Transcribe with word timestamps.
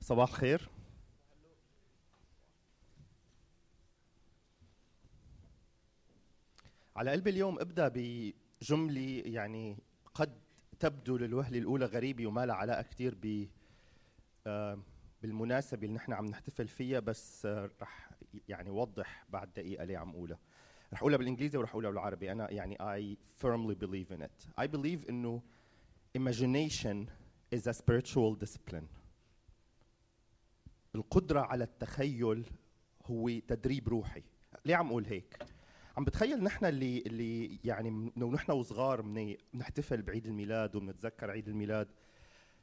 صباح 0.00 0.28
الخير. 0.28 0.68
على 6.96 7.10
قلب 7.10 7.28
اليوم 7.28 7.58
ابدأ 7.60 7.88
بجملة 7.94 9.22
يعني 9.26 9.78
قد 10.14 10.40
تبدو 10.80 11.16
للوهلة 11.16 11.58
الأولى 11.58 11.84
غريبة 11.84 12.26
وما 12.26 12.46
لها 12.46 12.54
علاقة 12.54 12.82
كثير 12.82 13.14
ب 13.22 13.46
آه، 14.46 14.78
بالمناسبة 15.22 15.82
اللي 15.82 15.94
نحن 15.94 16.12
عم 16.12 16.26
نحتفل 16.26 16.68
فيها 16.68 17.00
بس 17.00 17.46
آه، 17.46 17.70
رح 17.82 18.10
يعني 18.48 18.70
وضح 18.70 19.24
بعد 19.28 19.52
دقيقة 19.52 19.84
ليه 19.84 19.98
عم 19.98 20.10
اقولها 20.10 20.38
رح 20.92 20.98
اقولها 21.00 21.18
بالإنجليزي 21.18 21.58
ورح 21.58 21.70
اقولها 21.70 21.90
بالعربي. 21.90 22.32
أنا 22.32 22.50
يعني 22.50 22.76
I 22.76 23.16
firmly 23.44 23.74
believe 23.74 24.16
in 24.16 24.22
it. 24.22 24.62
I 24.64 24.66
believe 24.66 25.08
إنه 25.08 25.42
imagination 26.18 27.21
is 27.52 27.66
a 27.66 27.72
spiritual 27.72 28.34
discipline. 28.34 28.86
القدرة 30.94 31.40
على 31.40 31.64
التخيل 31.64 32.44
هو 33.06 33.28
تدريب 33.48 33.88
روحي. 33.88 34.22
ليه 34.64 34.76
عم 34.76 34.86
أقول 34.88 35.06
هيك؟ 35.06 35.38
عم 35.96 36.04
بتخيل 36.04 36.42
نحن 36.44 36.64
اللي 36.64 36.98
اللي 36.98 37.58
يعني 37.64 38.12
ونحن 38.16 38.52
وصغار 38.52 39.00
بنحتفل 39.52 40.02
بعيد 40.02 40.26
الميلاد 40.26 40.76
وبنتذكر 40.76 41.30
عيد 41.30 41.48
الميلاد 41.48 41.88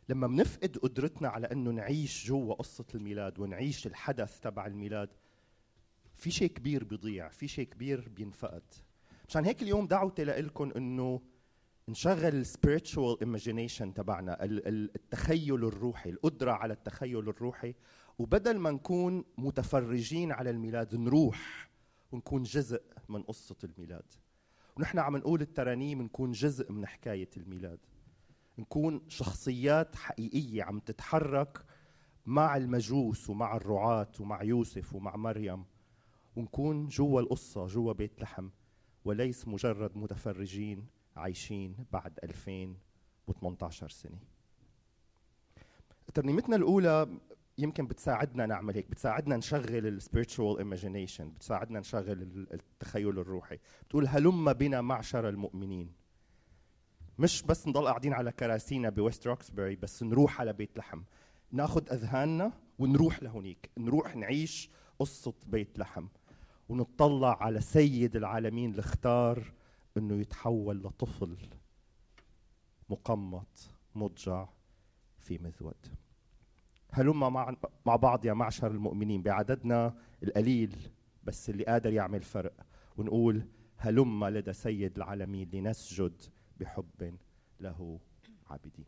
لما 0.10 0.28
بنفقد 0.28 0.78
قدرتنا 0.78 1.28
على 1.28 1.48
إنه 1.52 1.72
نعيش 1.72 2.28
جوا 2.28 2.54
قصة 2.54 2.86
الميلاد 2.96 3.40
ونعيش 3.40 3.88
الحدث 3.88 4.40
تبع 4.40 4.66
الميلاد 4.66 5.10
في 6.16 6.32
شيء 6.32 6.50
كبير 6.50 6.84
بيضيع 6.84 7.30
في 7.30 7.48
شيء 7.48 7.68
كبير 7.68 8.10
بينفقد. 8.10 8.64
مشان 9.28 9.46
هيك 9.46 9.62
اليوم 9.62 9.88
دعوتي 9.88 10.24
لكم 10.24 10.72
إنه 10.72 11.22
نشغل 11.90 12.36
ال 12.36 12.44
spiritual 12.44 13.20
imagination 13.20 13.94
تبعنا 13.94 14.38
التخيل 14.44 15.66
الروحي 15.66 16.10
القدرة 16.10 16.52
على 16.52 16.74
التخيل 16.74 17.30
الروحي. 17.30 17.76
وبدل 18.20 18.58
ما 18.58 18.72
نكون 18.72 19.24
متفرجين 19.38 20.32
على 20.32 20.50
الميلاد 20.50 20.96
نروح 20.96 21.70
ونكون 22.12 22.44
جزء 22.44 22.82
من 23.10 23.24
قصة 23.24 23.56
الميلاد. 23.64 24.06
ونحن 24.78 25.00
عم 25.00 25.18
نقول 25.18 25.42
الترانيم 25.42 26.02
نكون 26.02 26.32
جزء 26.32 26.72
من 26.72 26.86
حكاية 26.86 27.30
الميلاد. 27.38 27.80
نكون 28.60 29.02
شخصيات 29.08 29.96
حقيقية 29.96 30.64
عم 30.64 30.80
تتحرك 30.80 31.66
مع 32.26 32.58
المجوس 32.58 33.30
ومع 33.30 33.56
الرعاة 33.56 34.12
ومع 34.20 34.44
يوسف 34.44 34.96
ومع 34.96 35.16
مريم. 35.16 35.66
ونكون 36.36 36.88
جوا 36.88 37.22
القصة 37.22 37.68
جوا 37.68 37.94
بيت 37.94 38.22
لحم 38.22 38.50
وليس 39.06 39.48
مجرد 39.48 39.98
متفرجين. 39.98 40.99
عايشين 41.20 41.76
بعد 41.92 42.20
2018 42.24 43.90
سنة. 43.90 44.20
ترنيمتنا 46.14 46.56
الأولى 46.56 47.08
يمكن 47.58 47.88
بتساعدنا 47.88 48.46
نعمل 48.46 48.76
هيك 48.76 48.90
بتساعدنا 48.90 49.38
نشغل 49.38 49.88
ال 49.88 49.95
spiritual 49.95 50.58
imagination 50.58 51.30
بتساعدنا 51.30 51.80
نشغل 51.80 52.48
التخيل 52.54 53.20
الروحي. 53.20 53.58
بتقول 53.88 54.08
هلم 54.08 54.54
بنا 54.54 54.82
معشر 54.82 55.30
المؤمنين. 55.30 55.92
مش 57.20 57.44
بس 57.44 57.68
نضل 57.68 57.88
قاعدين 57.88 58.14
على 58.14 58.32
كراسينا 58.32 58.90
ب 58.90 58.97
West 58.97 59.28
Roxbury 59.28 59.76
بس 59.76 60.04
نروح 60.04 60.42
على 60.42 60.54
بيت 60.54 60.78
لحم. 60.78 61.02
ناخذ 61.52 61.92
أذهاننا 61.92 62.52
ونروح 62.80 63.24
لهونيك. 63.24 63.70
نروح 63.78 64.16
نعيش 64.16 64.70
قصة 65.00 65.34
بيت 65.48 65.80
لحم. 65.80 66.08
ونطلع 66.70 67.44
على 67.44 67.62
سيد 67.62 68.16
العالمين 68.16 68.72
اللي 68.72 68.80
اختار 68.80 69.52
إنه 70.00 70.22
يتحول 70.22 70.84
لطفل 70.84 71.38
مقمط 72.90 73.70
مضجع 73.96 74.48
في 75.18 75.38
مذود. 75.38 75.88
هلما 76.92 77.30
مع 77.30 77.56
مع 77.86 77.96
بعض 77.96 78.26
يا 78.26 78.34
معشر 78.34 78.72
المؤمنين 78.72 79.22
بعددنا 79.22 79.96
القليل 80.24 80.90
بس 81.24 81.50
اللي 81.50 81.64
قادر 81.64 81.94
يعمل 81.94 82.24
فرق. 82.24 82.54
ونقول 82.98 83.48
هلما 83.78 84.30
لدى 84.30 84.54
سيد 84.54 84.96
العالمين 84.98 85.50
لنسجد 85.54 86.22
بحب 86.58 87.18
له 87.60 88.00
عابدين. 88.50 88.86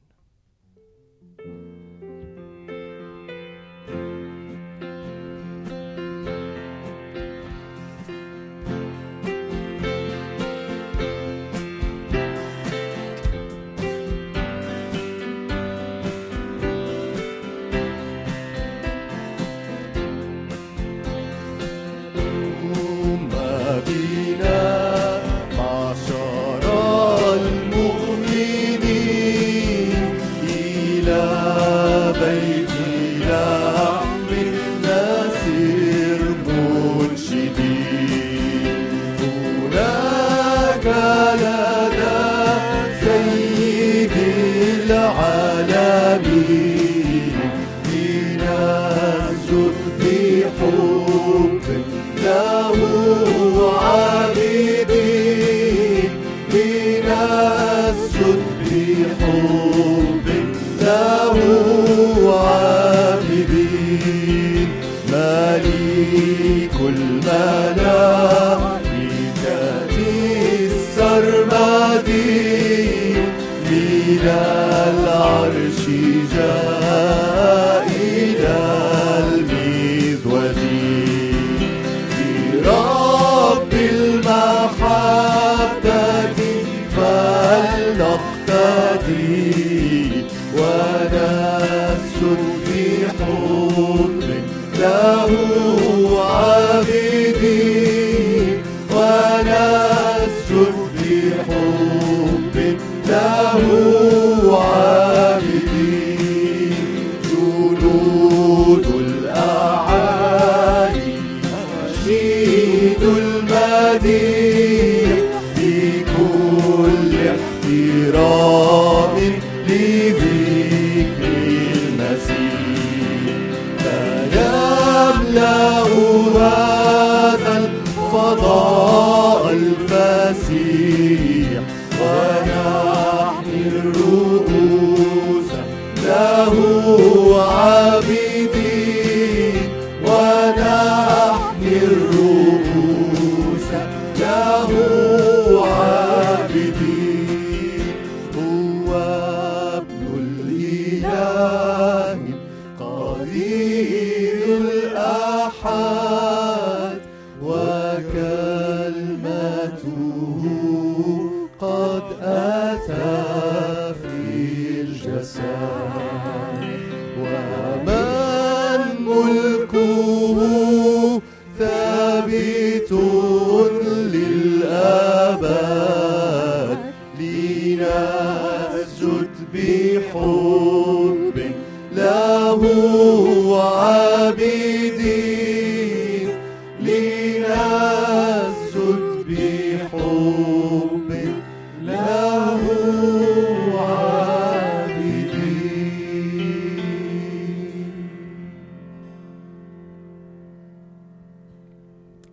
الأحد 31.08 32.72
وكان 33.22 33.91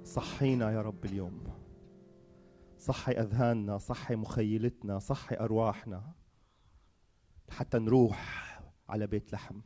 صحينا 0.09 0.71
يا 0.71 0.83
رب 0.83 1.05
اليوم. 1.05 1.45
صحي 2.79 3.13
أذهاننا 3.13 3.79
صحي 3.79 4.17
مخيلتنا 4.17 4.99
صحي 4.99 5.37
أرواحنا. 5.37 6.13
حتى 7.51 7.79
نروح 7.79 8.61
على 8.89 9.07
بيت 9.07 9.33
لحم. 9.33 9.61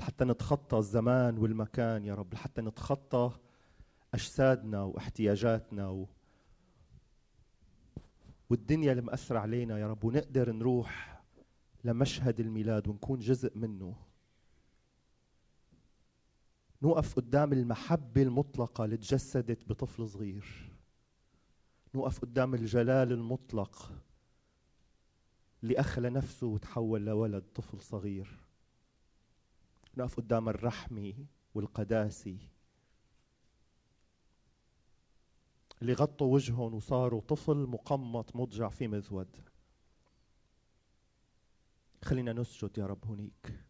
حتى 0.00 0.24
نتخطى 0.24 0.78
الزمان 0.78 1.38
والمكان 1.38 2.04
يا 2.04 2.14
رب. 2.14 2.34
حتى 2.34 2.62
نتخطى 2.62 3.30
أجسادنا 4.14 4.82
واحتياجاتنا 4.82 5.88
و... 5.88 6.08
والدنيا 8.50 8.90
اللي 8.92 9.02
مأثرة 9.02 9.38
علينا 9.38 9.78
يا 9.78 9.86
رب. 9.86 10.04
ونقدر 10.04 10.52
نروح 10.52 11.22
لمشهد 11.84 12.40
الميلاد 12.40 12.88
ونكون 12.88 13.18
جزء 13.18 13.58
منه. 13.58 14.11
نوقف 16.82 17.14
قدام 17.14 17.52
المحبة 17.52 18.22
المطلقة 18.22 18.84
اللي 18.84 18.96
تجسدت 18.96 19.68
بطفل 19.68 20.08
صغير. 20.08 20.70
نوقف 21.94 22.18
قدام 22.18 22.54
الجلال 22.54 23.12
المطلق 23.12 23.92
اللي 25.62 25.80
أخلى 25.80 26.10
نفسه 26.10 26.46
وتحول 26.46 27.04
لولد 27.04 27.42
طفل 27.54 27.80
صغير. 27.80 28.38
نقف 29.96 30.16
قدام 30.16 30.48
الرحمة 30.48 31.14
والقداسة 31.54 32.38
اللي 35.82 35.92
غطوا 35.92 36.34
وجههم 36.34 36.74
وصاروا 36.74 37.20
طفل 37.20 37.56
مقمط 37.56 38.36
مضجع 38.36 38.68
في 38.68 38.88
مذود 38.88 39.36
خلينا 42.02 42.32
نسجد 42.32 42.78
يا 42.78 42.86
رب 42.86 43.04
هنيك. 43.06 43.60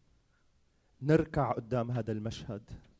نركع 1.01 1.51
قدام 1.51 1.91
هذا 1.91 2.11
المشهد. 2.11 2.92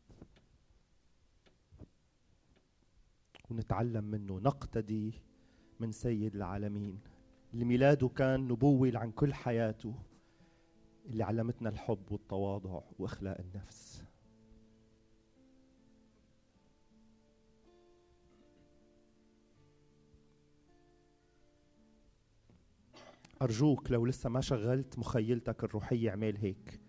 ونتعلم 3.54 4.04
منه 4.04 4.40
نقتدي 4.40 5.14
من 5.80 5.92
سيد 5.92 6.36
العالمين. 6.36 7.00
اللي 7.54 7.66
ميلاده 7.66 8.08
كان 8.08 8.48
نبوة 8.48 8.92
عن 8.96 9.12
كل 9.12 9.34
حياته 9.34 9.96
اللي 11.06 11.24
علمتنا 11.24 11.70
الحب 11.70 12.12
والتواضع 12.12 12.82
واخلاق 13.00 13.38
النفس. 13.40 14.04
أرجوك 23.42 23.92
لو 23.92 24.06
لسه 24.06 24.30
ما 24.30 24.42
شغلت 24.42 25.00
مخيلتك 25.00 25.64
الروحية 25.64 26.10
اعمل 26.10 26.38
هيك. 26.38 26.80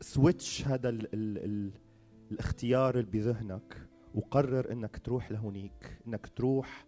سويتش 0.00 0.66
هذا 0.66 0.88
ال 0.88 1.14
ال 1.14 1.38
ال 1.38 1.83
الاختيار 2.32 2.98
اللي 2.98 3.10
بذهنك 3.10 3.88
وقرر 4.14 4.72
إنك 4.72 4.96
تروح 4.98 5.32
لهونيك 5.32 5.98
إنك 6.06 6.26
تروح 6.26 6.86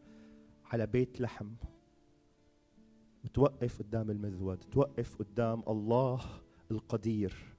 على 0.64 0.86
بيت 0.86 1.20
لحم 1.20 1.54
وتوقف 3.24 3.78
قدام 3.82 4.10
المذود 4.10 4.58
توقف 4.58 5.16
قدام 5.16 5.62
الله 5.68 6.20
القدير 6.70 7.56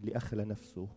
اللي 0.00 0.16
أخلى 0.16 0.44
نفسه 0.44 0.88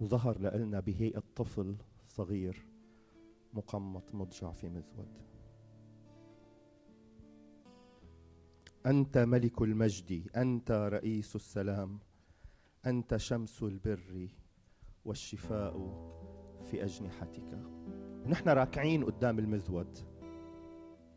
وظهر 0.00 0.38
لنا 0.38 0.80
بهيئة 0.80 1.22
طفل 1.36 1.76
صغير 2.08 2.66
مقمط 3.52 4.14
مضجع 4.14 4.52
في 4.52 4.68
مذود 4.68 5.31
أنت 8.86 9.18
ملك 9.18 9.62
المجد 9.62 10.30
أنت 10.36 10.70
رئيس 10.70 11.36
السلام 11.36 11.98
أنت 12.86 13.16
شمس 13.16 13.62
البر 13.62 14.28
والشفاء 15.04 15.74
في 16.64 16.84
أجنحتك. 16.84 17.58
ونحن 18.26 18.48
راكعين 18.48 19.04
قدام 19.04 19.38
المذود. 19.38 19.98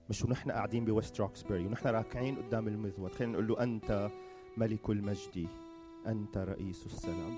مش 0.09 0.23
ونحن 0.23 0.51
قاعدين 0.51 0.85
ب 0.85 0.93
West 0.93 1.21
Roxbury 1.21 1.65
ونحن 1.65 1.87
راكعين 1.87 2.35
قدام 2.35 2.67
المذود. 2.67 3.11
خلينا 3.11 3.33
نقول 3.33 3.47
له 3.47 3.63
أنت 3.63 4.09
ملك 4.57 4.89
المجد 4.89 5.47
أنت 6.07 6.37
رئيس 6.37 6.85
السلام. 6.85 7.37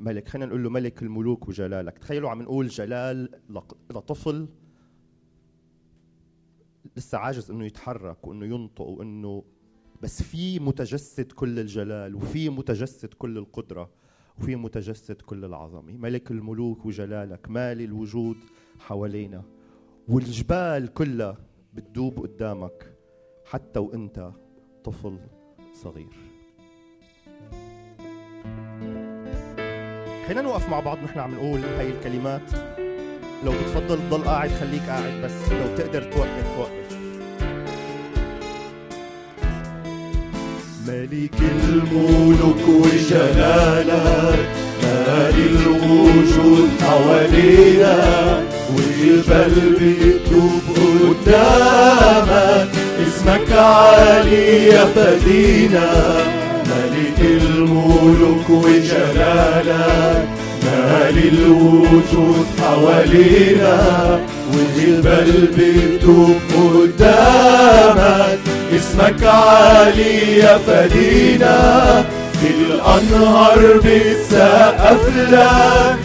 ملك 0.00 0.28
خلينا 0.28 0.46
نقول 0.46 0.62
له 0.62 0.70
ملك 0.70 1.02
الملوك 1.02 1.48
وجلالك. 1.48 1.98
تخيلوا 1.98 2.30
عم 2.30 2.42
نقول 2.42 2.68
جلال 2.68 3.28
لطفل 3.90 4.48
لسه 6.96 7.18
عاجز 7.18 7.50
إنه 7.50 7.64
يتحرك 7.64 8.26
وإنه 8.26 8.46
ينطق 8.46 8.84
وإنه 8.84 9.44
بس 10.02 10.22
في 10.22 10.58
متجسد 10.58 11.32
كل 11.32 11.58
الجلال 11.58 12.14
وفي 12.14 12.48
متجسد 12.48 13.14
كل 13.14 13.38
القدرة 13.38 13.90
وفي 14.38 14.56
متجسد 14.56 15.22
كل 15.22 15.44
العظمة. 15.44 15.92
ملك 15.96 16.30
الملوك 16.30 16.86
وجلالك 16.86 17.50
مالي 17.50 17.84
الوجود 17.84 18.36
حوالينا. 18.78 19.42
والجبال 20.08 20.94
كلها 20.94 21.36
بتدوب 21.74 22.18
قدامك 22.18 22.96
حتى 23.44 23.78
وإنت 23.78 24.32
طفل 24.84 25.18
صغير. 25.72 26.29
خلينا 30.30 30.42
نوقف 30.42 30.68
مع 30.68 30.80
بعض 30.80 30.98
نحن 31.04 31.18
عم 31.18 31.34
نقول 31.34 31.60
هاي 31.78 31.88
الكلمات. 31.88 32.40
لو 33.44 33.52
بتفضل 33.52 33.98
تضل 34.10 34.24
قاعد 34.24 34.50
خليك 34.60 34.82
قاعد 34.88 35.22
بس 35.24 35.32
لو 35.50 35.76
تقدر 35.76 36.02
توقف 36.02 36.58
وقف 36.58 36.70
ملك 40.86 41.34
الملوك 41.40 42.68
وجلالك 42.68 44.48
مالي 44.82 45.46
الوجود 45.46 46.68
حوالينا 46.82 47.96
والجبال 48.74 49.54
بتدوب 49.80 50.62
قدامك. 51.26 52.68
اسمك 53.08 53.52
عالي 53.52 54.66
يا 54.66 54.84
فدينا. 54.84 56.29
الملوك 57.20 58.50
وجلالك 58.50 60.28
مالي 60.64 61.28
الوجود 61.28 62.46
حوالينا. 62.60 64.20
والجبال 64.52 65.48
بتدوب 65.58 66.36
قدامك 66.56 68.38
اسمك 68.76 69.24
عالي 69.24 70.38
يا 70.38 70.58
فدينا 70.58 72.04
الأنهار 72.42 73.80
بتسقف 73.84 75.16
لك 75.30 75.96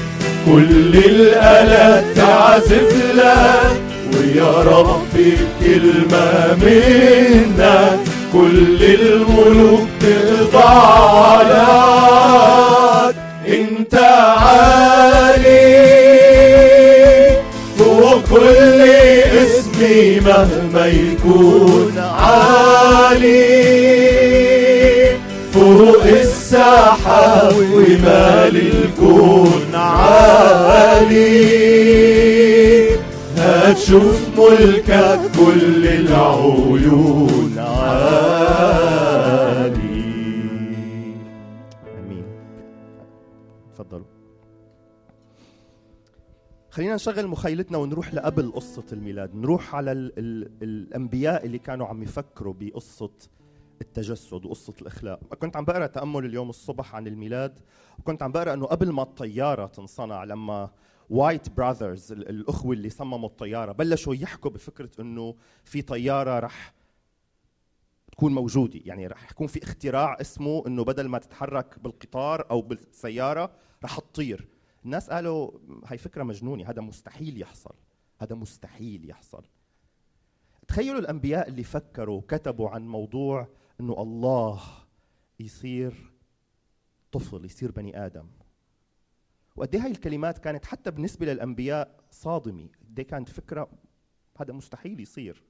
كل 0.46 0.96
الآلات 0.96 2.06
تعزف 2.16 2.94
لك 3.16 3.82
ويا 4.14 4.52
ربي 4.64 5.38
بكلمة 5.62 6.58
منك 6.62 8.00
كل 8.34 8.84
الملوك 8.84 9.85
تخضع 10.02 11.42
لك 11.42 13.16
انت 13.48 13.96
عالي 13.96 15.56
فوق 17.78 18.22
كل 18.32 18.82
اسمي 18.82 20.20
مهما 20.20 20.86
يكون 20.88 21.94
عالي. 21.98 23.46
فوق 25.54 26.04
السحاب 26.04 27.56
ومال 27.74 28.56
الكون 28.56 29.72
عالي. 29.74 31.36
هتشوف 33.38 34.20
ملكك 34.38 35.20
كل 35.38 35.88
العيون 35.88 37.45
خلينا 46.76 46.96
نشغل 46.96 47.28
مخيلتنا 47.28 47.78
ونروح 47.78 48.14
لقبل 48.14 48.52
قصة 48.52 48.84
الميلاد. 48.92 49.36
نروح 49.36 49.76
على 49.76 49.92
ال 49.92 50.20
ال 50.20 50.52
الأنبياء 50.64 51.46
اللي 51.46 51.60
كانوا 51.60 51.88
عم 51.88 52.04
يفكروا 52.04 52.54
بقصة 52.60 53.12
التجسد 53.82 54.46
وقصة 54.46 54.74
الإخلاء 54.82 55.20
كنت 55.40 55.58
عم 55.58 55.66
بقرأ 55.66 55.88
تأمل 55.88 56.26
اليوم 56.26 56.50
الصبح 56.50 56.96
عن 56.96 57.08
الميلاد. 57.08 57.60
وكنت 58.00 58.24
عم 58.24 58.32
بقرأ 58.32 58.54
أنه 58.54 58.66
قبل 58.66 58.92
ما 58.92 59.04
الطيارة 59.04 59.66
تنصنع 59.66 60.24
لما 60.24 60.70
وايت 61.10 61.50
براذرز 61.50 62.12
الأخوة 62.12 62.74
اللي 62.74 62.90
صمموا 62.90 63.30
الطيارة 63.30 63.72
بلشوا 63.72 64.16
يحكوا 64.16 64.52
بفكرة 64.52 64.92
أنه 65.00 65.36
في 65.64 65.82
طيارة 65.82 66.40
رح 66.40 66.74
تكون 68.12 68.34
موجودة. 68.34 68.80
يعني 68.86 69.08
رح 69.08 69.32
يكون 69.32 69.48
في 69.48 69.64
اختراع 69.64 70.18
اسمه 70.22 70.64
أنه 70.68 70.84
بدل 70.84 71.08
ما 71.08 71.18
تتحرك 71.18 71.80
بالقطار 71.80 72.48
أو 72.52 72.62
بالسيارة 72.62 73.52
رح 73.84 74.00
تطير. 74.00 74.55
الناس 74.86 75.10
قالوا 75.10 75.52
هاي 75.86 75.98
فكرة 75.98 76.24
مجنونة 76.24 76.70
هذا 76.70 76.82
مستحيل 76.82 77.42
يحصل 77.42 77.76
هذا 78.20 78.36
مستحيل 78.36 79.10
يحصل. 79.10 79.46
تخيلوا 80.68 81.00
الأنبياء 81.00 81.48
اللي 81.48 81.64
فكروا 81.64 82.22
كتبوا 82.28 82.70
عن 82.70 82.88
موضوع 82.88 83.48
إنه 83.80 84.02
الله 84.02 84.62
يصير 85.40 86.14
طفل 87.12 87.46
يصير 87.46 87.72
بني 87.72 88.06
آدم. 88.06 88.28
وقد 89.56 89.76
إيه 89.76 89.84
هاي 89.84 89.92
الكلمات 89.92 90.38
كانت 90.38 90.66
حتى 90.66 90.92
بالنسبة 90.92 91.26
للأنبياء 91.26 92.00
صادمة؟ 92.12 92.70
قد 92.90 93.00
إيه 93.00 93.08
كانت 93.08 93.30
فكرة 93.30 93.70
هذا 94.38 94.54
مستحيل 94.54 95.00
يصير؟ 95.00 95.44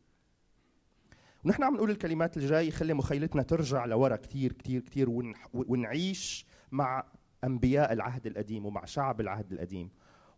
ونحن 1.45 1.63
عم 1.63 1.75
نقول 1.75 1.89
الكلمات 1.91 2.37
الجاي 2.37 2.71
خلي 2.71 2.93
مخيلتنا 2.93 3.43
ترجع 3.43 3.85
لورا 3.85 4.15
كثير 4.15 4.53
كثير 4.53 4.81
كثير 4.81 5.33
ونعيش 5.53 6.45
مع 6.71 7.05
أنبياء 7.45 7.93
العهد 7.93 8.27
القديم 8.27 8.65
ومع 8.65 8.85
شعب 8.85 9.21
العهد 9.21 9.51
القديم. 9.53 9.89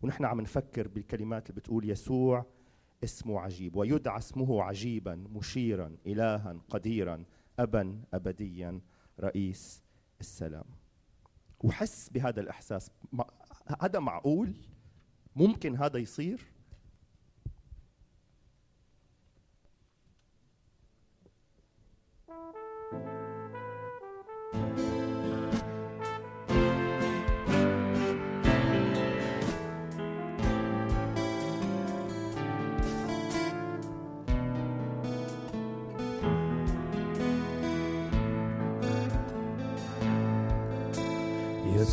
ونحن 0.02 0.24
عم 0.24 0.40
نفكر 0.40 0.88
بالكلمات 0.88 1.50
اللي 1.50 1.60
بتقول 1.60 1.90
يسوع 1.90 2.46
اسمه 3.04 3.40
عجيب 3.40 3.76
ويدعى 3.76 4.18
اسمه 4.18 4.62
عجيبا 4.62 5.14
مشيرا 5.14 5.96
الها 6.06 6.60
قديرا 6.70 7.24
أبا 7.58 8.02
أبديا 8.14 8.80
رئيس 9.20 9.82
السلام. 10.20 10.64
وحس 11.60 12.08
بهذا 12.08 12.40
الإحساس. 12.40 12.90
هذا 13.80 13.98
معقول؟ 13.98 14.54
ممكن 15.36 15.76
هذا 15.76 15.98
يصير؟ 15.98 16.57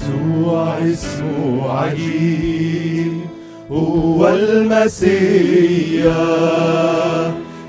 يسوع 0.05 0.77
اسمه 0.77 1.69
عجيب 1.69 3.13
هو 3.71 4.27
المسيح. 4.27 6.15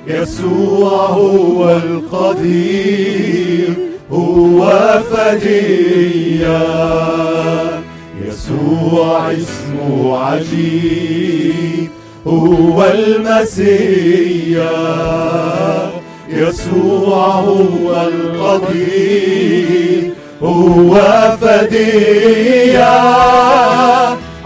يسوع 0.07 1.07
هو 1.07 1.71
القدير 1.71 3.75
هو 4.11 5.01
فدية. 5.11 6.63
يسوع 8.27 9.33
اسمه 9.33 10.19
عجيب 10.19 11.89
هو 12.27 12.85
المسيح. 12.85 14.17
يسوع 16.29 17.27
هو 17.27 18.09
القدير 18.09 19.47
هو 20.43 20.95
فدية 21.41 22.89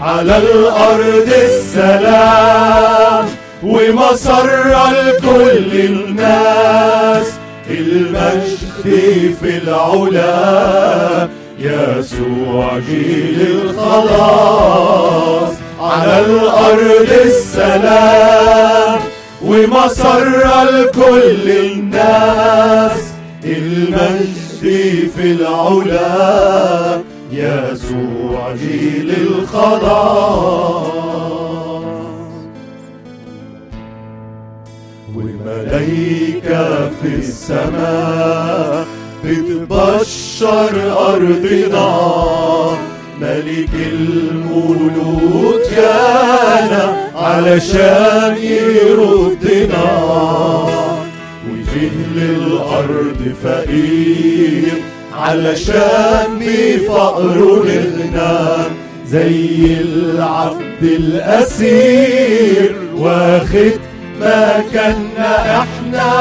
على 0.01 0.37
الأرض 0.37 1.29
السلام 1.43 3.25
ومسر 3.63 4.73
لكل 4.91 5.79
الناس 5.79 7.27
المجد 7.69 9.35
في 9.41 9.57
العلا 9.63 11.29
يسوع 11.59 12.79
جيل 12.89 13.41
الخلاص 13.63 15.51
على 15.79 16.19
الأرض 16.19 17.09
السلام 17.25 18.99
ومسر 19.45 20.29
لكل 20.71 21.51
الناس 21.51 22.91
المجد 23.45 24.40
في 24.61 25.31
العلا 25.31 27.01
يسوع 27.31 28.55
جيل 28.55 29.13
الخلاص 29.27 30.91
والملايكة 35.15 36.89
في 36.89 37.15
السماء 37.19 38.85
بتبشر 39.25 40.73
أرضنا. 41.09 42.11
ملك 43.21 43.69
الملوك 43.93 45.61
جانا 45.75 47.11
علشان 47.15 48.37
يردنا 48.37 49.87
وجه 51.71 51.89
للأرض 52.15 53.35
فقير 53.43 54.73
علشان 55.17 56.39
بفقره 56.39 57.65
نغنى 57.65 58.63
زي 59.07 59.77
العبد 59.81 60.83
الأسير 60.83 62.75
واخد 62.95 63.71
ما 64.19 64.63
كنا 64.73 65.61
إحنا 65.61 66.11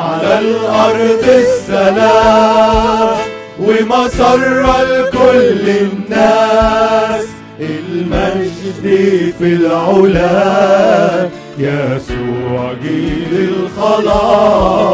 على 0.00 0.38
الأرض 0.38 1.24
السلام. 1.28 3.16
ومسر 3.60 4.62
لكل 4.82 5.68
الناس 5.68 7.26
المجد 7.60 8.84
في 9.38 9.44
العلا. 9.44 11.28
يسوع 11.58 12.72
جيل 12.82 13.50
الخلاص 13.78 14.84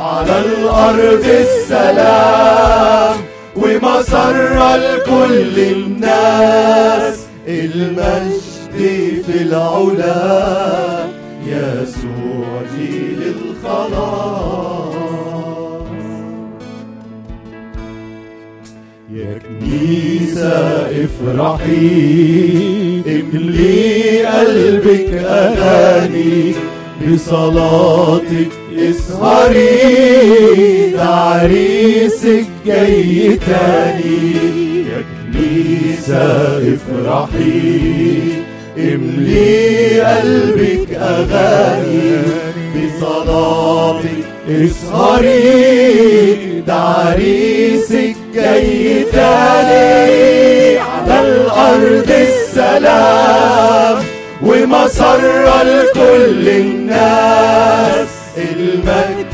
على 0.00 0.38
الأرض 0.38 1.24
السلام 1.24 3.16
ومسر 3.56 4.76
لكل 4.76 5.58
الناس 5.58 7.26
المجد 7.48 9.22
في 9.26 9.42
العلا. 9.42 11.08
يسوع 11.46 12.62
جيل 12.78 13.20
الخلاص. 13.36 14.77
كنيسة 19.72 20.58
افرحي 21.04 22.22
املي 23.06 24.24
قلبك 24.26 25.10
أغاني 25.24 26.54
بصلاتك 27.06 28.48
إسهري 28.78 29.66
ده 30.92 31.04
عريسك 31.04 32.46
جاي 32.66 33.38
تاني 33.46 34.32
يا 34.88 35.04
كنيسة 35.32 36.58
افرحي 36.58 38.18
املي 38.78 40.00
قلبك 40.00 40.88
أغاني 40.94 42.10
بصلاتك 42.74 44.24
إسهري 44.50 45.68
ده 46.66 46.74
عريسك 46.74 48.14
جاي 48.38 49.04
تاني 49.12 50.78
على 50.78 51.16
الأرض 51.20 52.10
السلام 52.28 53.96
ومسر 54.42 55.22
لكل 55.62 56.44
الناس. 56.48 58.08
المجد 58.36 59.30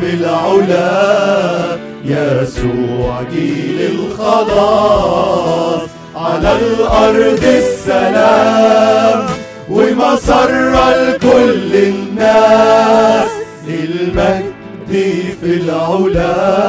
في 0.00 0.08
العلا 0.14 1.78
يسوع 2.04 3.22
جيل 3.32 3.78
الخلاص 3.92 5.88
على 6.16 6.52
الأرض 6.52 7.44
السلام 7.44 9.20
ومسر 9.70 10.50
لكل 10.90 11.72
الناس. 11.74 13.30
المجد 13.68 14.92
في 15.40 15.50
العلا 15.60 16.59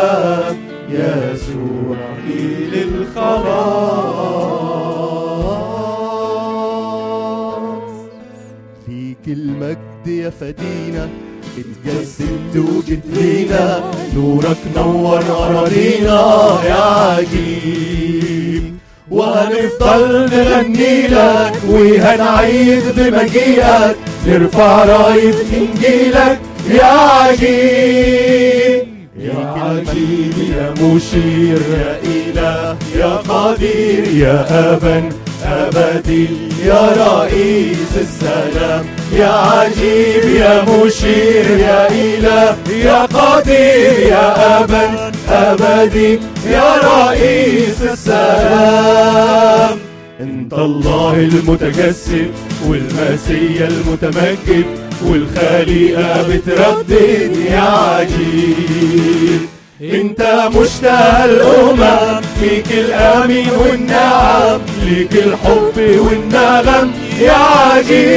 المجد 10.02 10.08
يا 10.08 10.32
فدينا. 10.40 11.10
اتجسدت 11.58 12.56
وجيت 12.56 13.00
لينا 13.14 13.84
نورك 14.16 14.58
نور 14.76 15.20
أراضينا 15.20 16.60
يا 16.66 16.84
عجيب. 16.84 18.74
وهنفضل 19.12 20.30
نغني 20.32 21.08
لك 21.08 21.54
وهنعيد 21.70 22.84
بمجيئك. 22.98 23.96
نرفع 24.28 24.86
راية 24.86 25.36
إنجيلك 25.54 26.40
يا 26.70 26.86
عجيب. 26.86 28.88
يا 29.20 29.54
عجيب 29.58 30.34
يا 30.58 30.74
مشير 30.82 31.62
يا 31.72 32.00
إله. 32.04 32.78
يا 32.96 33.16
قدير 33.16 34.08
يا 34.14 34.46
أبا 34.74 35.10
أبدي 35.46 36.28
يا 36.66 36.82
رئيس 36.98 37.98
السلام. 38.02 38.86
يا 39.18 39.28
عجيب 39.28 40.36
يا 40.36 40.64
مشير 40.64 41.46
يا 41.60 41.90
إله 41.92 42.56
يا 42.84 43.06
قدير 43.06 44.00
يا 44.10 44.60
أبا 44.64 45.12
أبدي 45.30 46.20
يا 46.50 46.76
رئيس 46.84 47.82
السلام. 47.94 49.78
انت 50.20 50.54
الله 50.54 51.14
المتجسد 51.16 52.32
والمسيا 52.68 53.68
المتمجد 53.68 54.66
والخليقة 55.06 56.28
بتردد 56.28 57.38
يا 57.50 57.62
عجيب. 57.62 59.42
انت 59.82 60.22
مشتاق 60.56 61.24
الامم 61.24 62.22
فيك 62.40 62.66
الأمين 62.72 63.50
والنعم 63.50 64.60
ليك 64.86 65.14
الحب 65.14 65.78
والنغم 65.78 66.92
يا 67.22 67.32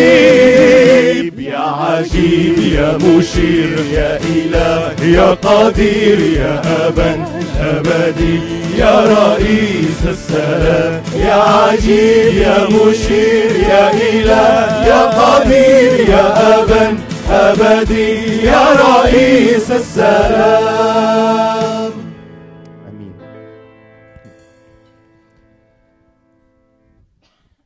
عجيب 0.05 1.41
يا 1.41 1.59
عجيب 1.59 2.59
يا 2.59 2.99
مشير 2.99 3.77
يا 3.93 4.19
إله 4.35 4.93
يا 5.17 5.31
قدير 5.31 6.19
يا 6.21 6.63
ابا 6.89 7.25
أبدي 7.61 8.41
يا 8.79 9.01
رئيس 9.01 10.01
السلام. 10.09 11.03
يا 11.19 11.35
عجيب 11.35 12.35
يا 12.35 12.59
مشير 12.71 13.51
يا 13.71 13.91
إله 13.93 14.87
يا 14.87 15.03
قدير 15.21 16.09
يا 16.09 16.27
ابا 16.63 16.85
أبدي 17.31 18.13
يا 18.47 18.65
رئيس 18.87 19.71
السلام. 19.71 21.54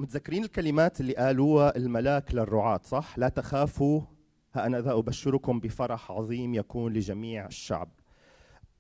متذكرين 0.09 0.45
الكلمات 0.45 1.01
اللي 1.01 1.15
قالوها 1.15 1.77
الملاك 1.77 2.35
للرعاة 2.35 2.81
صح؟ 2.85 3.19
لا 3.19 3.29
تخافوا 3.29 4.01
ها 4.55 4.67
أنا 4.67 4.81
ذا 4.81 4.93
أبشركم 4.93 5.61
بفرح 5.61 6.11
عظيم 6.11 6.55
يكون 6.55 6.93
لجميع 6.93 7.47
الشعب. 7.47 7.89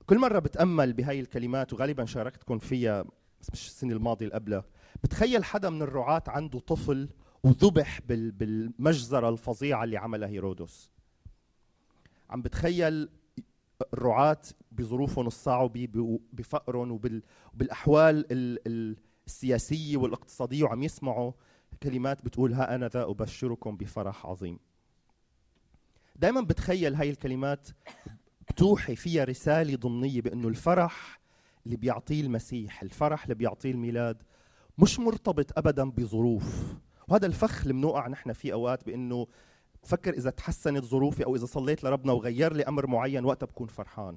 كل 0.06 0.18
مرة 0.18 0.38
بتأمل 0.38 0.92
بهاي 0.92 1.20
الكلمات 1.20 1.72
وغالبا 1.72 2.04
شاركتكم 2.04 2.58
فيها 2.58 3.02
بس 3.40 3.50
مش 3.52 3.66
السنة 3.66 3.92
الماضية 3.92 4.26
اللي 4.26 4.34
قبلها 4.34 4.64
بتخيل 5.04 5.44
حدا 5.44 5.70
من 5.70 5.82
الرعاة 5.82 6.22
عنده 6.28 6.58
طفل 6.58 7.08
وذبح 7.44 8.00
بال- 8.08 8.30
بالمجزرة 8.30 9.28
الفظيعة 9.28 9.84
اللي 9.84 9.96
عملها 9.96 10.28
هيرودس. 10.28 10.90
عم 12.30 12.42
بتخيل 12.42 13.08
الرعاة 13.92 14.42
بظروفهم 14.72 15.26
الصعبة 15.26 15.88
بفقرهم 16.32 16.92
وبال- 16.92 17.22
وبالأحوال 17.54 18.32
ال- 18.32 18.58
ال- 18.66 18.96
السياسية 19.28 19.96
والاقتصادية 19.96 20.64
وعم 20.64 20.82
يسمعوا 20.82 21.32
كلمات 21.82 22.24
بتقول 22.24 22.52
ها 22.52 22.74
أنا 22.74 22.88
ذا 22.88 23.02
أبشركم 23.02 23.76
بفرح 23.76 24.26
عظيم. 24.26 24.58
دائما 26.16 26.40
بتخيل 26.40 26.94
هاي 26.94 27.10
الكلمات 27.10 27.68
بتوحي 28.48 28.96
فيها 28.96 29.24
رسالة 29.24 29.76
ضمنية 29.76 30.20
بأنه 30.20 30.48
الفرح 30.48 31.20
اللي 31.66 31.76
بيعطيه 31.76 32.20
المسيح 32.20 32.82
الفرح 32.82 33.22
اللي 33.22 33.34
بيعطيه 33.34 33.70
الميلاد 33.70 34.22
مش 34.78 34.98
مرتبط 34.98 35.58
أبدا 35.58 35.90
بظروف. 35.90 36.74
وهذا 37.08 37.26
الفخ 37.26 37.60
اللي 37.62 37.72
بنوقع 37.72 38.08
نحن 38.08 38.32
فيه 38.32 38.52
أوقات 38.52 38.86
بأنه 38.86 39.26
فكر 39.82 40.14
إذا 40.14 40.30
تحسنت 40.30 40.84
ظروفي 40.84 41.24
أو 41.24 41.36
إذا 41.36 41.46
صليت 41.46 41.84
لربنا 41.84 42.12
وغير 42.12 42.52
لي 42.52 42.62
أمر 42.62 42.86
معين 42.86 43.24
وقتها 43.24 43.46
بكون 43.46 43.66
فرحان. 43.68 44.16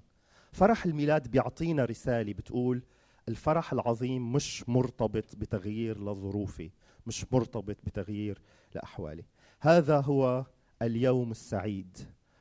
فرح 0.52 0.86
الميلاد 0.86 1.28
بيعطينا 1.28 1.86
رسالة 1.86 2.34
بتقول 2.34 2.84
الفرح 3.30 3.74
العظيم 3.74 4.34
مش 4.34 4.70
مرتبط 4.70 5.36
بتغيير 5.36 6.00
لظروفي 6.00 6.72
مش 7.08 7.26
مرتبط 7.32 7.78
بتغيير 7.84 8.42
لأحوالي. 8.76 9.24
هذا 9.60 10.02
هو 10.02 10.46
اليوم 10.82 11.32
السعيد. 11.32 11.98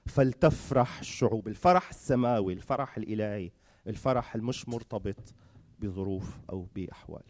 فلتفرح 0.07 0.99
الشعوب 0.99 1.49
الفرح 1.49 1.89
السماوي 1.89 2.53
الفرح 2.53 2.97
الإلهي 2.97 3.51
الفرح 3.87 4.35
المش 4.35 4.69
مرتبط 4.69 5.35
بظروف 5.81 6.39
أو 6.51 6.67
بأحوال. 6.75 7.23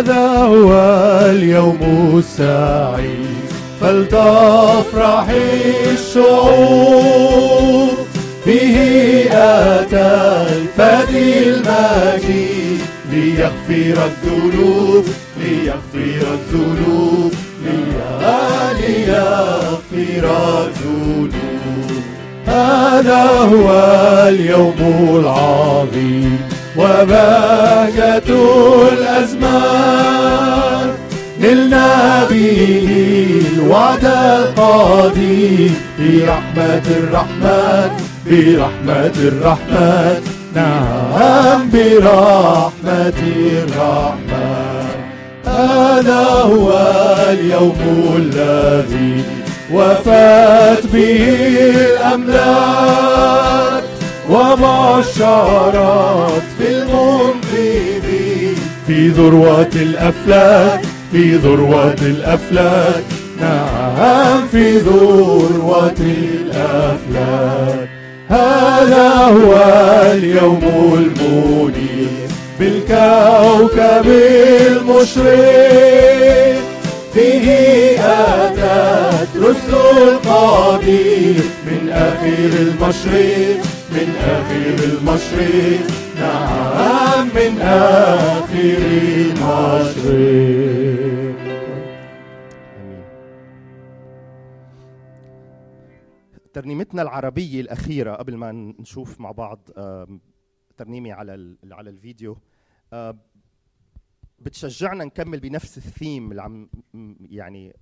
هذا 0.00 0.36
هو 0.36 0.72
اليوم 1.30 1.78
السعيد. 2.18 3.26
فلتفرح 3.80 5.26
الشعوب 5.92 7.90
به 8.46 8.76
أتى 9.32 10.46
الفدي 10.52 11.38
المجيد. 11.42 12.80
ليغفر 13.12 13.98
الذنوب 14.04 15.04
ليغفر 15.40 16.26
الذنوب 16.34 17.32
لي- 17.64 17.80
ليغفر 18.80 20.24
الذنوب. 20.58 21.30
هذا 22.46 23.24
هو 23.24 23.68
اليوم 24.28 24.76
العظيم. 25.20 26.59
وبهجة 26.80 28.30
الأزمان 28.92 30.86
نلنا 31.40 32.24
به 32.30 32.58
الوعد 33.54 34.04
القديم 34.04 35.74
برحمة 35.98 36.86
الرحمن 37.00 37.90
برحمة 38.26 39.16
الرحمن. 39.18 40.20
نعم 40.54 41.70
برحمة 41.72 43.20
الرحمن. 43.52 44.88
هذا 45.46 46.24
هو 46.24 46.68
اليوم 47.30 47.80
الذي 48.16 49.24
وفات 49.72 50.86
به 50.92 51.22
الأملاك 51.80 53.79
وبشرت 54.30 55.22
بالمنقذين 56.60 58.56
في 58.86 59.08
ذروة 59.08 59.74
الأفلاك 59.76 60.80
في 61.12 61.36
ذروة 61.36 61.96
الأفلاك. 62.02 63.04
نعم 63.40 64.48
في 64.52 64.78
ذروة 64.78 66.00
الأفلاك. 66.00 67.88
هذا 68.28 69.08
هو 69.08 69.52
اليوم 70.12 70.62
المنير 70.94 72.28
بالكوكب 72.60 74.06
المشرق. 74.66 76.60
فيه 77.14 77.46
أتت 78.00 79.28
رسل 79.36 79.74
القدير 80.02 81.44
من 81.66 81.82
أخير 81.92 82.52
المشرق. 82.60 83.60
من 83.92 84.08
أخير 84.16 84.78
المشرق. 84.92 85.90
نعم 86.20 87.26
من 87.26 87.60
أخير 87.60 88.78
المشرق. 89.26 90.60
ترنيمتنا 96.52 97.02
العربية 97.02 97.60
الأخيرة 97.60 98.14
قبل 98.14 98.36
ما 98.36 98.52
نشوف 98.52 99.20
مع 99.20 99.30
بعض 99.30 99.68
آم، 99.78 100.20
ترنيمة 100.76 101.12
على 101.12 101.56
على 101.72 101.90
الفيديو 101.90 102.38
بتشجعنا 104.38 105.04
نكمل 105.04 105.40
بنفس 105.40 105.78
الثيم 105.78 106.30
اللي 106.30 106.42
عم 106.42 106.68
يعني 107.20 107.76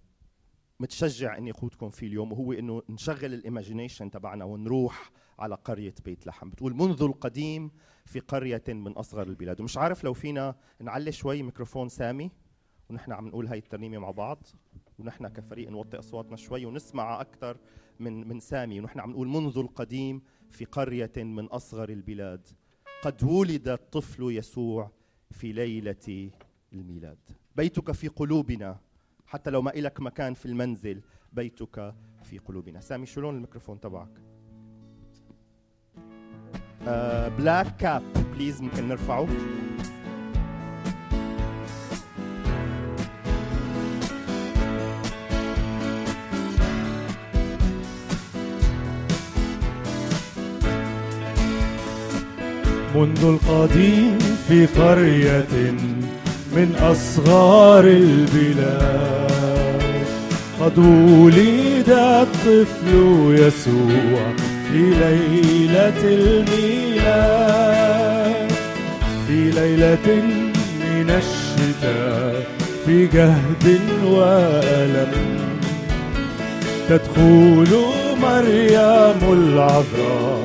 متشجع 0.80 1.38
إني 1.38 1.50
اخوضكم 1.50 1.90
فيه 1.90 2.06
اليوم 2.06 2.32
وهو 2.32 2.52
إنه 2.52 2.82
نشغل 2.88 3.34
ال 3.34 3.41
imagination 3.41 4.10
تبعنا 4.10 4.44
ونروح 4.44 5.10
على 5.38 5.54
قرية 5.54 5.94
بيت 6.04 6.26
لحم. 6.26 6.50
بتقول 6.50 6.74
منذ 6.74 7.02
القديم 7.02 7.70
في 8.04 8.20
قرية 8.20 8.62
من 8.68 8.92
أصغر 8.92 9.22
البلاد. 9.22 9.60
ومش 9.60 9.78
عارف 9.78 10.04
لو 10.04 10.12
فينا 10.12 10.54
نعلي 10.80 11.12
شوي 11.12 11.42
ميكروفون 11.42 11.88
سامي 11.88 12.30
ونحن 12.90 13.12
عم 13.12 13.28
نقول 13.28 13.46
هاي 13.46 13.58
الترنيمة 13.58 13.98
مع 13.98 14.10
بعض 14.10 14.46
ونحن 14.98 15.28
كفريق 15.28 15.70
نوطي 15.70 15.98
أصواتنا 15.98 16.36
شوي 16.36 16.66
ونسمع 16.66 17.20
أكثر 17.20 17.56
من 18.00 18.28
من 18.28 18.40
سامي. 18.40 18.80
ونحن 18.80 19.00
عم 19.00 19.10
نقول 19.10 19.28
منذ 19.28 19.58
القديم 19.58 20.22
في 20.50 20.64
قرية 20.64 21.12
من 21.16 21.44
أصغر 21.44 21.88
البلاد. 21.88 22.48
قد 23.02 23.24
ولد 23.24 23.68
الطفل 23.68 24.22
يسوع 24.22 24.90
في 25.30 25.52
ليلة 25.52 26.30
الميلاد. 26.72 27.18
بيتك 27.56 27.92
في 27.92 28.08
قلوبنا 28.08 28.80
حتى 29.26 29.50
لو 29.50 29.62
ما 29.62 29.74
إلك 29.74 30.00
مكان 30.00 30.34
في 30.34 30.46
المنزل 30.46 31.02
بيتك 31.32 31.94
في 32.22 32.38
قلوبنا. 32.38 32.80
سامي 32.80 33.06
شو 33.06 33.20
لون 33.20 33.34
الميكروفون 33.34 33.80
تبعك؟ 33.80 34.27
black 37.38 37.66
cap 37.80 38.02
please 38.34 38.60
ممكن 38.60 38.88
نرفعه. 38.88 39.28
منذ 52.94 53.24
القديم 53.24 54.18
في 54.48 54.66
قرية 54.66 55.72
من 56.52 56.74
أصغار 56.80 57.84
البلاد 57.84 59.28
قد 60.60 60.78
ولد 60.78 61.88
الطفل 61.88 62.88
يسوع. 63.38 64.47
في 64.72 64.78
ليلة 64.78 66.02
الميلاد 66.04 67.58
في 69.26 69.38
ليلة 69.50 70.08
من 70.80 71.08
الشتاء 71.10 72.46
في 72.86 73.06
جهد 73.06 73.80
وألم. 74.04 75.12
تدخل 76.88 77.72
مريم 78.22 79.20
العذراء 79.32 80.44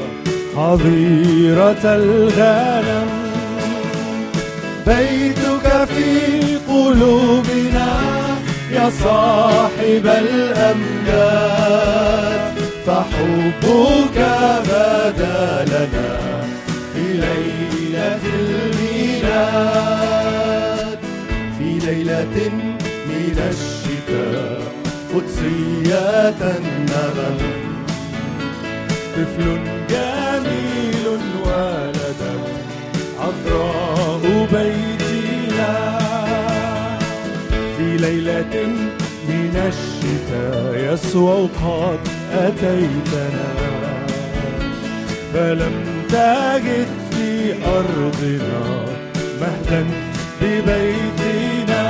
حظيرة 0.58 1.84
الغنم. 1.86 3.10
بيتك 4.88 5.68
في 5.96 6.12
قلوبنا 6.68 7.92
يا 8.72 8.90
صاحب 9.04 10.06
الأمجاد. 10.06 11.64
فحبك 13.24 14.18
بدا 14.68 15.66
لنا 15.68 16.12
في 16.94 17.04
ليلة 17.14 18.24
الميلاد. 18.40 19.70
في 21.58 21.70
ليلة 21.86 22.36
من 23.08 23.38
الشتاء 23.50 24.62
قدسية 25.16 26.40
النغم 26.58 27.38
طفل 29.16 29.60
جميل 29.90 31.20
ولدت 31.46 32.22
عذراء 33.20 34.24
بيتنا. 34.52 35.74
في 37.78 37.88
ليلة 37.98 38.56
من 39.30 39.54
الشتاء 39.68 40.94
يسوع 40.94 41.48
قد 41.64 42.04
أتيتنا 42.34 43.48
فلم 45.34 45.74
تجد 46.10 46.88
في 47.12 47.54
أرضنا 47.66 48.86
مهدا 49.42 49.82
ببيتنا 50.42 51.86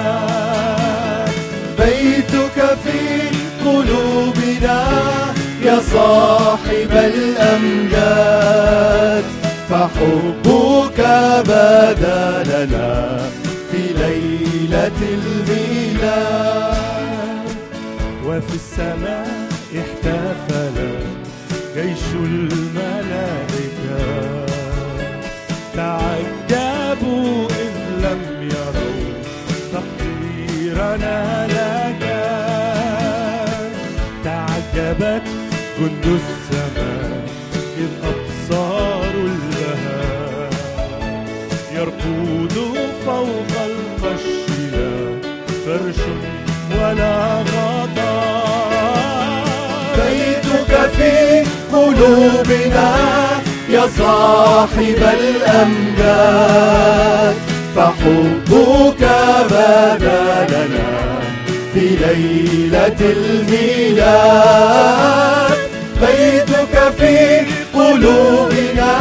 بيتك 1.79 2.57
في 2.83 3.01
قلوبنا 3.65 4.79
يا 5.63 5.79
صاحب 5.93 6.91
الأمجاد 7.93 8.43
فحبك 9.69 10.99
بدا 11.41 12.43
لنا 12.45 12.91
في 13.71 13.81
ليلة 13.93 14.91
الميلاد 15.13 16.77
وفي 18.25 18.55
السماء 18.55 19.42
احتفل 19.81 20.77
جيش 21.75 22.03
الملائكة. 22.13 24.01
تعجبوا 25.75 27.47
إذ 27.49 27.75
لم 28.05 28.21
يروا 28.41 29.05
تقديرنا 29.73 31.17
لك. 31.47 32.03
تعجبت 34.23 35.27
جند 35.79 36.05
السماء 36.05 37.23
إذ 37.77 37.91
أبصار 38.03 39.13
البهاء 39.15 40.49
يرقود 41.75 42.55
فوق 43.05 43.53
القش 43.65 44.25
لا 44.71 44.91
فرش 45.65 46.01
ولا 46.71 47.13
غطاء 47.41 47.52
قلوبنا 51.83 52.89
يا 53.69 53.85
صاحب 53.99 54.99
الأمجاد 56.13 56.73
فحبك 57.75 59.03
بدا 59.51 60.47
لنا 60.49 60.91
في 61.73 61.79
ليلة 61.79 62.99
الميلاد. 63.93 64.73
بيتك 66.01 66.75
في 66.97 67.17
قلوبنا 67.73 68.93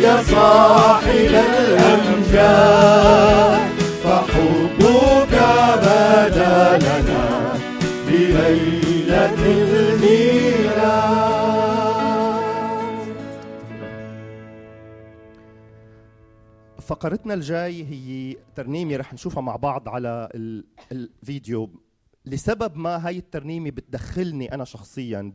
يا 0.00 0.16
صاحب 0.30 1.32
الأمجاد 2.38 2.78
فحبك 4.04 5.27
فقرتنا 16.88 17.34
الجاي 17.34 17.84
هي 17.84 18.36
ترنيمة 18.54 18.96
رح 18.96 19.12
نشوفها 19.14 19.40
مع 19.40 19.56
بعض 19.56 19.88
على 19.88 20.28
ال- 20.34 20.64
الفيديو. 20.92 21.70
لسبب 22.26 22.76
ما 22.76 23.06
هاي 23.06 23.18
الترنيمة 23.18 23.70
بتدخلني 23.70 24.54
أنا 24.54 24.64
شخصيا 24.64 25.32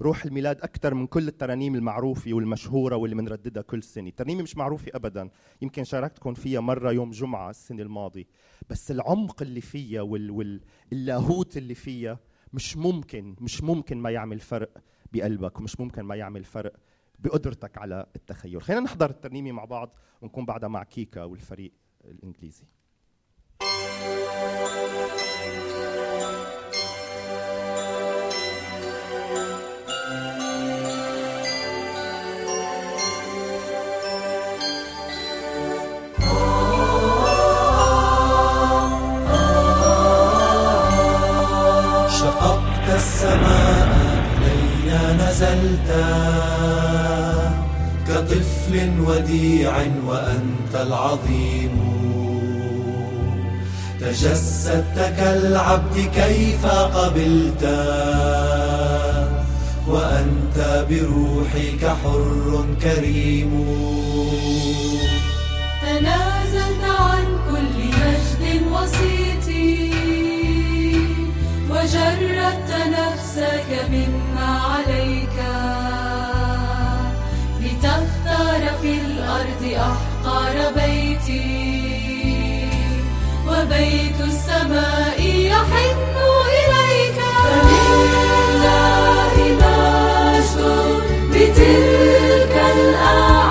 بروح 0.00 0.24
الميلاد 0.24 0.60
أكثر 0.60 0.94
من 0.94 1.06
كل 1.06 1.28
الترانيم 1.28 1.74
المعروفة 1.74 2.32
والمشهورة 2.32 2.96
واللي 2.96 3.16
بنرددها 3.16 3.62
كل 3.62 3.82
سنة. 3.82 4.08
الترنيمه 4.08 4.42
مش 4.42 4.56
معروفة 4.56 4.90
ابدا. 4.94 5.28
يمكن 5.62 5.84
شاركتكم 5.84 6.34
فيها 6.34 6.60
مرة 6.60 6.92
يوم 6.92 7.10
جمعة 7.10 7.50
السنة 7.50 7.82
الماضية. 7.82 8.24
بس 8.70 8.90
العمق 8.90 9.42
اللي 9.42 9.60
فيها 9.60 10.02
وال 10.02 10.30
واللاهوت 10.92 11.56
اللي 11.56 11.74
فيها 11.74 12.18
مش 12.52 12.76
ممكن 12.76 13.36
مش 13.40 13.62
ممكن 13.62 13.98
ما 13.98 14.10
يعمل 14.10 14.40
فرق 14.40 14.70
بقلبك 15.12 15.60
ومش 15.60 15.80
ممكن 15.80 16.02
ما 16.02 16.14
يعمل 16.14 16.44
فرق 16.44 16.72
بقدرتك 17.24 17.78
على 17.78 18.06
التخيل. 18.16 18.62
خلينا 18.62 18.82
نحضر 18.82 19.10
الترنيمة 19.10 19.52
مع 19.52 19.64
بعض 19.64 19.96
ونكون 20.22 20.44
بعدها 20.44 20.68
مع 20.68 20.82
كيكا 20.82 21.24
والفريق 21.24 21.72
الإنجليزي. 22.04 22.64
شققت 42.08 42.88
السماء 42.94 43.88
إلينا 44.38 45.30
نزلت. 45.30 46.93
كطفل 48.30 49.00
وديع 49.00 49.76
وأنت 50.06 50.74
العظيم. 50.74 51.94
تجسدت 54.00 55.14
كالعبد 55.16 55.96
كيف 56.14 56.66
قبلت 56.66 57.64
وأنت 59.88 60.86
بروحك 60.90 61.86
حر 62.04 62.64
كريم. 62.82 63.52
تنازلت 65.82 66.84
عن 66.84 67.26
كل 67.50 67.76
مجد 68.00 68.62
وسيطي 68.72 69.90
وجردت 71.70 72.70
نفسك 72.98 73.70
مما 73.90 74.58
عليك. 74.58 75.38
لتختار 78.34 78.62
في 78.82 78.92
الأرض 78.94 79.62
أحقار 79.76 80.72
بيتي. 80.74 81.74
وبيت 83.48 84.20
السماء 84.20 85.20
يحن 85.20 86.14
إليك. 86.58 87.18
فلله 87.44 89.36
مجد 89.60 90.60
بتلك 91.30 92.54
الأعالي 92.76 93.43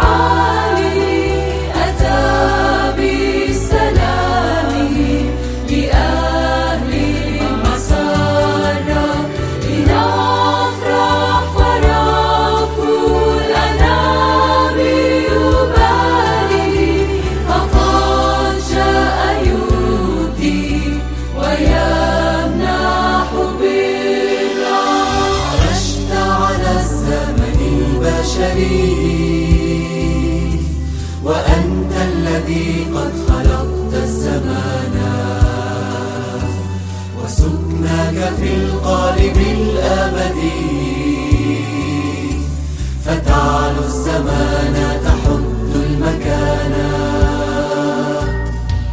الزمان 44.23 45.01
تحد 45.05 45.75
المكان 45.75 46.73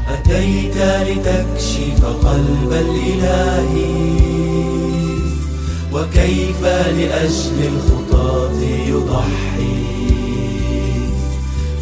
أتيت 0.09 0.77
لتكشف 0.77 2.05
قلب 2.05 2.73
الإله. 2.73 3.73
وكيف 5.93 6.63
لأجل 6.65 7.59
الخطاة 7.73 8.61
يضحي؟ 8.89 9.81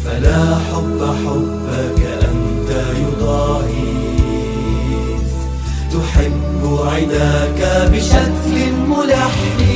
فلا 0.05 0.55
حب 0.55 0.99
حبك 1.01 2.01
أنت 2.21 2.69
يضاهي. 2.97 3.99
تحب 5.91 6.79
عداك 6.85 7.91
بشكل 7.91 8.71
ملحي. 8.87 9.69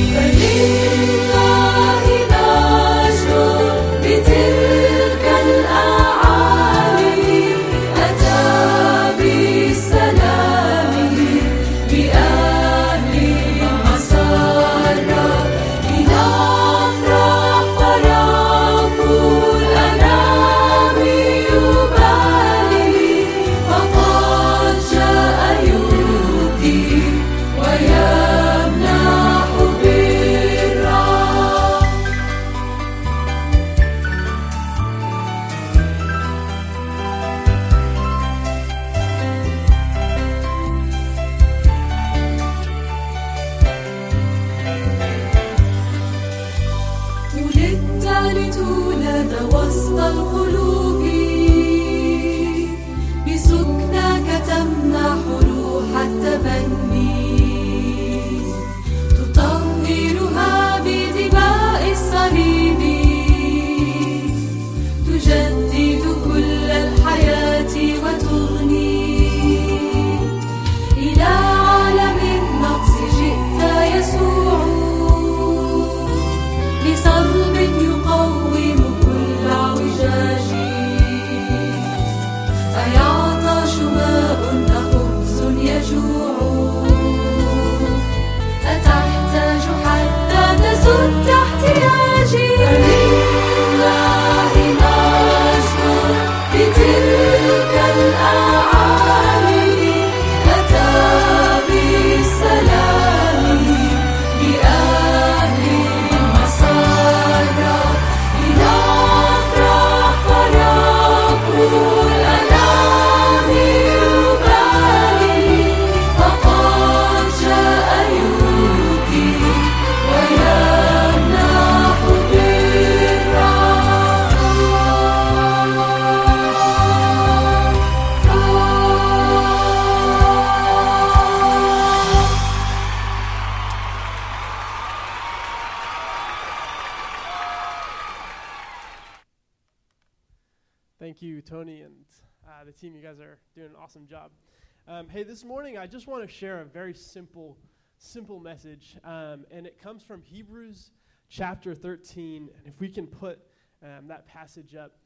Share 146.34 146.60
a 146.60 146.64
very 146.64 146.94
simple, 146.94 147.56
simple 147.96 148.40
message, 148.40 148.96
um, 149.04 149.44
and 149.52 149.66
it 149.66 149.80
comes 149.80 150.02
from 150.02 150.20
Hebrews 150.20 150.90
chapter 151.28 151.74
13. 151.74 152.50
And 152.56 152.66
if 152.66 152.80
we 152.80 152.88
can 152.88 153.06
put 153.06 153.38
um, 153.82 154.08
that 154.08 154.26
passage 154.26 154.74
up, 154.74 154.96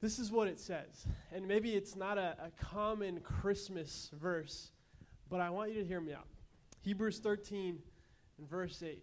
this 0.00 0.18
is 0.18 0.32
what 0.32 0.48
it 0.48 0.58
says. 0.58 1.06
And 1.30 1.46
maybe 1.46 1.74
it's 1.74 1.94
not 1.94 2.16
a, 2.16 2.36
a 2.42 2.50
common 2.64 3.20
Christmas 3.20 4.10
verse, 4.18 4.72
but 5.28 5.40
I 5.40 5.50
want 5.50 5.72
you 5.72 5.80
to 5.80 5.86
hear 5.86 6.00
me 6.00 6.14
out. 6.14 6.26
Hebrews 6.80 7.18
13 7.18 7.78
and 8.38 8.48
verse 8.48 8.82
8 8.82 8.92
it 8.92 9.02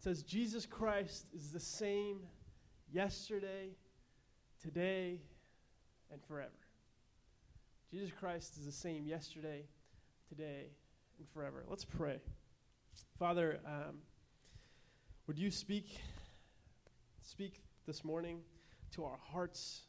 says, 0.00 0.22
Jesus 0.22 0.66
Christ 0.66 1.28
is 1.34 1.50
the 1.50 1.60
same 1.60 2.18
yesterday, 2.92 3.70
today, 4.60 5.20
and 6.10 6.22
forever. 6.24 6.50
Jesus 7.90 8.10
Christ 8.18 8.58
is 8.58 8.66
the 8.66 8.72
same 8.72 9.06
yesterday, 9.06 9.64
today, 10.34 10.70
and 11.18 11.28
forever. 11.28 11.62
Let's 11.68 11.84
pray. 11.84 12.16
Father, 13.18 13.60
um, 13.66 13.98
would 15.26 15.38
you 15.38 15.50
speak, 15.50 16.00
speak 17.20 17.60
this 17.86 18.02
morning 18.02 18.38
to 18.92 19.04
our 19.04 19.18
hearts? 19.30 19.82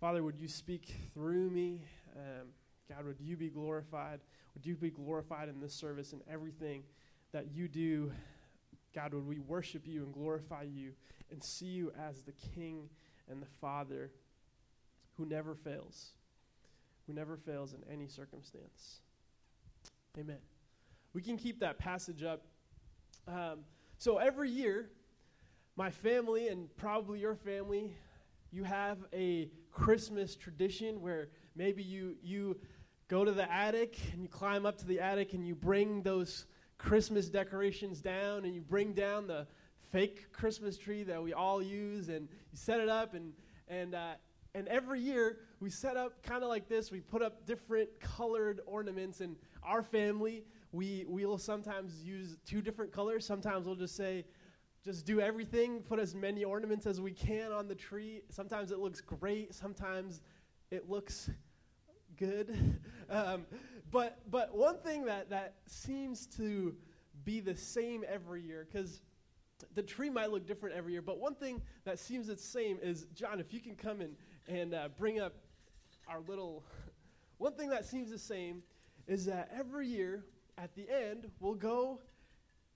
Father, 0.00 0.22
would 0.22 0.38
you 0.38 0.48
speak 0.48 0.94
through 1.14 1.48
me? 1.48 1.80
Um, 2.14 2.48
God, 2.90 3.06
would 3.06 3.22
you 3.22 3.38
be 3.38 3.48
glorified? 3.48 4.20
Would 4.52 4.66
you 4.66 4.76
be 4.76 4.90
glorified 4.90 5.48
in 5.48 5.60
this 5.60 5.72
service 5.72 6.12
and 6.12 6.20
everything 6.30 6.82
that 7.32 7.46
you 7.50 7.68
do? 7.68 8.12
God, 8.94 9.14
would 9.14 9.26
we 9.26 9.38
worship 9.38 9.86
you 9.86 10.02
and 10.02 10.12
glorify 10.12 10.64
you 10.64 10.92
and 11.30 11.42
see 11.42 11.68
you 11.68 11.90
as 11.98 12.22
the 12.22 12.34
King 12.54 12.90
and 13.30 13.40
the 13.40 13.48
Father 13.62 14.10
who 15.16 15.24
never 15.24 15.54
fails, 15.54 16.10
who 17.06 17.14
never 17.14 17.38
fails 17.38 17.72
in 17.72 17.80
any 17.90 18.08
circumstance? 18.08 19.00
Amen. 20.18 20.38
We 21.12 21.22
can 21.22 21.36
keep 21.36 21.60
that 21.60 21.78
passage 21.78 22.24
up. 22.24 22.42
Um, 23.28 23.60
so 23.98 24.18
every 24.18 24.50
year, 24.50 24.90
my 25.76 25.90
family 25.90 26.48
and 26.48 26.74
probably 26.76 27.20
your 27.20 27.36
family, 27.36 27.92
you 28.50 28.64
have 28.64 28.98
a 29.12 29.48
Christmas 29.70 30.34
tradition 30.34 31.00
where 31.00 31.28
maybe 31.54 31.84
you 31.84 32.16
you 32.20 32.56
go 33.06 33.24
to 33.24 33.30
the 33.30 33.48
attic 33.52 33.96
and 34.12 34.20
you 34.20 34.28
climb 34.28 34.66
up 34.66 34.76
to 34.78 34.86
the 34.86 34.98
attic 34.98 35.34
and 35.34 35.46
you 35.46 35.54
bring 35.54 36.02
those 36.02 36.46
Christmas 36.78 37.28
decorations 37.28 38.00
down 38.00 38.44
and 38.44 38.52
you 38.52 38.60
bring 38.60 38.94
down 38.94 39.28
the 39.28 39.46
fake 39.92 40.32
Christmas 40.32 40.76
tree 40.76 41.04
that 41.04 41.22
we 41.22 41.32
all 41.32 41.62
use 41.62 42.08
and 42.08 42.28
you 42.50 42.56
set 42.56 42.80
it 42.80 42.88
up 42.88 43.14
and 43.14 43.32
and 43.68 43.94
uh, 43.94 44.14
and 44.54 44.66
every 44.66 45.00
year 45.00 45.38
we 45.60 45.70
set 45.70 45.96
up 45.96 46.22
kind 46.22 46.42
of 46.42 46.48
like 46.48 46.68
this. 46.68 46.90
We 46.90 47.00
put 47.00 47.22
up 47.22 47.46
different 47.46 47.88
colored 48.00 48.60
ornaments 48.66 49.20
and 49.20 49.36
our 49.68 49.82
family 49.82 50.44
we 50.72 51.04
we 51.08 51.24
will 51.24 51.38
sometimes 51.38 52.02
use 52.02 52.36
two 52.44 52.60
different 52.60 52.92
colors. 52.92 53.24
Sometimes 53.24 53.66
we'll 53.66 53.76
just 53.76 53.96
say 53.96 54.24
just 54.84 55.06
do 55.06 55.20
everything, 55.20 55.80
put 55.80 55.98
as 55.98 56.14
many 56.14 56.44
ornaments 56.44 56.86
as 56.86 57.00
we 57.00 57.12
can 57.12 57.52
on 57.52 57.68
the 57.68 57.74
tree. 57.74 58.22
Sometimes 58.30 58.70
it 58.70 58.78
looks 58.78 59.00
great, 59.00 59.54
sometimes 59.54 60.22
it 60.70 60.88
looks 60.88 61.30
good. 62.16 62.78
um, 63.10 63.46
but 63.90 64.18
but 64.30 64.54
one 64.54 64.78
thing 64.78 65.04
that 65.06 65.30
that 65.30 65.54
seems 65.66 66.26
to 66.26 66.74
be 67.24 67.40
the 67.40 67.56
same 67.56 68.04
every 68.06 68.42
year 68.42 68.66
because 68.70 69.00
the 69.74 69.82
tree 69.82 70.08
might 70.10 70.30
look 70.30 70.46
different 70.46 70.76
every 70.76 70.92
year, 70.92 71.02
but 71.02 71.18
one 71.18 71.34
thing 71.34 71.60
that 71.84 71.98
seems 71.98 72.28
the 72.28 72.36
same 72.36 72.78
is 72.82 73.06
John. 73.14 73.40
If 73.40 73.52
you 73.52 73.60
can 73.60 73.74
come 73.74 74.00
in 74.00 74.16
and 74.46 74.74
uh, 74.74 74.88
bring 74.96 75.18
up 75.18 75.34
our 76.08 76.20
little, 76.28 76.62
one 77.38 77.54
thing 77.54 77.70
that 77.70 77.84
seems 77.84 78.10
the 78.10 78.18
same 78.18 78.62
is 79.08 79.24
that 79.24 79.50
every 79.58 79.88
year 79.88 80.22
at 80.56 80.74
the 80.76 80.86
end 80.88 81.28
we'll 81.40 81.54
go 81.54 81.98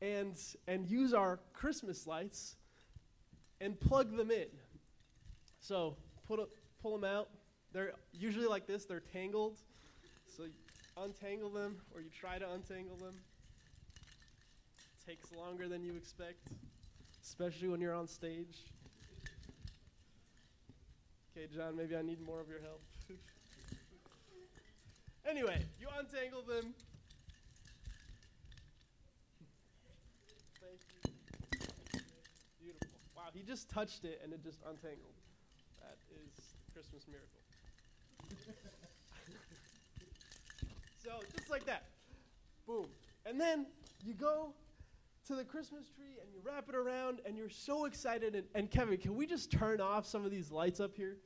and 0.01 0.35
and 0.67 0.89
use 0.89 1.15
our 1.15 1.39
Christmas 1.53 2.07
lights 2.07 2.57
and 3.61 3.79
plug 3.79 4.17
them 4.17 4.33
in. 4.33 4.49
So 5.61 5.97
put 6.27 6.41
a, 6.41 6.47
pull 6.83 6.99
them 6.99 7.09
out. 7.09 7.29
They're 7.73 7.93
usually 8.13 8.47
like 8.47 8.67
this. 8.67 8.85
They're 8.85 9.01
tangled. 9.13 9.59
So 10.37 10.45
you 10.45 10.51
untangle 10.97 11.51
them, 11.51 11.77
or 11.95 12.01
you 12.01 12.11
try 12.19 12.39
to 12.39 12.51
untangle 12.53 12.97
them. 12.97 13.15
takes 15.07 15.33
longer 15.33 15.69
than 15.69 15.85
you 15.85 15.95
expect, 15.97 16.49
especially 17.23 17.69
when 17.69 17.81
you're 17.81 17.95
on 17.95 18.09
stage. 18.09 18.65
Okay, 21.37 21.47
John, 21.55 21.77
maybe 21.77 21.97
I 21.97 22.03
need 22.03 22.21
more 22.27 22.41
of 22.41 22.49
your 22.49 22.61
help. 22.61 22.83
anyway, 25.29 25.65
you 25.81 25.89
untangle 25.99 26.43
them. 26.43 26.75
Thank 30.61 30.81
you. 30.93 31.11
Beautiful. 32.61 32.89
Wow, 33.17 33.25
he 33.35 33.43
just 33.43 33.69
touched 33.69 34.05
it 34.05 34.21
and 34.23 34.33
it 34.33 34.43
just 34.43 34.61
untangled. 34.69 35.15
That 35.81 35.99
is 36.11 36.33
the 36.37 36.73
Christmas 36.73 37.07
miracle. 37.09 37.41
so, 41.05 41.11
just 41.37 41.51
like 41.51 41.65
that. 41.67 41.85
Boom. 42.67 42.87
And 43.27 43.41
then 43.41 43.67
you 44.05 44.15
go 44.15 44.55
to 45.27 45.37
the 45.37 45.45
Christmas 45.45 45.89
tree 45.89 46.19
and 46.21 46.33
you 46.33 46.41
wrap 46.45 46.69
it 46.69 46.75
around 46.75 47.21
and 47.25 47.37
you're 47.37 47.49
so 47.49 47.85
excited. 47.85 48.35
And, 48.35 48.47
and 48.55 48.71
Kevin, 48.71 48.99
can 48.99 49.15
we 49.15 49.27
just 49.27 49.51
turn 49.51 49.81
off 49.81 50.07
some 50.07 50.25
of 50.25 50.31
these 50.31 50.51
lights 50.51 50.81
up 50.81 50.95
here? 50.95 51.17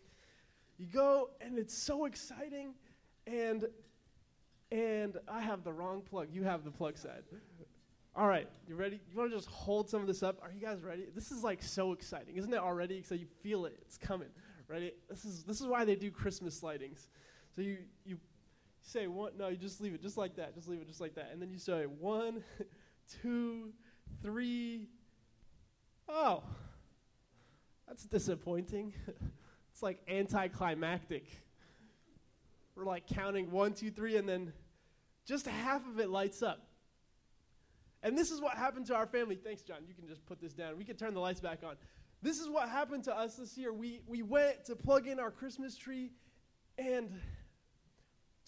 You 0.79 0.87
go 0.87 1.31
and 1.41 1.59
it's 1.59 1.77
so 1.77 2.05
exciting 2.05 2.75
and 3.27 3.67
and 4.73 5.17
I 5.29 5.41
have 5.41 5.63
the 5.63 5.73
wrong 5.73 6.03
plug. 6.03 6.29
You 6.33 6.43
have 6.43 6.65
the 6.65 6.71
plug 6.71 6.99
side. 6.99 7.23
All 8.15 8.27
right, 8.27 8.49
you 8.67 8.77
ready? 8.77 9.01
You 9.11 9.19
want 9.19 9.31
to 9.31 9.37
just 9.37 9.49
hold 9.49 9.91
some 9.91 10.01
of 10.01 10.07
this 10.07 10.23
up? 10.23 10.39
Are 10.43 10.51
you 10.51 10.61
guys 10.61 10.83
ready? 10.83 11.07
This 11.15 11.31
is 11.31 11.45
like 11.45 11.63
so 11.63 11.93
exciting, 11.93 12.37
isn't 12.37 12.53
it 12.53 12.59
already? 12.59 13.03
So 13.03 13.15
you 13.15 13.27
feel 13.43 13.67
it. 13.67 13.77
It's 13.83 13.99
coming. 13.99 14.29
Ready? 14.69 14.93
This 15.09 15.25
is 15.25 15.45
this 15.45 15.61
is 15.61 15.67
why 15.67 15.85
they 15.85 15.95
do 15.97 16.11
Christmas 16.11 16.61
lightings. 16.63 17.09
So 17.55 17.63
you 17.63 17.79
you 18.05 18.19
say 18.81 19.07
one. 19.07 19.33
No, 19.39 19.49
you 19.49 19.57
just 19.57 19.81
leave 19.81 19.95
it 19.95 20.03
just 20.03 20.17
like 20.17 20.37
that. 20.37 20.55
Just 20.55 20.69
leave 20.69 20.81
it 20.81 20.89
just 20.89 21.01
like 21.01 21.15
that, 21.17 21.31
and 21.33 21.41
then 21.41 21.51
you 21.51 21.59
say 21.59 21.85
one, 21.85 22.43
two, 23.23 23.73
three. 24.23 24.89
Oh, 26.09 26.43
that's 27.87 28.05
disappointing. 28.05 28.95
it's 29.73 29.83
like 29.83 29.99
anticlimactic. 30.09 31.27
We're 32.77 32.85
like 32.85 33.07
counting 33.07 33.51
one, 33.51 33.73
two, 33.73 33.91
three, 33.91 34.17
and 34.17 34.29
then 34.29 34.53
just 35.27 35.47
half 35.47 35.87
of 35.89 35.99
it 35.99 36.11
lights 36.11 36.43
up. 36.43 36.69
And 38.03 38.17
this 38.17 38.31
is 38.31 38.41
what 38.41 38.57
happened 38.57 38.87
to 38.87 38.95
our 38.95 39.07
family. 39.07 39.37
Thanks, 39.37 39.63
John. 39.63 39.79
You 39.89 39.95
can 39.95 40.07
just 40.07 40.25
put 40.27 40.41
this 40.41 40.53
down. 40.53 40.77
We 40.77 40.85
can 40.85 40.97
turn 40.97 41.15
the 41.15 41.21
lights 41.21 41.41
back 41.41 41.61
on. 41.67 41.77
This 42.23 42.39
is 42.39 42.49
what 42.49 42.69
happened 42.69 43.05
to 43.05 43.17
us 43.17 43.37
this 43.37 43.57
year. 43.57 43.73
We, 43.73 44.03
we 44.07 44.23
went 44.23 44.67
to 44.67 44.77
plug 44.77 45.07
in 45.07 45.19
our 45.19 45.31
Christmas 45.31 45.77
tree, 45.77 46.13
and 46.79 47.11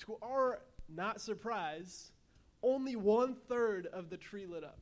to 0.05 0.17
our 0.23 0.61
not 0.89 1.21
surprise, 1.21 2.13
only 2.63 2.97
one 2.97 3.35
third 3.49 3.87
of 3.87 4.11
the 4.11 4.17
tree 4.17 4.47
lit 4.47 4.65
up. 4.65 4.79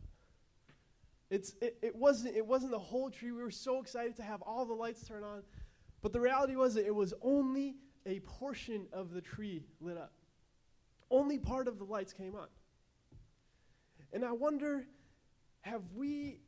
It's, 1.30 1.54
it, 1.60 1.78
it, 1.82 1.94
wasn't, 1.94 2.36
it 2.36 2.46
wasn't 2.46 2.72
the 2.72 2.78
whole 2.78 3.10
tree. 3.10 3.32
We 3.32 3.42
were 3.42 3.50
so 3.50 3.80
excited 3.80 4.16
to 4.16 4.22
have 4.22 4.42
all 4.42 4.64
the 4.64 4.74
lights 4.74 5.06
turn 5.06 5.24
on. 5.24 5.42
But 6.02 6.12
the 6.12 6.20
reality 6.20 6.56
was 6.56 6.74
that 6.74 6.86
it 6.86 6.94
was 6.94 7.14
only 7.22 7.76
a 8.06 8.20
portion 8.20 8.86
of 8.92 9.12
the 9.12 9.20
tree 9.20 9.64
lit 9.80 9.98
up. 9.98 10.12
Only 11.10 11.38
part 11.38 11.68
of 11.68 11.78
the 11.78 11.84
lights 11.84 12.12
came 12.12 12.34
on. 12.34 12.48
And 14.12 14.24
I 14.24 14.32
wonder 14.32 14.86
have 15.62 15.82
we 15.94 16.38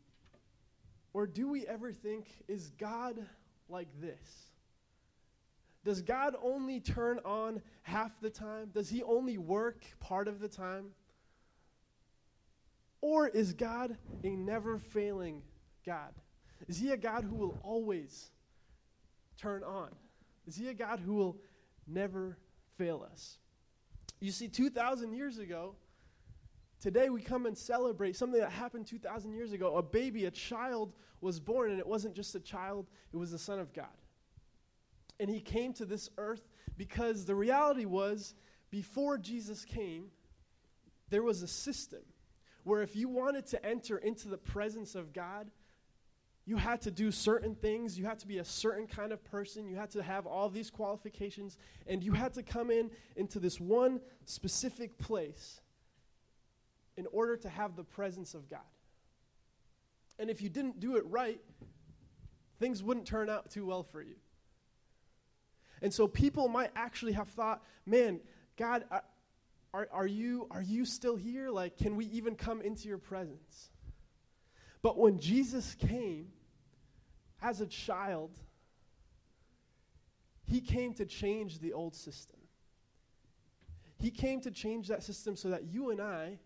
or 1.13 1.27
do 1.27 1.49
we 1.49 1.67
ever 1.67 1.93
think, 1.93 2.29
is 2.47 2.71
God 2.79 3.27
like 3.69 3.89
this? 4.01 4.53
Does 5.85 6.03
God 6.03 6.37
only 6.43 6.81
turn 6.81 7.19
on 7.25 7.63
half 7.83 8.21
the 8.21 8.31
time? 8.31 8.71
Does 8.73 8.89
He 8.89 9.03
only 9.03 9.39
work 9.39 9.85
part 10.01 10.29
of 10.29 10.39
the 10.39 10.49
time? 10.49 10.91
Or 13.01 13.29
is 13.29 13.53
God 13.53 13.97
a 14.23 14.31
never 14.31 14.79
failing 14.79 15.43
God? 15.87 16.13
Is 16.69 16.79
He 16.79 16.91
a 16.93 16.97
God 16.97 17.25
who 17.25 17.37
will 17.37 17.59
always 17.63 18.31
turn 19.37 19.63
on? 19.63 19.89
Is 20.47 20.57
He 20.57 20.69
a 20.69 20.75
God 20.75 21.01
who 21.01 21.15
will 21.15 21.37
never 21.89 22.39
fail 22.77 23.07
us? 23.11 23.39
You 24.21 24.31
see, 24.33 24.49
2,000 24.49 25.13
years 25.13 25.39
ago, 25.39 25.77
Today 26.81 27.09
we 27.09 27.21
come 27.21 27.47
and 27.47 27.59
celebrate 27.59 28.15
something 28.15 28.41
that 28.41 28.53
happened 28.53 28.87
2,000 28.87 29.33
years 29.33 29.53
ago. 29.53 29.77
A 29.77 29.83
baby, 29.83 30.27
a 30.27 30.31
child 30.31 30.93
was 31.21 31.41
born, 31.41 31.71
and 31.73 31.81
it 31.81 31.87
wasn't 31.87 32.15
just 32.15 32.35
a 32.37 32.41
child, 32.41 32.87
it 33.13 33.17
was 33.17 33.33
the 33.33 33.39
Son 33.39 33.59
of 33.59 33.73
God. 33.73 33.87
And 35.19 35.29
he 35.29 35.41
came 35.41 35.73
to 35.75 35.85
this 35.85 36.09
earth 36.19 36.49
because 36.77 37.25
the 37.25 37.35
reality 37.35 37.85
was, 37.85 38.35
before 38.71 39.19
Jesus 39.19 39.65
came, 39.65 40.07
there 41.11 41.25
was 41.25 41.43
a 41.43 41.49
system 41.49 42.03
where 42.63 42.83
if 42.83 42.95
you 42.95 43.09
wanted 43.09 43.47
to 43.47 43.67
enter 43.67 43.99
into 43.99 44.29
the 44.29 44.39
presence 44.39 44.95
of 44.95 45.13
God, 45.13 45.51
you 46.49 46.57
had 46.57 46.81
to 46.81 46.91
do 46.91 47.13
certain 47.13 47.55
things, 47.55 47.99
you 47.99 48.07
had 48.07 48.19
to 48.21 48.27
be 48.27 48.39
a 48.39 48.45
certain 48.45 48.87
kind 48.87 49.13
of 49.13 49.23
person, 49.23 49.69
you 49.69 49.77
had 49.77 49.91
to 49.91 50.03
have 50.03 50.27
all 50.27 50.49
these 50.49 50.71
qualifications, 50.71 51.59
and 51.87 52.03
you 52.03 52.13
had 52.13 52.33
to 52.33 52.43
come 52.43 52.71
in 52.71 52.91
into 53.17 53.39
this 53.39 53.61
one 53.61 54.01
specific 54.25 54.97
place 54.97 55.61
in 56.97 57.07
order 57.13 57.37
to 57.37 57.51
have 57.51 57.77
the 57.77 57.85
presence 57.85 58.33
of 58.33 58.49
God. 58.49 58.61
And 60.19 60.31
if 60.31 60.41
you 60.41 60.49
didn't 60.49 60.81
do 60.81 60.97
it 60.97 61.05
right, 61.09 61.39
things 62.59 62.83
wouldn't 62.83 63.07
turn 63.07 63.29
out 63.29 63.51
too 63.51 63.67
well 63.67 63.83
for 63.83 64.01
you. 64.01 64.17
And 65.83 65.93
so 65.93 66.09
people 66.09 66.49
might 66.49 66.71
actually 66.75 67.13
have 67.13 67.29
thought, 67.29 67.63
man, 67.85 68.21
God, 68.57 68.85
are, 69.75 69.87
are, 69.93 70.07
you, 70.07 70.47
are 70.51 70.63
you 70.63 70.87
still 70.87 71.17
here? 71.17 71.51
Like, 71.51 71.77
can 71.77 71.95
we 71.95 72.07
even 72.07 72.37
come 72.37 72.63
into 72.63 72.89
your 72.89 72.97
presence? 72.97 73.69
But 74.81 74.97
when 74.97 75.19
Jesus 75.19 75.75
came 75.75 76.29
as 77.43 77.61
a 77.61 77.67
child, 77.67 78.31
he 80.45 80.61
came 80.61 80.95
to 80.95 81.05
change 81.05 81.61
the 81.61 81.73
old 81.73 81.95
system. 81.95 82.39
He 83.99 84.11
came 84.11 84.41
to 84.43 84.51
change 84.51 84.89
that 84.89 85.03
system 85.03 85.37
so 85.37 85.51
that 85.51 85.65
you 85.65 85.91
and 85.91 86.01
I 86.01 86.39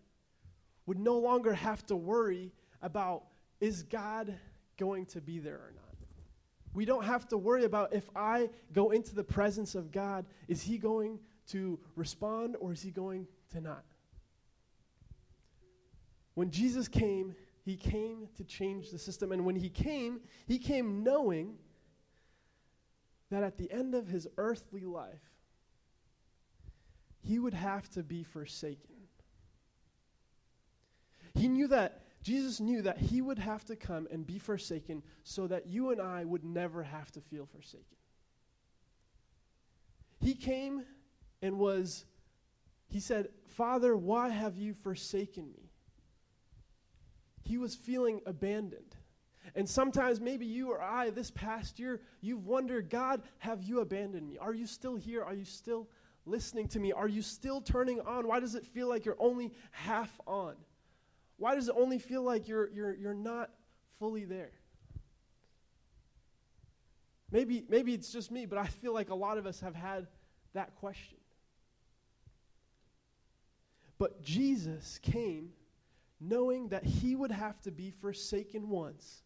would 0.85 0.99
no 0.99 1.17
longer 1.17 1.53
have 1.53 1.85
to 1.87 1.95
worry 1.95 2.51
about 2.81 3.23
is 3.61 3.83
God 3.83 4.33
going 4.77 5.05
to 5.07 5.21
be 5.21 5.39
there 5.39 5.55
or 5.55 5.71
not? 5.73 5.95
We 6.73 6.85
don't 6.85 7.05
have 7.05 7.27
to 7.29 7.37
worry 7.37 7.63
about 7.63 7.93
if 7.93 8.09
I 8.15 8.49
go 8.73 8.89
into 8.89 9.15
the 9.15 9.23
presence 9.23 9.75
of 9.75 9.91
God, 9.91 10.25
is 10.47 10.61
He 10.61 10.77
going 10.77 11.19
to 11.49 11.79
respond 11.95 12.57
or 12.59 12.73
is 12.73 12.81
He 12.81 12.91
going 12.91 13.27
to 13.51 13.61
not? 13.61 13.85
When 16.33 16.49
Jesus 16.49 16.87
came, 16.87 17.35
He 17.63 17.77
came 17.77 18.27
to 18.37 18.43
change 18.43 18.91
the 18.91 18.99
system. 18.99 19.31
And 19.31 19.45
when 19.45 19.55
He 19.55 19.69
came, 19.69 20.21
He 20.45 20.59
came 20.59 21.03
knowing 21.03 21.55
that 23.29 23.43
at 23.43 23.57
the 23.57 23.71
end 23.71 23.95
of 23.95 24.07
His 24.07 24.27
earthly 24.37 24.85
life, 24.85 25.31
He 27.21 27.39
would 27.39 27.53
have 27.53 27.89
to 27.91 28.03
be 28.03 28.23
forsaken. 28.23 28.95
He 31.35 31.47
knew 31.47 31.67
that 31.67 32.03
Jesus 32.23 32.61
knew 32.61 32.81
that 32.83 32.97
he 32.97 33.21
would 33.21 33.37
have 33.37 33.65
to 33.65 33.75
come 33.75 34.07
and 34.09 34.25
be 34.25 34.39
forsaken 34.39 35.03
so 35.23 35.45
that 35.47 35.67
you 35.67 35.91
and 35.91 36.01
I 36.01 36.23
would 36.23 36.45
never 36.45 36.81
have 36.81 37.11
to 37.11 37.21
feel 37.21 37.45
forsaken. 37.45 37.97
He 40.21 40.33
came 40.33 40.85
and 41.41 41.59
was, 41.59 42.05
he 42.87 43.01
said, 43.01 43.27
Father, 43.45 43.95
why 43.97 44.29
have 44.29 44.55
you 44.55 44.73
forsaken 44.73 45.51
me? 45.51 45.69
He 47.43 47.57
was 47.57 47.75
feeling 47.75 48.21
abandoned. 48.25 48.95
And 49.55 49.69
sometimes, 49.69 50.19
maybe 50.19 50.45
you 50.45 50.71
or 50.71 50.81
I, 50.81 51.09
this 51.09 51.29
past 51.29 51.77
year, 51.77 52.01
you've 52.21 52.45
wondered, 52.45 52.89
God, 52.89 53.21
have 53.39 53.61
you 53.61 53.81
abandoned 53.81 54.27
me? 54.27 54.37
Are 54.37 54.53
you 54.53 54.65
still 54.65 54.95
here? 54.95 55.23
Are 55.23 55.33
you 55.33 55.45
still 55.45 55.87
listening 56.25 56.67
to 56.69 56.79
me? 56.79 56.91
Are 56.91 57.07
you 57.07 57.21
still 57.21 57.61
turning 57.61 57.99
on? 58.01 58.27
Why 58.27 58.39
does 58.39 58.55
it 58.55 58.65
feel 58.65 58.87
like 58.87 59.05
you're 59.05 59.17
only 59.19 59.51
half 59.71 60.09
on? 60.25 60.55
Why 61.37 61.55
does 61.55 61.67
it 61.67 61.75
only 61.77 61.99
feel 61.99 62.23
like 62.23 62.47
you're, 62.47 62.69
you're, 62.69 62.95
you're 62.95 63.13
not 63.13 63.51
fully 63.99 64.23
there? 64.25 64.51
Maybe, 67.31 67.65
maybe 67.67 67.93
it's 67.93 68.11
just 68.11 68.31
me, 68.31 68.45
but 68.45 68.57
I 68.57 68.67
feel 68.67 68.93
like 68.93 69.09
a 69.09 69.15
lot 69.15 69.37
of 69.37 69.45
us 69.45 69.59
have 69.59 69.75
had 69.75 70.07
that 70.53 70.75
question. 70.75 71.17
But 73.97 74.21
Jesus 74.21 74.99
came 75.01 75.49
knowing 76.27 76.69
that 76.69 76.85
he 76.85 77.15
would 77.15 77.31
have 77.31 77.59
to 77.61 77.71
be 77.71 77.91
forsaken 77.91 78.69
once 78.69 79.23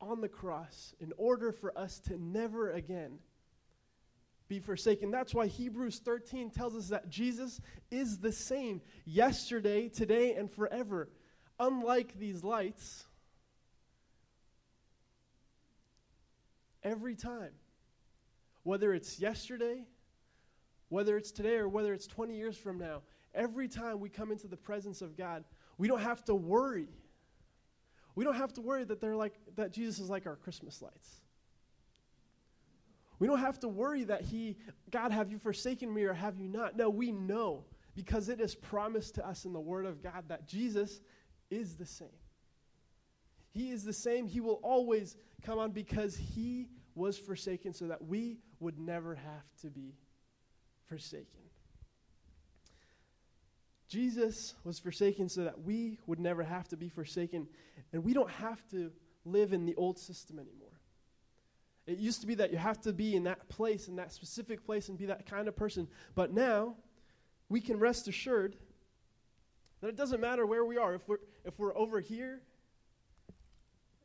on 0.00 0.20
the 0.20 0.28
cross 0.28 0.94
in 1.00 1.12
order 1.16 1.52
for 1.52 1.76
us 1.78 2.00
to 2.00 2.20
never 2.20 2.72
again 2.72 3.18
be 4.48 4.58
forsaken. 4.58 5.10
That's 5.10 5.32
why 5.32 5.46
Hebrews 5.46 6.00
13 6.04 6.50
tells 6.50 6.74
us 6.74 6.88
that 6.88 7.08
Jesus 7.08 7.60
is 7.90 8.18
the 8.18 8.32
same 8.32 8.82
yesterday, 9.04 9.88
today, 9.88 10.34
and 10.34 10.50
forever. 10.50 11.08
Unlike 11.60 12.18
these 12.18 12.42
lights, 12.42 13.06
every 16.82 17.14
time, 17.14 17.52
whether 18.64 18.92
it's 18.92 19.20
yesterday, 19.20 19.86
whether 20.88 21.16
it's 21.16 21.32
today, 21.32 21.56
or 21.56 21.68
whether 21.68 21.94
it's 21.94 22.06
20 22.06 22.36
years 22.36 22.56
from 22.56 22.78
now, 22.78 23.02
every 23.34 23.68
time 23.68 24.00
we 24.00 24.08
come 24.08 24.30
into 24.30 24.48
the 24.48 24.56
presence 24.56 25.00
of 25.00 25.16
God, 25.16 25.44
we 25.78 25.88
don't 25.88 26.00
have 26.00 26.24
to 26.24 26.34
worry. 26.34 26.88
We 28.14 28.24
don't 28.24 28.36
have 28.36 28.52
to 28.54 28.60
worry 28.60 28.84
that 28.84 29.00
they're 29.00 29.16
like 29.16 29.34
that 29.56 29.72
Jesus 29.72 29.98
is 29.98 30.10
like 30.10 30.26
our 30.26 30.36
Christmas 30.36 30.82
lights. 30.82 31.22
We 33.18 33.28
don't 33.28 33.38
have 33.38 33.60
to 33.60 33.68
worry 33.68 34.02
that 34.04 34.22
he, 34.22 34.56
God, 34.90 35.12
have 35.12 35.30
you 35.30 35.38
forsaken 35.38 35.94
me 35.94 36.02
or 36.02 36.12
have 36.12 36.38
you 36.38 36.48
not? 36.48 36.76
No, 36.76 36.90
we 36.90 37.12
know 37.12 37.64
because 37.94 38.28
it 38.28 38.40
is 38.40 38.54
promised 38.54 39.14
to 39.14 39.26
us 39.26 39.44
in 39.44 39.52
the 39.52 39.60
Word 39.60 39.86
of 39.86 40.02
God 40.02 40.24
that 40.28 40.48
Jesus 40.48 41.00
is 41.50 41.76
the 41.76 41.86
same. 41.86 42.08
He 43.52 43.70
is 43.70 43.84
the 43.84 43.92
same. 43.92 44.26
He 44.26 44.40
will 44.40 44.58
always 44.62 45.16
come 45.42 45.58
on 45.58 45.70
because 45.70 46.16
he 46.16 46.68
was 46.94 47.18
forsaken 47.18 47.72
so 47.74 47.86
that 47.86 48.04
we 48.04 48.38
would 48.60 48.78
never 48.78 49.14
have 49.14 49.54
to 49.60 49.68
be 49.68 49.94
forsaken. 50.88 51.42
Jesus 53.92 54.54
was 54.64 54.78
forsaken 54.78 55.28
so 55.28 55.44
that 55.44 55.60
we 55.64 55.98
would 56.06 56.18
never 56.18 56.42
have 56.42 56.66
to 56.68 56.78
be 56.78 56.88
forsaken, 56.88 57.46
and 57.92 58.02
we 58.02 58.14
don't 58.14 58.30
have 58.30 58.66
to 58.70 58.90
live 59.26 59.52
in 59.52 59.66
the 59.66 59.74
old 59.74 59.98
system 59.98 60.38
anymore. 60.38 60.80
It 61.86 61.98
used 61.98 62.22
to 62.22 62.26
be 62.26 62.36
that 62.36 62.52
you 62.52 62.56
have 62.56 62.80
to 62.82 62.94
be 62.94 63.14
in 63.14 63.24
that 63.24 63.50
place, 63.50 63.88
in 63.88 63.96
that 63.96 64.10
specific 64.10 64.64
place, 64.64 64.88
and 64.88 64.96
be 64.96 65.04
that 65.06 65.26
kind 65.26 65.46
of 65.46 65.54
person. 65.56 65.88
But 66.14 66.32
now, 66.32 66.76
we 67.50 67.60
can 67.60 67.78
rest 67.78 68.08
assured 68.08 68.56
that 69.82 69.88
it 69.88 69.96
doesn't 69.96 70.22
matter 70.22 70.46
where 70.46 70.64
we 70.64 70.78
are. 70.78 70.94
If 70.94 71.06
we're, 71.06 71.18
if 71.44 71.58
we're 71.58 71.76
over 71.76 72.00
here 72.00 72.40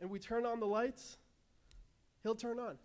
and 0.02 0.10
we 0.10 0.20
turn 0.20 0.46
on 0.46 0.60
the 0.60 0.68
lights, 0.68 1.16
He'll 2.24 2.36
turn 2.36 2.60
on. 2.60 2.78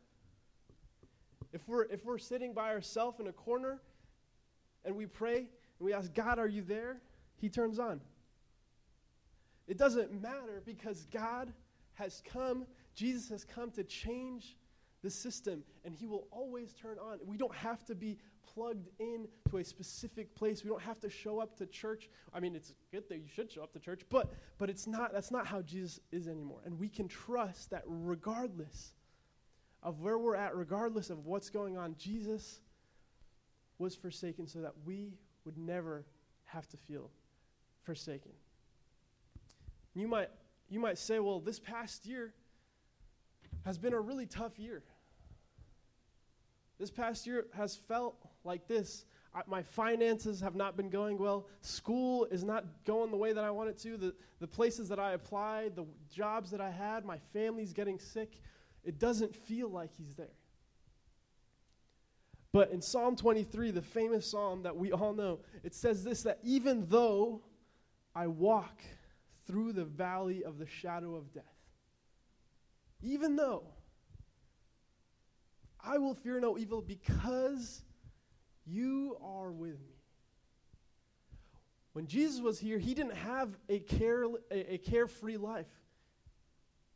If 1.53 1.67
we're, 1.67 1.83
if 1.87 2.05
we're 2.05 2.19
sitting 2.19 2.53
by 2.53 2.69
ourselves 2.69 3.19
in 3.19 3.27
a 3.27 3.33
corner 3.33 3.81
and 4.85 4.95
we 4.95 5.07
pray 5.07 5.49
and 5.83 5.87
we 5.89 5.95
ask, 5.95 6.15
God, 6.15 6.39
are 6.39 6.47
you 6.47 6.63
there? 6.63 7.01
He 7.41 7.49
turns 7.49 7.81
on. 7.81 8.01
It 9.67 9.77
doesn't 9.77 10.23
matter 10.23 10.63
because 10.65 11.09
God 11.11 11.53
has 11.95 12.23
come, 12.25 12.67
Jesus 12.95 13.29
has 13.31 13.45
come 13.45 13.73
to 13.73 13.83
change 13.83 14.57
the 15.03 15.11
system, 15.11 15.65
and 15.85 15.93
He 15.93 16.07
will 16.07 16.29
always 16.31 16.73
turn 16.73 16.99
on. 16.99 17.19
We 17.27 17.37
don't 17.37 17.55
have 17.57 17.85
to 17.87 17.97
be 17.97 18.17
plugged 18.55 18.91
in 19.01 19.27
to 19.51 19.57
a 19.57 19.65
specific 19.65 20.33
place. 20.37 20.63
We 20.63 20.71
don't 20.71 20.83
have 20.83 21.01
to 21.01 21.11
show 21.11 21.41
up 21.41 21.59
to 21.59 21.67
church. 21.67 22.09
I 22.33 22.39
mean, 22.39 22.55
it's 22.55 22.75
good 22.93 23.09
that 23.09 23.17
you 23.17 23.27
should 23.27 23.51
show 23.51 23.65
up 23.65 23.73
to 23.73 23.81
church, 23.81 24.03
but 24.09 24.33
but 24.59 24.71
it's 24.71 24.87
not 24.87 25.13
that's 25.13 25.33
not 25.33 25.49
how 25.49 25.63
Jesus 25.63 25.99
is 26.13 26.29
anymore. 26.29 26.61
And 26.65 26.79
we 26.79 26.89
can 26.89 27.09
trust 27.09 27.71
that 27.71 27.83
regardless 27.87 28.93
of 29.83 29.99
where 29.99 30.17
we're 30.17 30.37
at, 30.37 30.55
regardless 30.55 31.11
of 31.11 31.27
what's 31.27 31.51
going 31.51 31.77
on, 31.77 31.97
Jesus 31.99 32.61
was 33.79 33.97
forsaken 33.97 34.47
so 34.47 34.61
that 34.61 34.75
we 34.85 35.15
would 35.45 35.59
never 35.59 36.05
have 36.45 36.69
to 36.69 36.77
feel 36.77 37.11
forsaken. 37.83 38.33
You 39.95 40.09
might 40.09 40.29
you 40.69 40.81
might 40.81 40.97
say, 40.97 41.19
well, 41.19 41.39
this 41.39 41.59
past 41.59 42.07
year 42.07 42.33
has 43.67 43.77
been 43.77 43.93
a 43.93 44.01
really 44.01 44.27
tough 44.27 44.59
year. 44.59 44.83
This 46.79 46.91
past 46.91 47.27
year 47.27 47.47
has 47.55 47.77
felt 47.77 48.17
like 48.43 48.67
this. 48.67 49.05
I, 49.35 49.43
my 49.47 49.63
finances 49.63 50.41
have 50.41 50.55
not 50.55 50.77
been 50.77 50.89
going 50.89 51.19
well. 51.19 51.47
School 51.61 52.25
is 52.27 52.43
not 52.43 52.65
going 52.87 53.11
the 53.11 53.17
way 53.17 53.33
that 53.33 53.45
I 53.45 53.51
want 53.51 53.69
it 53.69 53.79
to. 53.81 53.97
The, 53.97 54.15
the 54.41 54.47
places 54.47 54.89
that 54.89 54.99
I 54.99 55.13
applied, 55.13 55.77
the 55.77 55.87
jobs 56.11 56.51
that 56.51 56.61
I 56.61 56.71
had, 56.71 57.05
my 57.05 57.19
family's 57.33 57.73
getting 57.73 57.99
sick. 57.99 58.41
It 58.85 58.99
doesn't 58.99 59.37
feel 59.37 59.69
like 59.69 59.91
He's 59.97 60.15
there. 60.15 60.35
But 62.53 62.71
in 62.71 62.83
Psalm 62.83 63.17
23, 63.17 63.71
the 63.71 63.81
famous 63.81 64.31
psalm 64.31 64.63
that 64.65 64.77
we 64.77 64.93
all 64.93 65.15
know, 65.15 65.41
it 65.63 65.75
says 65.75 66.05
this 66.05 66.23
that 66.23 66.39
even 66.43 66.87
though 66.89 67.43
I 68.15 68.27
walk 68.27 68.83
through 69.47 69.73
the 69.73 69.87
valley 69.87 70.45
of 70.45 70.59
the 70.59 70.67
shadow 70.67 71.15
of 71.15 71.33
death, 71.33 71.45
even 73.03 73.37
though 73.37 73.65
I 75.81 75.99
will 75.99 76.15
fear 76.15 76.39
no 76.41 76.59
evil 76.59 76.83
because 76.83 77.83
you 78.67 79.17
are 79.23 79.51
with 79.51 79.81
me. 79.81 79.97
When 81.95 82.07
Jesus 82.07 82.41
was 82.41 82.59
here, 82.59 82.79
he 82.79 82.95
didn't 82.95 83.17
have 83.17 83.59
a, 83.69 83.81
care, 83.81 84.25
a, 84.51 84.75
a 84.75 84.79
carefree 84.79 85.37
life. 85.37 85.67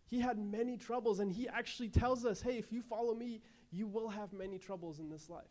He 0.09 0.21
had 0.21 0.39
many 0.39 0.77
troubles, 0.77 1.19
and 1.19 1.31
he 1.31 1.49
actually 1.49 1.89
tells 1.89 2.25
us 2.25 2.41
hey, 2.41 2.59
if 2.59 2.73
you 2.73 2.81
follow 2.83 3.15
me, 3.15 3.41
you 3.73 3.87
will 3.87 4.09
have 4.09 4.33
many 4.33 4.59
troubles 4.59 4.99
in 4.99 5.11
this 5.11 5.29
life. 5.29 5.45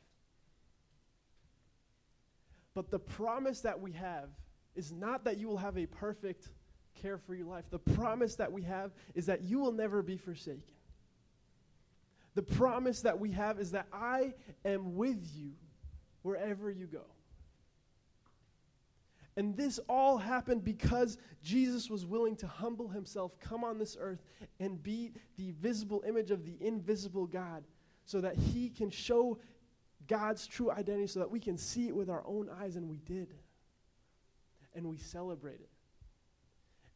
But 2.74 2.92
the 2.92 3.00
promise 3.00 3.62
that 3.62 3.80
we 3.80 3.94
have 3.94 4.30
is 4.76 4.92
not 4.92 5.24
that 5.26 5.38
you 5.38 5.48
will 5.48 5.58
have 5.58 5.78
a 5.78 5.86
perfect 5.86 6.50
carefree 7.02 7.44
life. 7.44 7.70
The 7.70 7.80
promise 7.80 8.36
that 8.36 8.52
we 8.52 8.64
have 8.64 8.92
is 9.14 9.26
that 9.28 9.44
you 9.44 9.60
will 9.60 9.72
never 9.72 10.02
be 10.02 10.18
forsaken. 10.18 10.62
The 12.36 12.44
promise 12.44 13.02
that 13.02 13.18
we 13.18 13.32
have 13.32 13.60
is 13.60 13.72
that 13.72 13.88
I 13.94 14.34
am 14.66 14.96
with 14.96 15.26
you 15.34 15.52
wherever 16.22 16.70
you 16.70 16.86
go. 16.86 17.06
And 19.38 19.56
this 19.56 19.80
all 19.90 20.18
happened 20.18 20.64
because 20.64 21.18
Jesus 21.44 21.90
was 21.90 22.06
willing 22.06 22.36
to 22.38 22.48
humble 22.48 22.88
himself, 22.88 23.38
come 23.40 23.64
on 23.64 23.78
this 23.78 23.98
earth, 24.00 24.22
and 24.60 24.82
be 24.82 25.12
the 25.38 25.52
visible 25.52 26.04
image 26.08 26.32
of 26.32 26.46
the 26.46 26.56
invisible 26.62 27.26
God 27.26 27.64
so 28.06 28.22
that 28.22 28.36
he 28.36 28.70
can 28.70 28.90
show 28.90 29.40
God's 30.08 30.48
true 30.48 30.72
identity, 30.72 31.08
so 31.08 31.20
that 31.20 31.32
we 31.32 31.40
can 31.40 31.58
see 31.58 31.88
it 31.88 31.96
with 31.96 32.10
our 32.10 32.24
own 32.26 32.50
eyes. 32.62 32.76
And 32.76 32.90
we 32.90 32.98
did. 32.98 33.34
And 34.74 34.86
we 34.86 34.98
celebrate 34.98 35.62
it. 35.62 35.70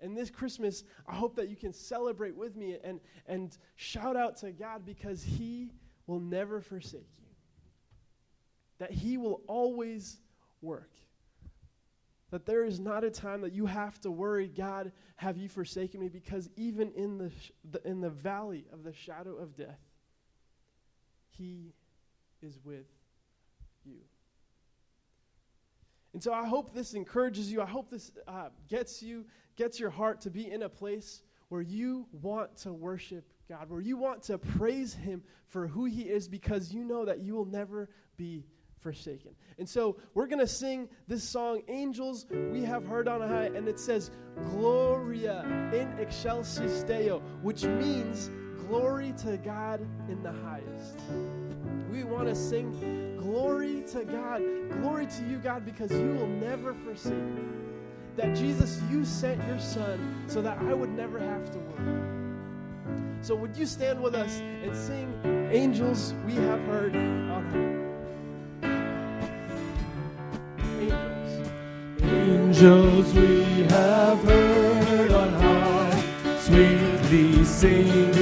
And 0.01 0.15
this 0.15 0.29
Christmas, 0.29 0.83
I 1.07 1.15
hope 1.15 1.35
that 1.35 1.49
you 1.49 1.55
can 1.55 1.73
celebrate 1.73 2.35
with 2.35 2.55
me 2.55 2.77
and, 2.83 2.99
and 3.27 3.57
shout 3.75 4.15
out 4.15 4.37
to 4.37 4.51
God 4.51 4.85
because 4.85 5.23
he 5.23 5.71
will 6.07 6.19
never 6.19 6.61
forsake 6.61 7.09
you, 7.19 7.27
that 8.79 8.91
he 8.91 9.17
will 9.17 9.41
always 9.47 10.19
work. 10.61 10.91
That 12.31 12.45
there 12.45 12.63
is 12.63 12.79
not 12.79 13.03
a 13.03 13.09
time 13.09 13.41
that 13.41 13.53
you 13.53 13.65
have 13.65 13.99
to 14.01 14.11
worry, 14.11 14.47
God, 14.47 14.91
have 15.15 15.37
you 15.37 15.49
forsaken 15.49 15.99
me? 15.99 16.09
Because 16.09 16.49
even 16.55 16.91
in 16.91 17.17
the, 17.17 17.29
sh- 17.29 17.51
the, 17.69 17.85
in 17.87 18.01
the 18.01 18.09
valley 18.09 18.65
of 18.71 18.83
the 18.83 18.93
shadow 18.93 19.35
of 19.35 19.57
death, 19.57 19.79
He 21.39 21.73
is 22.41 22.59
with 22.63 22.85
you. 23.85 24.01
And 26.13 26.21
so 26.21 26.33
I 26.33 26.45
hope 26.45 26.73
this 26.73 26.93
encourages 26.93 27.51
you. 27.51 27.61
I 27.61 27.65
hope 27.65 27.89
this 27.89 28.11
uh, 28.27 28.49
gets 28.67 29.01
you, 29.01 29.25
gets 29.55 29.79
your 29.79 29.89
heart 29.89 30.21
to 30.21 30.29
be 30.29 30.51
in 30.51 30.63
a 30.63 30.69
place 30.69 31.21
where 31.47 31.61
you 31.61 32.07
want 32.11 32.57
to 32.57 32.73
worship 32.73 33.25
God, 33.47 33.69
where 33.69 33.81
you 33.81 33.97
want 33.97 34.21
to 34.23 34.37
praise 34.37 34.93
Him 34.93 35.23
for 35.47 35.67
who 35.67 35.85
He 35.85 36.03
is 36.03 36.27
because 36.27 36.73
you 36.73 36.83
know 36.83 37.05
that 37.05 37.19
you 37.19 37.35
will 37.35 37.45
never 37.45 37.89
be 38.17 38.45
forsaken. 38.79 39.31
And 39.57 39.67
so 39.67 39.97
we're 40.13 40.27
going 40.27 40.39
to 40.39 40.47
sing 40.47 40.89
this 41.07 41.23
song, 41.23 41.61
Angels 41.67 42.25
We 42.51 42.63
Have 42.63 42.85
Heard 42.85 43.07
on 43.07 43.21
High, 43.21 43.49
and 43.55 43.67
it 43.67 43.79
says, 43.79 44.11
Gloria 44.51 45.41
in 45.73 45.87
excelsis 45.99 46.83
Deo, 46.83 47.19
which 47.41 47.63
means 47.63 48.29
glory 48.69 49.13
to 49.17 49.35
God 49.37 49.81
in 50.09 50.21
the 50.21 50.31
highest. 50.31 50.99
We 51.91 52.03
want 52.03 52.27
to 52.27 52.35
sing 52.35 53.17
glory 53.17 53.83
to 53.91 54.05
God, 54.05 54.43
glory 54.79 55.07
to 55.07 55.23
you, 55.23 55.37
God, 55.37 55.65
because 55.65 55.91
you 55.91 56.13
will 56.13 56.27
never 56.27 56.75
forsake 56.75 57.13
me. 57.13 57.41
That 58.15 58.35
Jesus, 58.35 58.79
you 58.91 59.03
sent 59.05 59.43
your 59.47 59.57
Son 59.57 60.23
so 60.27 60.43
that 60.43 60.59
I 60.59 60.73
would 60.73 60.91
never 60.91 61.17
have 61.17 61.49
to 61.51 61.57
worry. 61.57 62.35
So 63.21 63.35
would 63.35 63.57
you 63.57 63.65
stand 63.65 63.99
with 64.01 64.13
us 64.13 64.39
and 64.39 64.75
sing 64.75 65.11
Angels 65.51 66.13
We 66.25 66.35
Have 66.35 66.61
Heard 66.65 66.95
on 66.95 67.49
High? 67.49 68.67
Angels. 70.79 71.49
Angels 72.03 73.13
we 73.15 73.63
have 73.63 74.23
heard 74.23 75.11
on 75.11 75.33
high, 75.33 76.03
sweetly 76.39 77.43
singing 77.43 78.18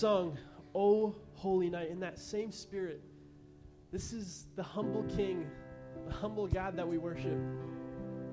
sung, 0.00 0.38
O 0.74 1.14
Holy 1.34 1.68
Night, 1.68 1.90
in 1.90 2.00
that 2.00 2.18
same 2.18 2.50
spirit, 2.50 3.02
this 3.92 4.14
is 4.14 4.46
the 4.56 4.62
humble 4.62 5.02
King, 5.14 5.46
the 6.06 6.12
humble 6.14 6.46
God 6.46 6.74
that 6.78 6.88
we 6.88 6.96
worship. 6.96 7.38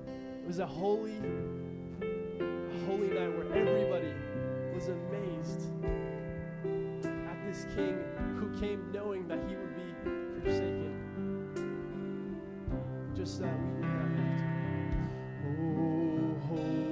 It 0.06 0.46
was 0.46 0.60
a 0.60 0.66
holy, 0.66 1.20
holy 2.86 3.08
night 3.08 3.36
where 3.36 3.52
everybody 3.52 4.14
was 4.74 4.88
amazed 4.88 5.60
at 7.28 7.46
this 7.46 7.66
King 7.74 7.98
who 8.38 8.48
came 8.58 8.90
knowing 8.90 9.28
that 9.28 9.38
he 9.46 9.54
would 9.54 9.76
be 9.76 9.92
forsaken. 10.40 10.94
Just 13.14 13.42
uh, 13.42 13.44
that 13.44 13.58
we 13.60 13.74
would 13.74 13.82
not 13.82 14.08
have 14.16 14.38
to. 14.38 14.44
Oh, 15.76 16.32
holy 16.48 16.88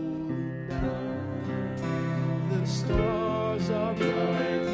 night, 0.68 1.78
the 2.50 2.66
stars 2.66 3.70
are 3.70 3.94
bright. 3.94 4.65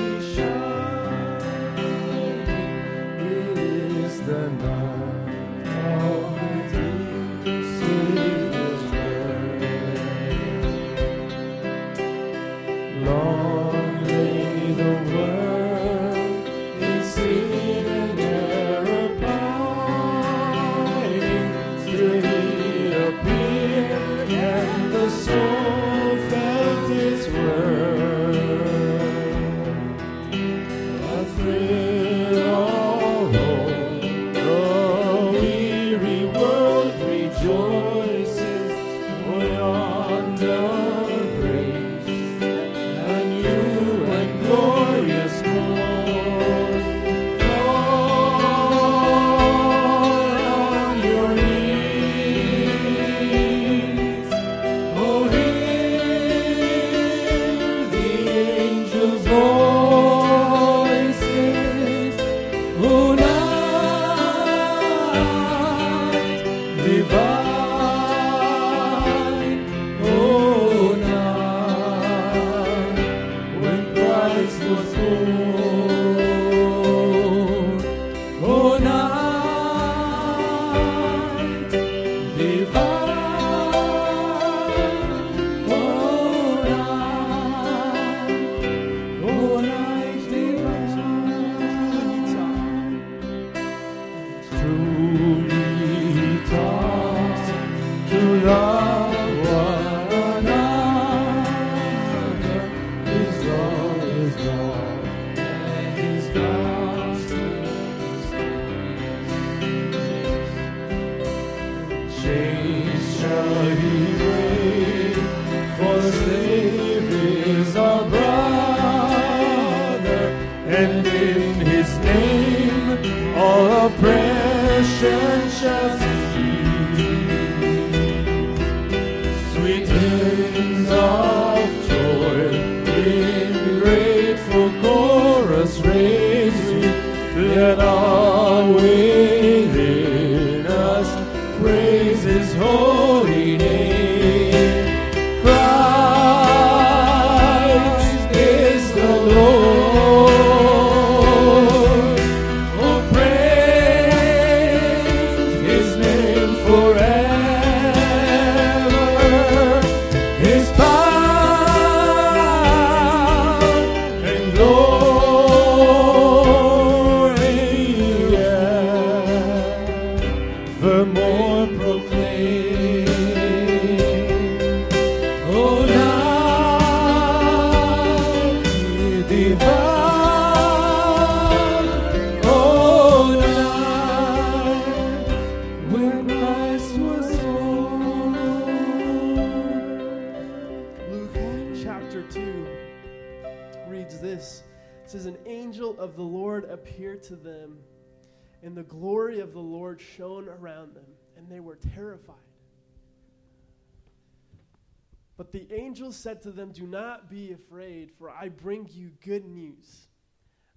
To 206.42 206.50
them, 206.50 206.72
Do 206.72 206.86
not 206.86 207.30
be 207.30 207.52
afraid, 207.52 208.10
for 208.18 208.30
I 208.30 208.48
bring 208.48 208.88
you 208.92 209.10
good 209.24 209.44
news 209.44 210.08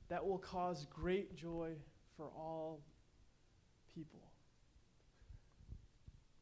that 0.10 0.26
will 0.26 0.38
cause 0.38 0.86
great 0.94 1.36
joy 1.36 1.72
for 2.16 2.30
all 2.36 2.82
people. 3.94 4.22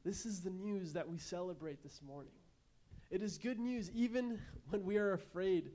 This 0.04 0.26
is 0.26 0.42
the 0.42 0.50
news 0.50 0.94
that 0.94 1.08
we 1.08 1.18
celebrate 1.18 1.82
this 1.82 2.02
morning. 2.06 2.34
It 3.10 3.22
is 3.22 3.38
good 3.38 3.60
news 3.60 3.90
even 3.92 4.40
when 4.70 4.84
we 4.84 4.98
are 4.98 5.14
afraid. 5.14 5.72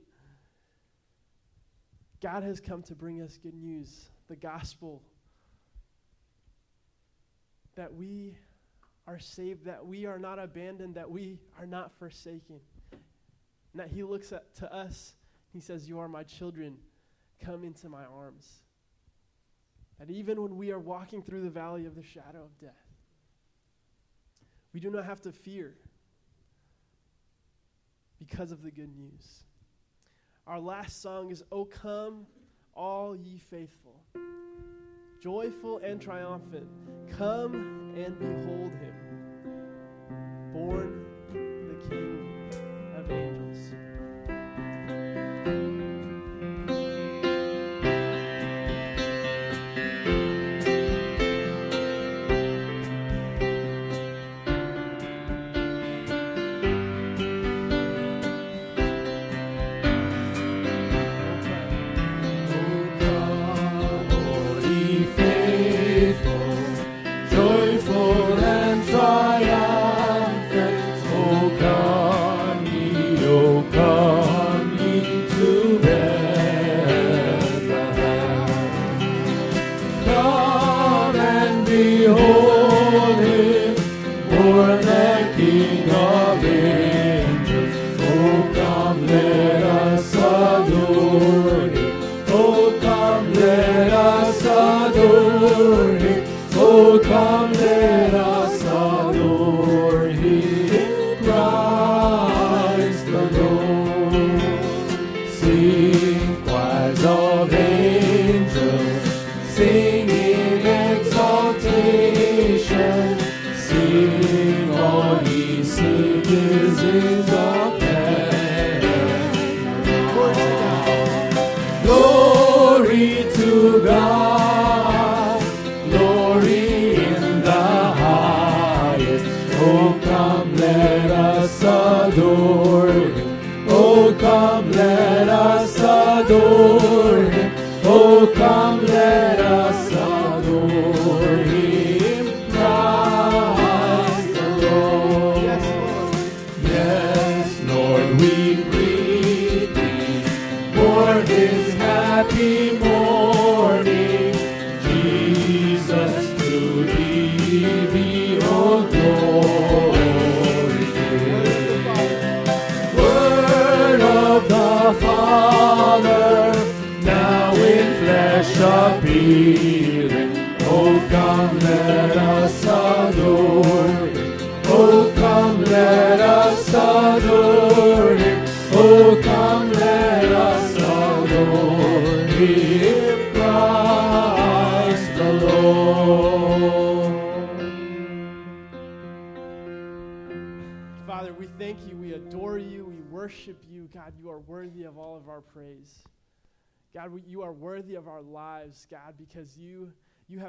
God 2.21 2.43
has 2.43 2.59
come 2.59 2.83
to 2.83 2.95
bring 2.95 3.21
us 3.21 3.37
good 3.37 3.55
news, 3.55 4.09
the 4.27 4.35
gospel, 4.35 5.01
that 7.75 7.93
we 7.93 8.37
are 9.07 9.19
saved, 9.19 9.65
that 9.65 9.85
we 9.85 10.05
are 10.05 10.19
not 10.19 10.37
abandoned, 10.37 10.95
that 10.95 11.09
we 11.09 11.39
are 11.57 11.65
not 11.65 11.91
forsaken. 11.97 12.59
And 13.73 13.79
that 13.79 13.89
He 13.89 14.03
looks 14.03 14.31
at, 14.31 14.53
to 14.55 14.73
us, 14.73 15.13
He 15.53 15.59
says, 15.59 15.87
You 15.87 15.99
are 15.99 16.07
my 16.07 16.23
children, 16.23 16.77
come 17.43 17.63
into 17.63 17.89
my 17.89 18.05
arms. 18.05 18.47
That 19.99 20.09
even 20.09 20.41
when 20.41 20.57
we 20.57 20.71
are 20.71 20.79
walking 20.79 21.21
through 21.21 21.41
the 21.41 21.49
valley 21.49 21.85
of 21.85 21.95
the 21.95 22.03
shadow 22.03 22.43
of 22.43 22.57
death, 22.59 22.71
we 24.73 24.79
do 24.79 24.89
not 24.89 25.05
have 25.05 25.21
to 25.21 25.31
fear 25.31 25.75
because 28.17 28.51
of 28.51 28.61
the 28.63 28.71
good 28.71 28.95
news. 28.95 29.43
Our 30.47 30.59
last 30.59 31.01
song 31.01 31.31
is 31.31 31.43
O 31.51 31.65
Come, 31.65 32.25
All 32.75 33.15
Ye 33.15 33.39
Faithful. 33.49 34.01
Joyful 35.21 35.79
and 35.79 36.01
triumphant, 36.01 36.67
come 37.17 37.93
and 37.97 38.17
behold 38.17 38.71
him, 38.71 38.93
born 40.53 41.08
angels. 43.09 43.88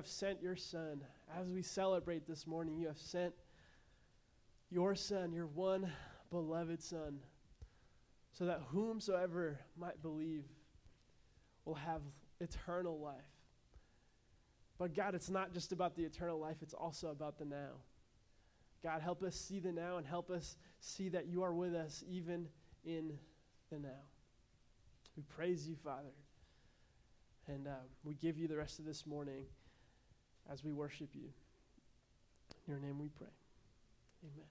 Have 0.01 0.09
sent 0.09 0.41
your 0.41 0.57
son. 0.57 1.03
As 1.39 1.51
we 1.51 1.61
celebrate 1.61 2.27
this 2.27 2.47
morning, 2.47 2.79
you 2.79 2.87
have 2.87 2.97
sent 2.97 3.35
your 4.71 4.95
son, 4.95 5.31
your 5.31 5.45
one 5.49 5.93
beloved 6.31 6.83
son, 6.83 7.19
so 8.33 8.47
that 8.47 8.63
whomsoever 8.71 9.61
might 9.79 10.01
believe 10.01 10.45
will 11.67 11.75
have 11.75 12.01
eternal 12.41 12.99
life. 12.99 13.21
But 14.79 14.95
God, 14.95 15.15
it's 15.15 15.29
not 15.29 15.53
just 15.53 15.71
about 15.71 15.97
the 15.97 16.05
eternal 16.05 16.41
life, 16.41 16.57
it's 16.63 16.73
also 16.73 17.09
about 17.09 17.39
the 17.39 17.45
now. 17.45 17.83
God, 18.83 19.03
help 19.03 19.23
us 19.23 19.37
see 19.37 19.61
the 19.61 19.71
now 19.71 19.99
and 19.99 20.07
help 20.07 20.31
us 20.31 20.57
see 20.81 21.11
that 21.11 21.27
you 21.27 21.43
are 21.43 21.53
with 21.53 21.75
us 21.75 22.03
even 22.09 22.49
in 22.87 23.19
the 23.71 23.79
now. 23.79 24.01
We 25.15 25.25
praise 25.25 25.69
you, 25.69 25.77
Father. 25.77 26.15
And 27.49 27.69
uh, 27.69 27.83
we 28.03 28.15
give 28.15 28.39
you 28.39 28.49
the 28.49 28.57
rest 28.57 28.79
of 28.79 28.87
this 28.87 29.07
morning 29.07 29.45
as 30.52 30.64
we 30.64 30.72
worship 30.72 31.10
you. 31.14 31.30
In 32.68 32.74
your 32.74 32.80
name 32.80 33.00
we 33.00 33.10
pray. 33.10 33.28
Amen. 34.24 34.46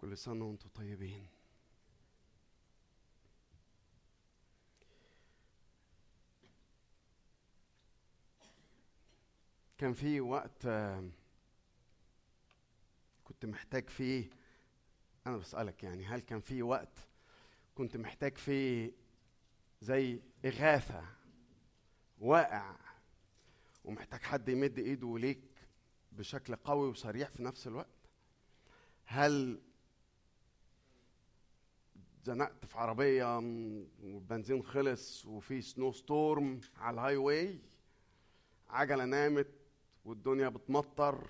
كل 0.00 0.18
سنة 0.18 0.44
وانتم 0.44 0.68
طيبين 0.74 1.26
كان 9.77 9.93
في 9.93 10.21
وقت 10.21 10.65
آه، 10.65 11.09
كنت 13.23 13.45
محتاج 13.45 13.89
فيه 13.89 14.29
أنا 15.27 15.37
بسألك 15.37 15.83
يعني 15.83 16.05
هل 16.05 16.21
كان 16.21 16.39
في 16.39 16.61
وقت 16.61 16.99
كنت 17.75 17.97
محتاج 17.97 18.37
فيه 18.37 18.91
زي 19.81 20.19
إغاثة 20.45 21.05
واقع 22.19 22.75
ومحتاج 23.85 24.21
حد 24.21 24.49
يمد 24.49 24.79
إيده 24.79 25.17
ليك 25.17 25.43
بشكل 26.11 26.55
قوي 26.55 26.89
وسريع 26.89 27.27
في 27.27 27.43
نفس 27.43 27.67
الوقت؟ 27.67 27.87
هل 29.05 29.61
زنقت 32.23 32.65
في 32.65 32.77
عربية 32.77 33.35
والبنزين 34.03 34.63
خلص 34.63 35.25
وفي 35.25 35.61
snow 35.61 35.91
storm 35.91 36.61
على 36.77 36.93
ال 36.93 37.17
highway 37.17 37.59
عجلة 38.69 39.05
نامت 39.05 39.47
والدنيا 40.05 40.49
بتمطر. 40.49 41.27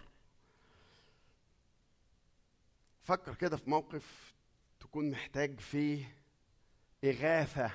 فكر 3.03 3.35
كده 3.35 3.57
في 3.57 3.69
موقف 3.69 4.33
تكون 4.79 5.11
محتاج 5.11 5.59
فيه 5.59 6.17
إغاثة. 7.03 7.71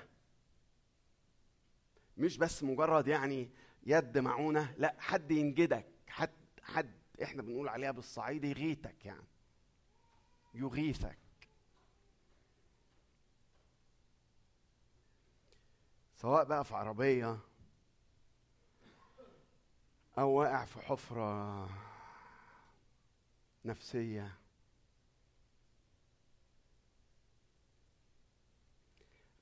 مش 2.17 2.37
بس 2.39 2.63
مجرد 2.63 3.09
يعني 3.09 3.51
يد 3.87 4.19
معونة 4.19 4.75
لا 4.79 4.97
حد 4.99 5.31
ينجدك 5.31 5.87
حد 6.09 6.31
حد 6.63 7.01
إحنا 7.23 7.43
بنقول 7.43 7.69
عليها 7.69 7.91
بالصعيد 7.91 8.45
يغيثك 8.45 9.07
يعني. 9.07 9.27
يغيثك. 10.55 11.19
سواء 16.17 16.45
بقى 16.45 16.65
في 16.65 16.75
عربية 16.75 17.39
أو 20.19 20.31
واقع 20.31 20.65
في 20.65 20.81
حفرة 20.81 21.69
نفسية. 23.65 24.37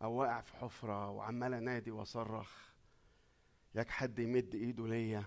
أو 0.03 0.13
واقع 0.13 0.41
في 0.41 0.57
حفرة 0.57 1.11
وعمال 1.11 1.55
أنادي 1.55 1.91
وأصرخ. 1.91 2.69
ياك 3.75 3.89
حد 3.89 4.19
يمد 4.19 4.55
إيده 4.55 4.87
ليا؟ 4.87 5.25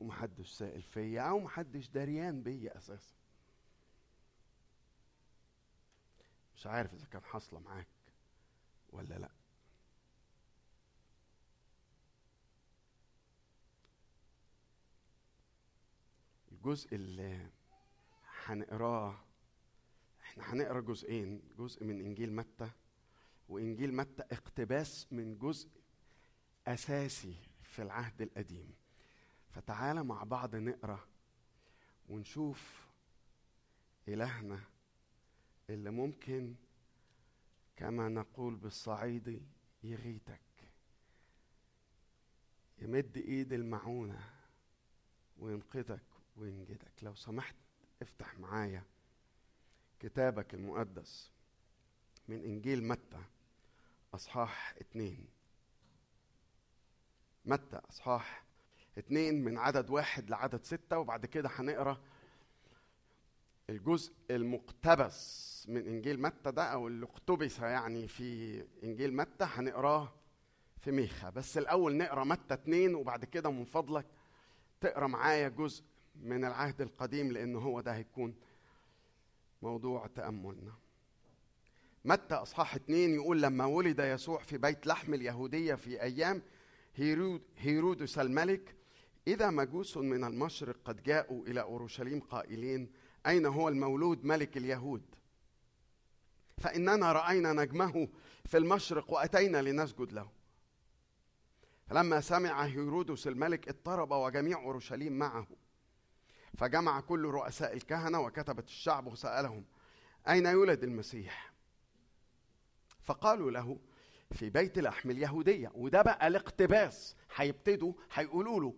ومحدش 0.00 0.50
سائل 0.50 0.82
فيا 0.82 1.22
أو 1.22 1.38
محدش 1.38 1.88
دريان 1.88 2.42
بيا 2.42 2.78
أساسا. 2.78 3.14
مش 6.56 6.66
عارف 6.66 6.94
إذا 6.94 7.06
كان 7.06 7.22
حاصلة 7.24 7.60
معاك 7.60 7.86
ولا 8.92 9.14
لأ. 9.14 9.41
الجزء 16.62 16.94
اللي 16.94 17.46
هنقراه 18.44 19.20
إحنا 20.22 20.52
هنقرا 20.52 20.80
جزئين 20.80 21.42
جزء 21.58 21.84
من 21.84 22.00
إنجيل 22.00 22.32
متى 22.32 22.70
وإنجيل 23.48 23.94
متى 23.94 24.22
اقتباس 24.22 25.12
من 25.12 25.38
جزء 25.38 25.68
أساسي 26.66 27.34
في 27.62 27.82
العهد 27.82 28.22
القديم. 28.22 28.74
فتعالى 29.50 30.04
مع 30.04 30.22
بعض 30.24 30.56
نقرا 30.56 31.00
ونشوف 32.08 32.86
إلهنا 34.08 34.60
اللي 35.70 35.90
ممكن 35.90 36.54
كما 37.76 38.08
نقول 38.08 38.56
بالصعيدي 38.56 39.42
يغيتك 39.82 40.40
يمد 42.78 43.16
إيد 43.16 43.52
المعونة 43.52 44.30
وينقذك 45.38 46.11
وينجدك 46.36 46.92
لو 47.02 47.14
سمحت 47.14 47.56
افتح 48.02 48.38
معايا 48.38 48.82
كتابك 50.00 50.54
المقدس 50.54 51.30
من 52.28 52.44
إنجيل 52.44 52.84
متى 52.84 53.22
أصحاح 54.14 54.74
اتنين. 54.80 55.26
متى 57.44 57.80
أصحاح 57.90 58.44
اتنين 58.98 59.44
من 59.44 59.58
عدد 59.58 59.90
واحد 59.90 60.30
لعدد 60.30 60.62
ستة 60.64 60.98
وبعد 60.98 61.26
كده 61.26 61.50
هنقرأ 61.52 62.00
الجزء 63.70 64.12
المقتبس 64.30 65.66
من 65.68 65.86
إنجيل 65.86 66.22
متى 66.22 66.50
ده 66.52 66.64
أو 66.64 66.88
اللي 66.88 67.06
اقتبس 67.06 67.58
يعني 67.58 68.08
في 68.08 68.60
إنجيل 68.84 69.16
متى. 69.16 69.44
هنقراه 69.44 70.12
في 70.78 70.90
ميخا. 70.90 71.30
بس 71.30 71.58
الأول 71.58 71.96
نقرأ 71.96 72.24
متى 72.24 72.54
اتنين 72.54 72.94
وبعد 72.94 73.24
كده 73.24 73.50
من 73.50 73.64
فضلك 73.64 74.06
تقرأ 74.80 75.06
معايا 75.06 75.48
جزء 75.48 75.84
من 76.14 76.44
العهد 76.44 76.80
القديم 76.80 77.32
لأن 77.32 77.56
هو 77.56 77.80
ده 77.80 77.94
هيكون 77.94 78.34
موضوع 79.62 80.06
تأملنا. 80.06 80.72
متى 82.04 82.34
أصحاح 82.34 82.74
اتنين 82.74 83.14
يقول 83.14 83.42
لما 83.42 83.64
ولد 83.66 83.98
يسوع 84.00 84.38
في 84.42 84.58
بيت 84.58 84.86
لحم 84.86 85.14
اليهودية 85.14 85.74
في 85.74 86.02
أيام 86.02 86.42
هيرود 86.94 87.42
هيرودس 87.58 88.18
الملك 88.18 88.74
إذا 89.26 89.50
مجوس 89.50 89.96
من 89.96 90.24
المشرق 90.24 90.76
قد 90.84 91.02
جاءوا 91.02 91.46
إلى 91.46 91.60
أورشليم 91.60 92.20
قائلين 92.20 92.92
أين 93.26 93.46
هو 93.46 93.68
المولود 93.68 94.24
ملك 94.24 94.56
اليهود؟ 94.56 95.02
فإننا 96.58 97.12
رأينا 97.12 97.52
نجمه 97.52 98.08
في 98.44 98.58
المشرق 98.58 99.12
وأتينا 99.12 99.62
لنسجد 99.62 100.12
له. 100.12 100.30
فلما 101.86 102.20
سمع 102.20 102.64
هيرودس 102.64 103.26
الملك 103.26 103.68
اضطرب 103.68 104.10
وجميع 104.10 104.58
أورشليم 104.62 105.12
معه. 105.12 105.46
فجمع 106.58 107.00
كل 107.00 107.24
رؤساء 107.24 107.76
الكهنة 107.76 108.20
وكتبة 108.20 108.62
الشعب 108.62 109.06
وسألهم 109.06 109.64
أين 110.28 110.46
يولد 110.46 110.84
المسيح؟ 110.84 111.52
فقالوا 113.02 113.50
له 113.50 113.78
في 114.32 114.50
بيت 114.50 114.78
لحم 114.78 115.10
اليهودية. 115.10 115.72
وده 115.74 116.02
بقى 116.02 116.26
الاقتباس. 116.26 117.16
هيبتدوا 117.36 117.92
هيقولوا 118.12 118.60
له 118.60 118.74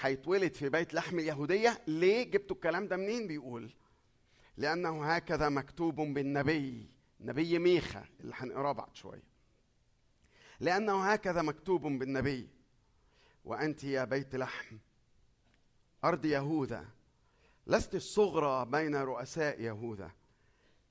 هيتولد 0.00 0.54
في 0.54 0.68
بيت 0.68 0.94
لحم 0.94 1.18
اليهودية. 1.18 1.82
ليه؟ 1.86 2.30
جبتوا 2.30 2.56
الكلام 2.56 2.88
ده 2.88 2.96
منين؟ 2.96 3.26
بيقول 3.26 3.72
لأنه 4.56 5.04
هكذا 5.04 5.48
مكتوب 5.48 5.94
بالنبي 6.00 6.90
نبي 7.20 7.58
ميخا 7.58 8.04
اللي 8.20 8.34
هنقراه 8.36 8.72
بعد 8.72 8.96
شوية. 8.96 9.22
لأنه 10.60 11.04
هكذا 11.12 11.42
مكتوب 11.42 11.82
بالنبي 11.82 12.48
وأنت 13.44 13.84
يا 13.84 14.04
بيت 14.04 14.34
لحم 14.36 14.76
أرض 16.04 16.24
يهوذا. 16.24 16.88
لست 17.66 17.94
الصغرى 17.94 18.70
بين 18.70 18.96
رؤساء 18.96 19.60
يهوذا. 19.60 20.10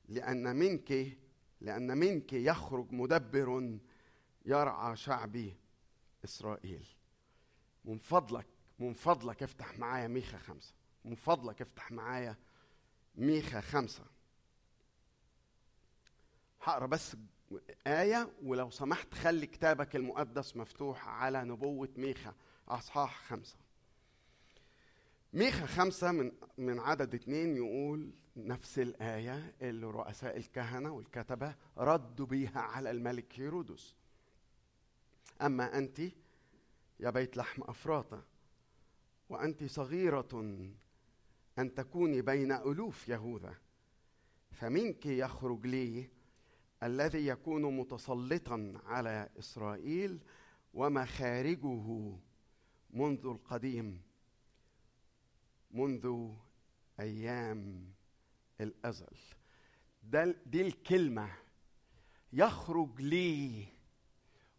لأن 0.07 0.55
منك 0.55 1.17
لأن 1.61 1.97
منك 1.97 2.33
يخرج 2.33 2.91
مدبر 2.91 3.79
يرعى 4.45 4.95
شعبي 4.95 5.55
إسرائيل. 6.23 6.87
من 7.85 7.97
فضلك 7.97 8.47
من 8.79 8.93
فضلك 8.93 9.43
افتح 9.43 9.79
معايا 9.79 10.07
ميخا 10.07 10.37
خمسة. 10.37 10.73
من 11.05 11.15
فضلك 11.15 11.61
افتح 11.61 11.91
معايا 11.91 12.35
ميخا 13.15 13.61
خمسة. 13.61 14.03
هقرأ 16.61 16.85
بس 16.85 17.15
آية 17.87 18.31
ولو 18.43 18.69
سمحت 18.69 19.13
خلي 19.13 19.47
كتابك 19.47 19.95
المقدس 19.95 20.57
مفتوح 20.57 21.07
على 21.07 21.43
نبوة 21.43 21.89
ميخا 21.97 22.33
أصحاح 22.67 23.25
خمسة. 23.27 23.55
ميخا 25.33 25.65
خمسة 25.65 26.11
من 26.11 26.31
من 26.57 26.79
عدد 26.79 27.15
اتنين 27.15 27.55
يقول 27.55 28.11
نفس 28.35 28.79
الآية 28.79 29.55
اللي 29.61 29.85
رؤساء 29.85 30.37
الكهنة 30.37 30.91
والكتبة 30.91 31.55
ردوا 31.77 32.25
بيها 32.25 32.59
على 32.59 32.91
الملك 32.91 33.39
هيرودس. 33.39 33.95
أما 35.41 35.77
أنت 35.77 36.01
يا 36.99 37.09
بيت 37.09 37.37
لحم 37.37 37.61
أفراطة 37.61 38.25
وأنت 39.29 39.63
صغيرة 39.63 40.27
أن 41.59 41.73
تكوني 41.73 42.21
بين 42.21 42.51
ألوف 42.51 43.09
يهوذا 43.09 43.55
فمنك 44.51 45.05
يخرج 45.05 45.67
لي 45.67 46.09
الذي 46.83 47.27
يكون 47.27 47.77
متسلطا 47.77 48.73
على 48.85 49.29
إسرائيل 49.39 50.19
ومخارجه 50.73 52.17
منذ 52.89 53.25
القديم. 53.25 54.01
منذ 55.73 56.29
أيام 56.99 57.91
الأزل. 58.61 59.17
ده 60.03 60.35
دي 60.45 60.61
الكلمة 60.61 61.29
يخرج 62.33 63.01
لي 63.01 63.65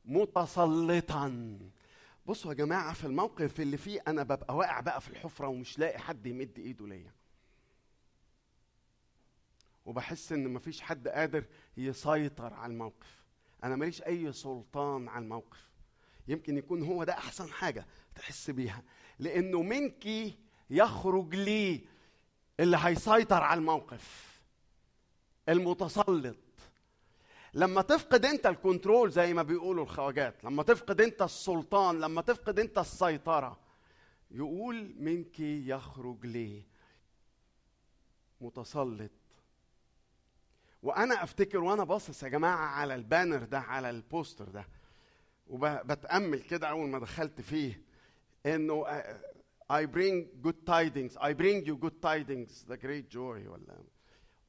متسلطا. 0.04 1.58
بصوا 2.26 2.50
يا 2.52 2.56
جماعة 2.56 2.92
في 2.94 3.04
الموقف 3.06 3.60
اللي 3.60 3.76
فيه 3.76 4.00
أنا 4.08 4.22
ببقى 4.22 4.56
واقع 4.56 4.80
بقى 4.80 5.00
في 5.00 5.08
الحفرة 5.10 5.48
ومش 5.48 5.78
لاقي 5.78 5.98
حد 5.98 6.26
يمد 6.26 6.58
إيده 6.58 6.86
ليا. 6.86 7.12
وبحس 9.86 10.32
إن 10.32 10.48
مفيش 10.52 10.80
حد 10.80 11.08
قادر 11.08 11.44
يسيطر 11.76 12.54
على 12.54 12.72
الموقف. 12.72 13.22
أنا 13.64 13.76
ماليش 13.76 14.02
أي 14.02 14.32
سلطان 14.32 15.08
على 15.08 15.22
الموقف. 15.22 15.70
يمكن 16.28 16.58
يكون 16.58 16.82
هو 16.82 17.04
ده 17.04 17.12
أحسن 17.12 17.48
حاجة 17.52 17.86
تحس 18.14 18.50
بيها. 18.50 18.82
لأنه 19.18 19.62
منك 19.62 20.06
يخرج 20.70 21.34
لي 21.34 21.80
اللي 22.60 22.78
هيسيطر 22.80 23.42
على 23.42 23.58
الموقف 23.58 24.32
المتسلط. 25.48 26.36
لما 27.54 27.82
تفقد 27.82 28.24
انت 28.24 28.46
ال 28.46 28.54
control 28.54 29.10
زي 29.10 29.34
ما 29.34 29.42
بيقولوا 29.42 29.84
الخواجات 29.84 30.44
لما 30.44 30.62
تفقد 30.62 31.00
انت 31.00 31.22
السلطان 31.22 32.00
لما 32.00 32.22
تفقد 32.22 32.58
انت 32.58 32.78
السيطرة 32.78 33.58
يقول 34.30 34.94
منك 34.98 35.40
يخرج 35.40 36.26
لي 36.26 36.62
متسلط. 38.40 39.10
وأنا 40.82 41.22
أفتكر 41.22 41.58
وأنا 41.58 41.84
باصص 41.84 42.22
يا 42.22 42.28
جماعة 42.28 42.66
على 42.66 42.94
ال 42.94 43.01
banner 43.01 43.44
ده 43.44 43.58
على 43.58 43.90
ال 43.90 43.98
poster 43.98 44.48
ده 44.48 44.64
وبتامل 45.48 46.40
كده 46.42 46.66
أول 46.68 46.88
ما 46.88 46.98
دخلت 46.98 47.40
فيه 47.40 47.80
إنه 48.46 48.84
I 49.72 49.86
bring 49.86 50.28
good 50.42 50.66
tidings. 50.66 51.16
I 51.18 51.32
bring 51.32 51.64
you 51.64 51.76
good 51.76 52.02
tidings. 52.02 52.64
The 52.68 52.76
great 52.76 53.08
joy 53.08 53.48
ولا 53.48 53.82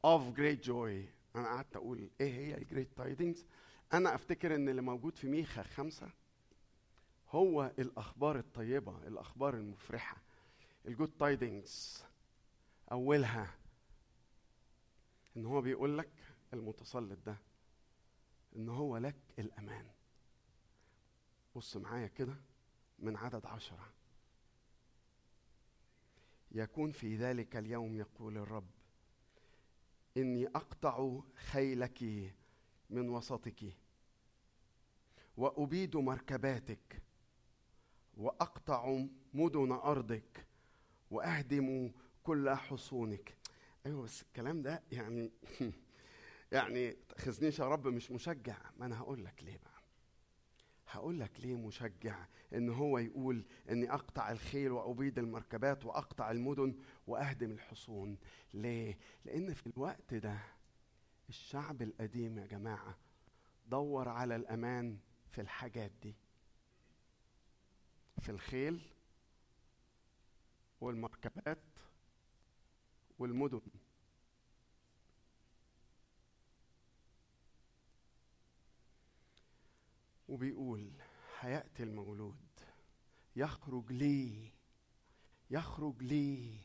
of 0.04 0.34
great 0.36 0.62
joy. 0.62 1.08
أنا 1.36 1.48
قعدت 1.48 1.76
أقول 1.76 2.10
إيه 2.22 2.34
هي 2.34 2.58
ال 2.58 2.64
great 2.64 2.98
tidings 2.98 3.46
أنا 3.94 4.16
أفتكر 4.16 4.56
إن 4.56 4.70
اللي 4.70 4.82
موجود 4.82 5.18
في 5.18 5.28
ميخا 5.28 5.64
خمسة 5.64 6.10
هو 7.30 7.72
الأخبار 7.80 8.40
الطيبة 8.40 8.98
الأخبار 9.08 9.54
المفرحة. 9.54 10.18
ال 10.86 10.91
good 10.91 11.12
tidings 11.20 12.04
أولها 12.92 13.56
إن 15.38 15.46
هو 15.46 15.62
بيقول 15.62 15.98
لك 15.98 16.12
المتسلط 16.54 17.20
ده 17.26 17.38
إن 18.56 18.70
هو 18.70 18.98
لك 18.98 19.16
الأمان. 19.40 19.86
بص 21.56 21.78
معايا 21.78 22.08
كده 22.08 22.36
من 23.00 23.18
عدد 23.18 23.46
عشرة. 23.46 23.94
يكون 26.54 26.92
في 26.92 27.16
ذلك 27.16 27.56
اليوم 27.56 27.96
يقول 27.96 28.38
الرب. 28.38 28.70
إني 30.18 30.48
أقطع 30.48 31.20
خيلك 31.36 32.04
من 32.90 33.10
وسطك 33.10 33.64
وأبيد 35.38 35.98
مركباتك 35.98 37.02
وأقطع 38.18 39.06
مدن 39.34 39.72
أرضك 39.72 40.46
وأهدم 41.12 41.92
كل 42.24 42.50
حصونك. 42.50 43.38
أيوه 43.86 44.02
بس 44.04 44.22
الكلام 44.22 44.62
ده 44.62 44.84
يعني 44.92 45.32
يعني 46.52 46.92
تأخذنيش 47.10 47.60
يا 47.60 47.66
رب 47.66 47.88
مش 47.88 48.12
مشجع. 48.12 48.58
ما 48.78 48.86
أنا 48.86 49.00
هقول 49.00 49.26
لك 49.26 49.44
ليه 49.44 49.58
بقى؟ 49.58 49.73
هقول 50.94 51.20
لك 51.20 51.40
ليه 51.40 51.56
مشجع 51.56 52.26
إن 52.54 52.70
هو 52.70 52.98
يقول 52.98 53.46
إني 53.70 53.94
أقطع 53.94 54.32
الخيل 54.32 54.72
وابيد 54.72 55.20
المركبات 55.20 55.86
وأقطع 55.86 56.32
المدن 56.32 56.76
وأهدم 57.08 57.52
الحصون. 57.52 58.18
ليه؟ 58.54 58.98
لأن 59.26 59.54
في 59.54 59.68
الوقت 59.68 60.14
ده 60.14 60.40
الشعب 61.30 61.82
القديم 61.82 62.38
يا 62.40 62.46
جماعة 62.46 62.98
دور 63.68 64.10
على 64.10 64.36
الأمان 64.36 64.98
في 65.30 65.42
الحاجات 65.42 65.92
دي. 66.02 66.16
في 68.22 68.30
الخيل 68.30 68.82
والمركبات 70.82 71.64
والمدن. 73.20 73.62
وبيقول 80.34 80.92
هيأتي 81.40 81.84
المولود. 81.84 82.36
يخرج 83.36 83.92
لي 83.92 84.52
يخرج 85.50 86.04
لي 86.04 86.56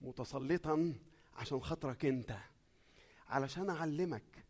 متسلطا 0.00 0.94
عشان 1.34 1.60
خاطرك 1.60 2.04
انت. 2.04 2.36
علشان 3.28 3.70
أعلمك 3.70 4.44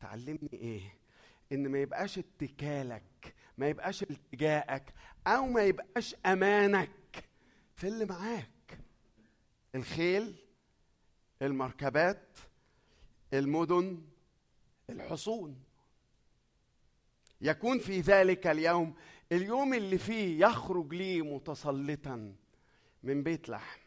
تعلمني 0.00 0.48
إيه؟ 0.52 0.94
إن 1.52 1.68
ما 1.68 1.78
يبقاش 1.78 2.18
اتكالك 2.18 3.34
ما 3.58 3.68
يبقاش 3.68 4.02
التجائك 4.02 4.94
أو 5.26 5.46
ما 5.46 5.62
يبقاش 5.62 6.14
أمانك 6.26 7.24
في 7.74 7.88
اللي 7.88 8.04
معاك. 8.04 8.78
الخيل 9.74 10.36
المركبات 11.42 12.38
المدن 13.32 14.02
الحصون. 14.90 15.67
يكون 17.40 17.78
في 17.78 18.00
ذلك 18.00 18.46
اليوم. 18.46 18.94
اليوم 19.32 19.74
اللي 19.74 19.98
فيه 19.98 20.46
يخرج 20.46 20.94
لي 20.94 21.22
متسلطا 21.22 22.34
من 23.02 23.22
بيت 23.22 23.48
لحم. 23.48 23.80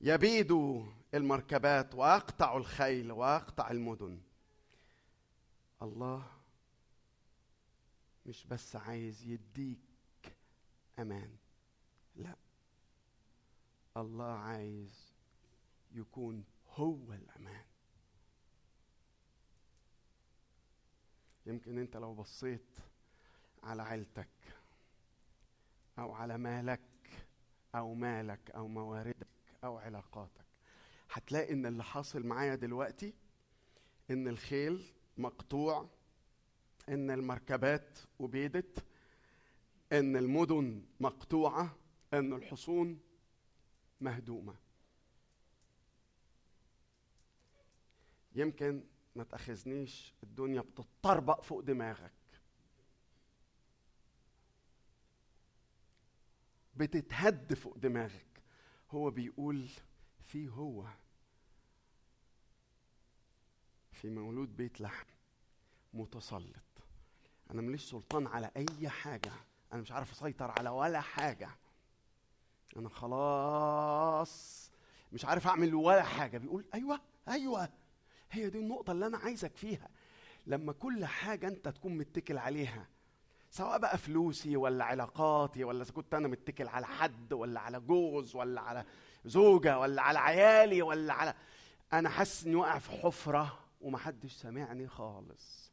يبيد 0.00 0.52
المركبات 1.14 1.94
وأقطع 1.94 2.56
الخيل 2.56 3.12
وأقطع 3.12 3.70
المدن. 3.70 4.20
الله 5.82 6.26
مش 8.26 8.46
بس 8.46 8.76
عايز 8.76 9.24
يديك 9.26 9.78
أمان 10.98 11.30
لا. 12.16 12.36
الله 13.96 14.32
عايز 14.32 15.12
يكون 15.94 16.44
هو 16.74 17.12
الأمان. 17.12 17.67
يمكن 21.48 21.78
انت 21.78 21.96
لو 21.96 22.14
بصيت 22.14 22.78
على 23.62 23.82
عيلتك 23.82 24.28
أو 25.98 26.12
على 26.12 26.38
مالك 26.38 26.80
أو 27.74 27.94
مالك 27.94 28.50
أو 28.50 28.68
مواردك 28.68 29.26
أو 29.64 29.78
علاقاتك 29.78 30.44
هتلاقي 31.12 31.52
إن 31.52 31.66
اللي 31.66 31.84
حاصل 31.84 32.26
معايا 32.26 32.54
دلوقتي 32.54 33.14
إن 34.10 34.28
الخيل 34.28 34.92
مقطوع 35.18 35.88
إن 36.88 37.10
المركبات 37.10 37.98
أبيدت 38.20 38.84
إن 39.92 40.16
المدن 40.16 40.84
مقطوعة 41.00 41.76
إن 42.14 42.32
الحصون 42.32 43.00
مهدومة. 44.00 44.54
يمكن 48.34 48.84
ما 49.18 49.24
تأخذنيش 49.24 50.14
الدنيا 50.22 50.60
بتطربق 50.60 51.42
فوق 51.42 51.60
دماغك. 51.60 52.12
بتتهد 56.76 57.54
فوق 57.54 57.78
دماغك. 57.78 58.42
هو 58.90 59.10
بيقول 59.10 59.68
في 60.20 60.48
هو 60.48 60.86
في 63.92 64.10
مولود 64.10 64.56
بيت 64.56 64.80
لحم 64.80 65.06
متسلط. 65.94 66.56
أنا 67.50 67.62
ماليش 67.62 67.90
سلطان 67.90 68.26
على 68.26 68.50
أي 68.56 68.88
حاجة. 68.88 69.32
أنا 69.72 69.80
مش 69.80 69.92
عارف 69.92 70.12
أسيطر 70.12 70.50
على 70.50 70.68
ولا 70.68 71.00
حاجة. 71.00 71.50
أنا 72.76 72.88
خلاص 72.88 74.70
مش 75.12 75.24
عارف 75.24 75.46
أعمل 75.46 75.74
ولا 75.74 76.02
حاجة. 76.02 76.38
بيقول 76.38 76.64
أيوه 76.74 77.00
أيوه. 77.28 77.68
هي 78.30 78.50
دي 78.50 78.58
النقطة 78.58 78.92
اللي 78.92 79.06
أنا 79.06 79.18
عايزك 79.18 79.56
فيها. 79.56 79.88
لما 80.46 80.72
كل 80.72 81.04
حاجة 81.04 81.48
أنت 81.48 81.68
تكون 81.68 81.98
متكل 81.98 82.38
عليها 82.38 82.88
سواء 83.50 83.78
بقى 83.78 83.98
فلوسي 83.98 84.56
ولا 84.56 84.84
علاقاتي 84.84 85.64
ولا 85.64 85.82
إذا 85.82 85.92
كنت 85.92 86.14
أنا 86.14 86.28
متكل 86.28 86.68
على 86.68 86.86
حد 86.86 87.32
ولا 87.32 87.60
على 87.60 87.80
جوز 87.80 88.36
ولا 88.36 88.60
على 88.60 88.84
زوجة 89.24 89.78
ولا 89.78 90.02
على 90.02 90.18
عيالي 90.18 90.82
ولا 90.82 91.12
على 91.14 91.34
أنا 91.92 92.08
حاسس 92.08 92.46
إني 92.46 92.54
واقع 92.54 92.78
في 92.78 92.90
حفرة 92.90 93.58
ومحدش 93.80 94.32
سامعني 94.32 94.88
خالص. 94.88 95.72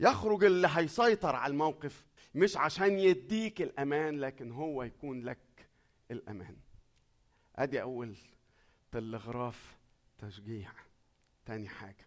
يخرج 0.00 0.44
اللي 0.44 0.68
هيسيطر 0.70 1.36
على 1.36 1.50
الموقف 1.50 2.04
مش 2.34 2.56
عشان 2.56 2.98
يديك 2.98 3.62
الأمان 3.62 4.20
لكن 4.20 4.52
هو 4.52 4.82
يكون 4.82 5.20
لك 5.24 5.68
الأمان. 6.10 6.56
أدي 7.56 7.82
أول 7.82 8.16
تلغراف 8.92 9.76
تشجيع. 10.18 10.70
تاني 11.46 11.68
حاجة. 11.68 12.06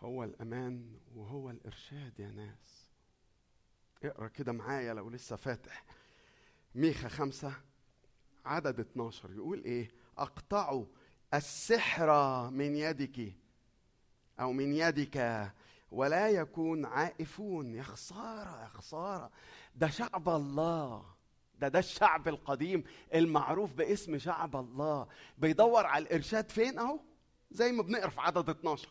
هو 0.00 0.24
الأمان 0.24 0.98
وهو 1.14 1.50
الإرشاد 1.50 2.20
يا 2.20 2.28
ناس. 2.28 2.90
اقرأ 4.04 4.28
كده 4.28 4.52
معايا 4.52 4.94
لو 4.94 5.10
لسه 5.10 5.36
فاتح. 5.36 5.84
ميخا 6.74 7.08
خمسة 7.08 7.54
عدد 8.44 8.80
12 8.80 9.32
يقول 9.32 9.64
إيه؟ 9.64 9.90
اقطعوا 10.18 10.86
السحر 11.34 12.10
من 12.50 12.76
يدك 12.76 13.32
أو 14.40 14.52
من 14.52 14.72
يدك 14.72 15.50
ولا 15.90 16.28
يكون 16.28 16.84
عائفون. 16.84 17.74
يا 17.74 17.82
خسارة 17.82 18.62
يا 18.62 18.68
خسارة. 18.68 19.30
ده 19.74 19.88
شعب 19.88 20.28
الله. 20.28 21.15
ده 21.60 21.68
ده 21.68 21.78
الشعب 21.78 22.28
القديم 22.28 22.84
المعروف 23.14 23.72
باسم 23.72 24.18
شعب 24.18 24.56
الله. 24.56 25.08
بيدور 25.38 25.86
على 25.86 26.02
الإرشاد 26.04 26.50
فين 26.50 26.78
أهو؟ 26.78 27.00
زي 27.50 27.72
ما 27.72 27.82
بنقرأ 27.82 28.08
في 28.08 28.20
عدد 28.20 28.50
12 28.50 28.88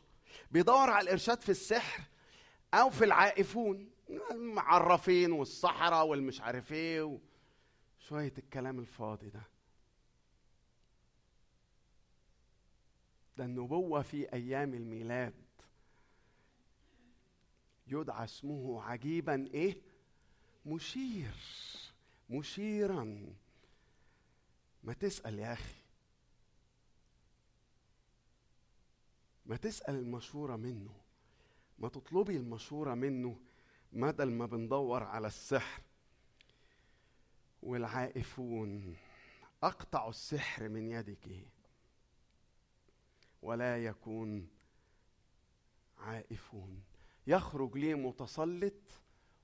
بيدور 0.52 0.90
على 0.90 1.04
الإرشاد 1.04 1.42
في 1.42 1.50
السحر 1.50 2.04
أو 2.74 2.90
في 2.90 3.04
العائفون 3.06 3.90
المعرفين 4.32 5.32
والصحراء 5.32 6.06
والمش 6.08 6.42
عارف 6.42 6.74
إيه 6.74 7.20
شوية 8.00 8.34
الكلام 8.38 8.80
الفاضي 8.80 9.30
ده. 9.30 9.42
ده 13.38 13.46
النبوة 13.46 14.02
في 14.02 14.34
أيام 14.34 14.74
الميلاد. 14.74 15.34
يدعى 17.88 18.24
اسمه 18.24 18.84
عجيبا 18.84 19.48
إيه؟ 19.54 19.82
مشير. 20.66 21.36
مشيرا. 22.30 23.34
ما 24.84 24.94
تسأل 24.94 25.40
يا 25.40 25.54
أخي. 25.54 25.76
ما 29.46 29.56
تسأل 29.58 29.96
المشورة 29.96 30.56
منه. 30.56 30.94
ما 31.80 31.90
تطلبي 31.90 32.38
المشورة 32.38 32.94
منه 32.94 33.40
بدل 33.94 34.32
ما 34.32 34.46
بندور 34.46 35.04
على 35.04 35.28
السحر. 35.28 35.82
والعائفون 37.64 38.96
أقطع 39.64 40.10
السحر 40.10 40.70
من 40.70 40.92
يدك. 40.92 41.48
ولا 43.42 43.86
يكون 43.86 44.50
عائفون. 45.98 46.84
يخرج 47.28 47.78
لي 47.78 47.94
متسلط. 47.94 48.74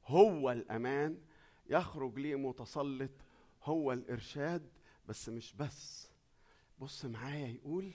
هو 0.05 0.51
الأمان. 0.51 1.21
يخرج 1.71 2.19
لي 2.19 2.35
متسلط 2.35 3.11
هو 3.63 3.93
الإرشاد 3.93 4.69
بس 5.07 5.29
مش 5.29 5.53
بس. 5.53 6.07
بص 6.79 7.05
معايا 7.05 7.47
يقول 7.47 7.93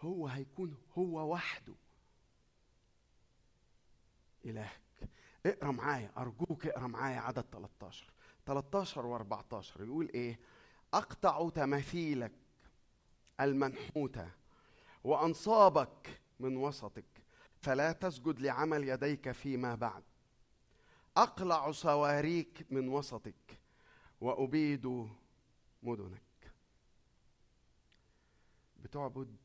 هو 0.00 0.26
هيكون 0.26 0.76
هو 0.98 1.32
وحده. 1.32 1.74
إلهك. 4.44 4.80
اقرأ 5.46 5.70
معايا 5.70 6.10
أرجوك 6.16 6.66
اقرأ 6.66 6.86
معايا 6.86 7.20
عدد 7.20 7.44
13 7.52 8.12
13 8.46 9.18
و14 9.18 9.80
يقول 9.80 10.08
إيه؟ 10.14 10.38
أقطع 10.94 11.48
تماثيلك 11.48 12.32
المنحوتة 13.40 14.30
وأنصابك 15.04 16.20
من 16.40 16.56
وسطك 16.56 17.04
فلا 17.60 17.92
تسجد 17.92 18.40
لعمل 18.40 18.88
يديك 18.88 19.32
فيما 19.32 19.74
بعد. 19.74 20.02
أقلع 21.16 21.72
سواريك 21.72 22.66
من 22.70 22.88
وسطك 22.88 23.60
وأبيد 24.20 25.08
مدنك. 25.82 26.22
بتعبد 28.76 29.36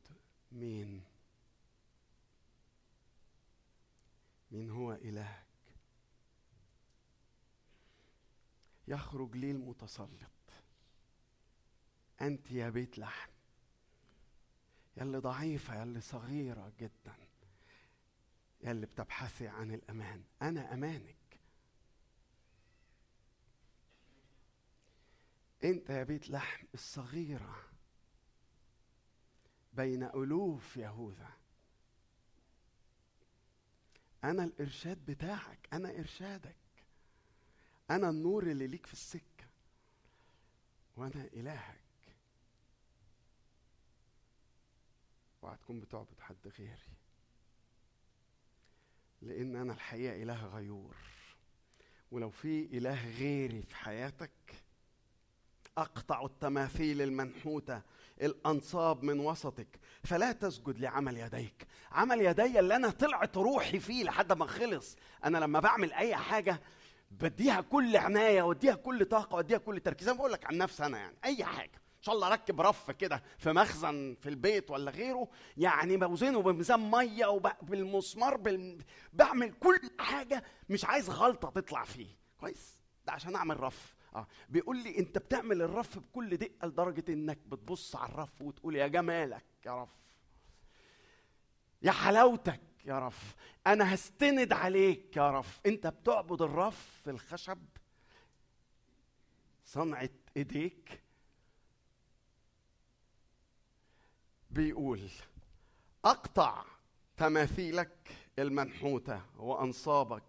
مين؟ 0.52 1.04
مين 4.50 4.70
هو 4.70 4.92
إلهك؟ 4.92 5.46
يخرج 8.88 9.36
لي 9.36 9.50
المتسلط. 9.50 10.30
أنت 12.20 12.50
يا 12.50 12.70
بيت 12.70 12.98
لحم. 12.98 13.30
يلي 14.96 15.18
ضعيفة 15.18 15.82
يلي 15.82 16.00
صغيرة 16.00 16.72
جدا. 16.80 17.16
يلي 18.60 18.86
بتبحثي 18.86 19.48
عن 19.48 19.74
الأمان. 19.74 20.24
أنا 20.42 20.74
أمانك. 20.74 21.21
أنت 25.64 25.90
يا 25.90 26.02
بيت 26.02 26.30
لحم 26.30 26.66
الصغيرة 26.74 27.64
بين 29.72 30.02
ألوف 30.02 30.76
يهوذا. 30.76 31.30
أنا 34.24 34.44
الإرشاد 34.44 35.04
بتاعك 35.06 35.68
أنا 35.72 35.98
إرشادك. 35.98 36.56
أنا 37.90 38.10
النور 38.10 38.42
اللي 38.50 38.66
ليك 38.66 38.86
في 38.86 38.92
السكة. 38.92 39.46
وأنا 40.96 41.24
إلهك. 41.24 41.78
وهتكون 45.42 45.80
بتعبد 45.80 46.20
حد 46.20 46.48
غيري. 46.58 46.96
لأن 49.22 49.56
أنا 49.56 49.72
الحقيقة 49.72 50.22
إله 50.22 50.46
غيور. 50.46 50.96
ولو 52.10 52.30
في 52.30 52.64
إله 52.64 53.10
غيري 53.18 53.62
في 53.62 53.76
حياتك 53.76 54.61
أقطع 55.78 56.24
التماثيل 56.24 57.02
المنحوتة 57.02 57.82
الأنصاب 58.22 59.02
من 59.02 59.20
وسطك 59.20 59.80
فلا 60.04 60.32
تسجد 60.32 60.78
لعمل 60.78 61.16
يديك. 61.16 61.66
عمل 61.92 62.20
يدي 62.20 62.58
اللي 62.58 62.76
أنا 62.76 62.90
طلعت 62.90 63.36
روحي 63.36 63.80
فيه 63.80 64.04
لحد 64.04 64.32
ما 64.32 64.46
خلص. 64.46 64.96
أنا 65.24 65.38
لما 65.38 65.60
بعمل 65.60 65.92
أي 65.92 66.16
حاجة 66.16 66.60
بديها 67.10 67.60
كل 67.60 67.96
عناية 67.96 68.42
وأديها 68.42 68.74
كل 68.74 69.04
طاقة 69.04 69.36
وأديها 69.36 69.58
كل 69.58 69.80
تركيز. 69.80 70.08
أنا 70.08 70.18
بقول 70.18 70.32
لك 70.32 70.46
عن 70.46 70.58
نفسي 70.58 70.86
أنا 70.86 70.98
يعني 70.98 71.16
أي 71.24 71.44
حاجة. 71.44 71.74
إن 71.74 72.02
شاء 72.06 72.14
الله 72.14 72.26
أركب 72.26 72.60
رف 72.60 72.90
كده 72.90 73.22
في 73.38 73.52
مخزن 73.52 74.16
في 74.20 74.28
البيت 74.28 74.70
ولا 74.70 74.90
غيره. 74.90 75.28
يعني 75.56 75.96
بوزنه 75.96 76.42
بميزان 76.42 76.90
مية 76.90 77.26
وبالمسمار 77.26 78.36
بال... 78.36 78.78
بعمل 79.12 79.52
كل 79.52 79.80
حاجة. 79.98 80.44
مش 80.68 80.84
عايز 80.84 81.10
غلطة 81.10 81.50
تطلع 81.50 81.84
فيه. 81.84 82.16
كويس؟ 82.40 82.76
ده 83.06 83.12
عشان 83.12 83.36
أعمل 83.36 83.60
رف. 83.60 83.94
آه. 84.14 84.26
بيقول 84.48 84.82
لي 84.82 84.98
أنت 84.98 85.18
بتعمل 85.18 85.62
الرف 85.62 85.98
بكل 85.98 86.36
دقة 86.36 86.66
لدرجة 86.68 87.04
إنك 87.12 87.38
بتبص 87.46 87.96
على 87.96 88.12
الرف 88.12 88.42
وتقول 88.42 88.76
يا 88.76 88.86
جمالك 88.86 89.44
يا 89.66 89.82
رف. 89.82 89.88
يا 91.82 91.92
حلاوتك 91.92 92.60
يا 92.84 92.98
رف. 92.98 93.34
أنا 93.66 93.94
هستند 93.94 94.52
عليك 94.52 95.16
يا 95.16 95.30
رف. 95.30 95.60
أنت 95.66 95.86
بتعبد 95.86 96.42
الرف 96.42 97.02
الخشب؟ 97.08 97.66
صنعة 99.64 100.10
إيديك؟ 100.36 101.02
بيقول 104.50 105.10
أقطع 106.04 106.64
تماثيلك 107.16 108.16
المنحوتة 108.38 109.22
وأنصابك 109.36 110.22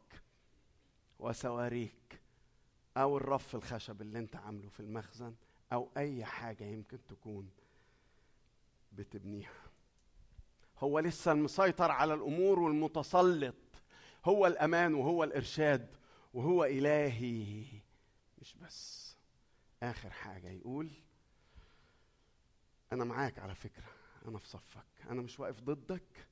وسواريك. 1.19 2.22
أو 2.97 3.17
الرف 3.17 3.55
الخشب 3.55 4.01
اللي 4.01 4.19
أنت 4.19 4.35
عامله 4.35 4.69
في 4.69 4.79
المخزن 4.79 5.35
أو 5.73 5.89
أي 5.97 6.25
حاجة 6.25 6.63
يمكن 6.63 6.97
تكون 7.07 7.49
بتبنيها. 8.91 9.63
هو 10.79 10.99
لسه 10.99 11.31
المسيطر 11.31 11.91
على 11.91 12.13
الأمور 12.13 12.59
والمتسلط. 12.59 13.55
هو 14.25 14.47
الأمان 14.47 14.93
وهو 14.93 15.23
الإرشاد 15.23 15.95
وهو 16.33 16.63
إلهي. 16.65 17.65
مش 18.41 18.55
بس. 18.55 19.15
آخر 19.83 20.09
حاجة 20.09 20.49
يقول 20.49 20.91
أنا 22.93 23.03
معاك 23.03 23.39
على 23.39 23.55
فكرة. 23.55 23.89
أنا 24.27 24.37
في 24.37 24.47
صفك. 24.47 24.85
أنا 25.09 25.21
مش 25.21 25.39
واقف 25.39 25.59
ضدك. 25.59 26.27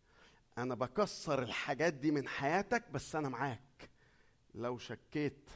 أنا 0.58 0.76
بكسر 0.76 1.44
الحاجات 1.44 1.94
دي 1.94 2.12
من 2.12 2.28
حياتك 2.28 2.92
بس 2.92 3.16
أنا 3.16 3.30
معاك. 3.30 3.90
لو 4.56 4.78
شكيت 4.78 5.50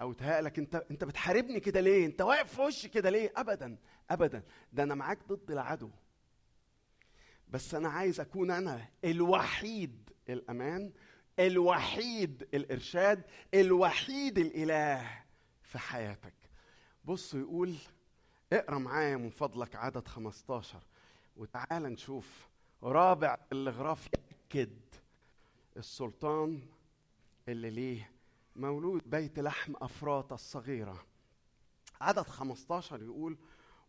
أو 0.00 0.12
تهالك 0.12 0.58
أنت 0.58 0.74
أنت 0.90 1.04
بتحاربني 1.04 1.60
كده 1.60 1.80
ليه؟ 1.80 2.06
أنت 2.06 2.20
واقف 2.22 2.54
في 2.54 2.60
وشي 2.62 2.88
كده 2.88 3.10
ليه؟ 3.10 3.32
ابدا 3.36 3.76
ابدا. 4.10 4.42
ده 4.72 4.82
أنا 4.82 4.94
معاك 4.94 5.18
ضد 5.28 5.50
العدو. 5.50 5.90
بس 7.48 7.74
أنا 7.74 7.88
عايز 7.88 8.20
أكون 8.20 8.50
أنا 8.50 8.88
الوحيد 9.04 10.10
الأمان 10.28 10.92
الوحيد 11.38 12.48
الإرشاد 12.54 13.22
الوحيد 13.54 14.38
الإله 14.38 15.22
في 15.62 15.78
حياتك. 15.78 16.34
بص 17.04 17.34
يقول 17.34 17.74
اقرأ 18.52 18.78
معايا 18.78 19.16
من 19.16 19.30
فضلك 19.30 19.76
عدد 19.76 20.08
15 20.08 20.82
وتعال 21.36 21.82
نشوف. 21.82 22.48
رابع 22.82 23.38
الاغراف 23.52 24.08
يأكد 24.54 24.78
السلطان 25.76 26.60
اللي 27.48 27.70
ليه 27.70 28.10
مولود 28.56 29.10
بيت 29.10 29.38
لحم 29.38 29.72
أفراط 29.76 30.32
الصغيرة. 30.32 31.06
عدد 32.00 32.22
15 32.22 33.02
يقول 33.02 33.38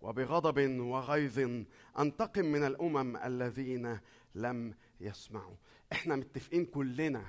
وبغضب 0.02 0.80
وغيظ 0.80 1.66
أنتقم 2.00 2.46
من 2.46 2.64
الأمم 2.64 3.18
الذين 3.18 4.00
لم 4.36 4.76
يسمعوا. 5.00 5.56
إحنا 5.92 6.16
متفقين 6.16 6.66
كلنا 6.66 7.26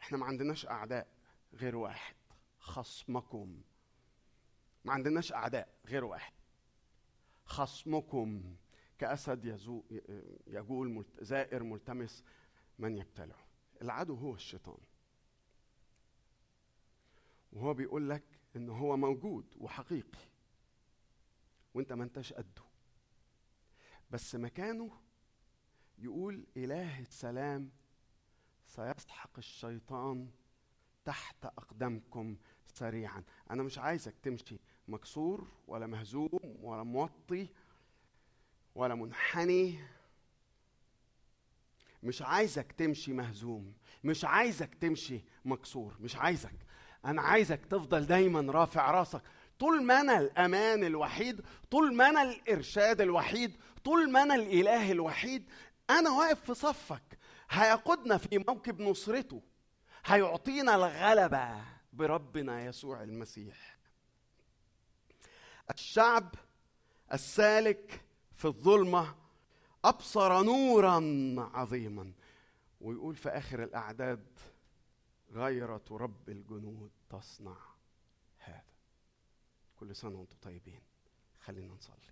إحنا 0.00 0.18
ما 0.18 0.26
عندناش 0.26 0.66
أعداء 0.66 1.06
غير 1.54 1.76
واحد. 1.76 2.14
خصمكم. 2.58 3.62
ما 4.84 4.92
عندناش 4.92 5.32
أعداء 5.32 5.68
غير 5.86 6.04
واحد. 6.04 6.32
خصمكم. 7.44 8.56
كأسد 8.98 9.44
يزو 9.44 9.82
يجول 10.46 11.04
زائر 11.20 11.62
ملتمس 11.62 12.24
من 12.78 12.96
يبتلعه. 12.96 13.46
العدو 13.82 14.14
هو 14.14 14.34
الشيطان. 14.34 14.78
وهو 17.52 17.74
بيقول 17.74 18.10
لك 18.10 18.24
إن 18.56 18.68
هو 18.68 18.96
موجود 18.96 19.54
وحقيقي 19.56 20.18
وأنت 21.74 21.92
ما 21.92 22.04
أنتش 22.04 22.32
قده. 22.32 22.62
بس 24.10 24.34
مكانه 24.34 24.90
يقول 25.98 26.46
إله 26.56 27.00
السلام 27.00 27.70
سيسحق 28.66 29.38
الشيطان 29.38 30.30
تحت 31.04 31.44
أقدامكم 31.44 32.36
سريعا. 32.66 33.24
أنا 33.50 33.62
مش 33.62 33.78
عايزك 33.78 34.14
تمشي 34.22 34.58
مكسور 34.88 35.48
ولا 35.66 35.86
مهزوم 35.86 36.28
ولا 36.60 36.82
موطي 36.82 37.48
ولا 38.74 38.94
منحني. 38.94 39.78
مش 42.02 42.22
عايزك 42.22 42.72
تمشي 42.72 43.12
مهزوم 43.12 43.74
مش 44.04 44.24
عايزك 44.24 44.74
تمشي 44.74 45.20
مكسور 45.44 45.96
مش 46.00 46.16
عايزك. 46.16 46.54
أنا 47.04 47.22
عايزك 47.22 47.66
تفضل 47.66 48.06
دايما 48.06 48.52
رافع 48.52 48.90
راسك. 48.90 49.22
طول 49.58 49.82
ما 49.84 50.00
أنا 50.00 50.18
الأمان 50.18 50.84
الوحيد 50.84 51.40
طول 51.70 51.94
ما 51.94 52.08
أنا 52.08 52.22
الإرشاد 52.22 53.00
الوحيد 53.00 53.56
طول 53.84 54.10
ما 54.10 54.22
أنا 54.22 54.34
الإله 54.34 54.92
الوحيد 54.92 55.50
أنا 55.90 56.10
واقف 56.10 56.44
في 56.44 56.54
صفك. 56.54 57.18
هيقودنا 57.50 58.16
في 58.18 58.38
موكب 58.38 58.80
نصرته. 58.80 59.42
هيعطينا 60.04 60.74
الغلبة 60.74 61.62
بربنا 61.92 62.64
يسوع 62.64 63.02
المسيح. 63.02 63.78
الشعب 65.70 66.34
السالك 67.12 68.00
في 68.34 68.44
الظلمة 68.44 69.14
أبصر 69.84 70.42
نورا 70.42 70.96
عظيما. 71.54 72.12
ويقول 72.80 73.14
في 73.14 73.28
آخر 73.28 73.62
الأعداد 73.62 74.26
غيرة 75.30 75.84
رب 75.90 76.28
الجنود 76.28 76.90
تصنع 77.10 77.56
هذا. 78.38 78.64
كل 79.80 79.96
سنة 79.96 80.16
وأنتم 80.18 80.36
طيبين. 80.42 80.80
خلينا 81.40 81.74
نصلي. 81.74 82.10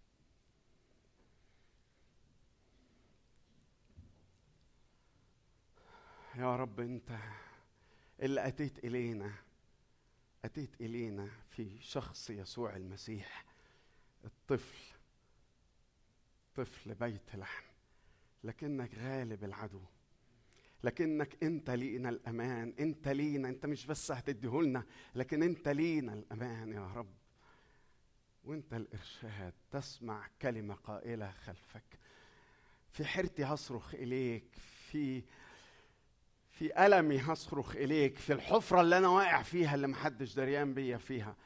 يا 6.35 6.57
رب 6.57 6.81
انت 6.81 7.19
اللي 8.20 8.49
أتيت 8.49 8.85
إلينا 8.85 9.35
أتيت 10.45 10.81
إلينا 10.81 11.31
في 11.51 11.81
شخص 11.81 12.31
يسوع 12.31 12.77
المسيح 12.77 13.45
الطفل 14.24 14.95
طفل 16.55 16.95
بيت 16.95 17.35
لحم 17.35 17.65
لكنك 18.45 18.95
غالب 18.95 19.45
العدو. 19.45 19.82
لكنك 20.84 21.44
انت 21.44 21.70
لينا 21.70 22.09
الامان 22.09 22.74
انت 22.80 23.09
لينا 23.09 23.48
انت 23.48 23.66
مش 23.66 23.86
بس 23.86 24.12
هتديهولنا 24.12 24.84
لكن 25.14 25.42
انت 25.42 25.68
لينا 25.68 26.12
الامان 26.12 26.72
يا 26.72 26.86
رب. 26.86 27.14
وانت 28.44 28.74
الارشاد 28.74 29.52
تسمع 29.70 30.28
كلمة 30.42 30.74
قائلة 30.74 31.30
خلفك. 31.30 31.98
في 32.90 33.05
حيرتي 33.05 33.44
هصرخ 33.44 33.94
إليك 33.94 34.55
في 34.90 35.22
في 36.50 36.86
ألمي 36.86 37.18
هصرخ 37.18 37.76
إليك 37.76 38.18
في 38.18 38.32
الحفرة 38.32 38.80
اللي 38.80 38.98
أنا 38.98 39.09
واقع 39.09 39.42
فيها 39.42 39.74
اللي 39.74 39.86
محدش 39.86 40.34
دريان 40.34 40.74
بيا 40.74 40.96
فيها. 40.96 41.36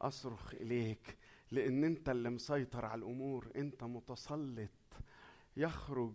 أصرخ 0.00 0.54
إليك 0.54 1.16
لأن 1.50 1.84
أنت 1.84 2.08
اللي 2.08 2.30
مسيطر 2.30 2.84
على 2.84 2.98
الأمور 2.98 3.50
أنت 3.56 3.84
متسلط 3.84 4.70
يخرج 5.56 6.14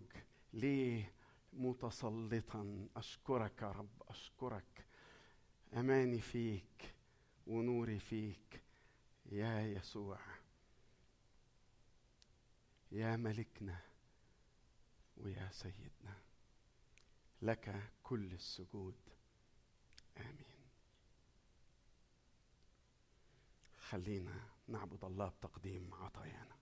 ليه 0.52 1.12
متسلطا. 1.58 2.88
أشكرك 2.96 3.62
يا 3.62 3.72
رب 3.72 4.02
أشكرك. 4.08 4.86
أماني 5.74 6.20
فيك 6.20 6.94
ونوري 7.46 7.98
فيك. 7.98 8.62
يا 9.26 9.60
يسوع 9.60 10.20
يا 12.92 13.16
ملكنا 13.16 13.80
ويا 15.16 15.50
سيدنا 15.52 16.16
لك 17.42 17.92
كل 18.02 18.32
السجود. 18.32 18.96
آمين. 20.16 20.58
خلينا 23.78 24.48
نعبد 24.68 25.04
الله 25.04 25.28
بتقديم 25.28 25.94
عطايانا. 25.94 26.57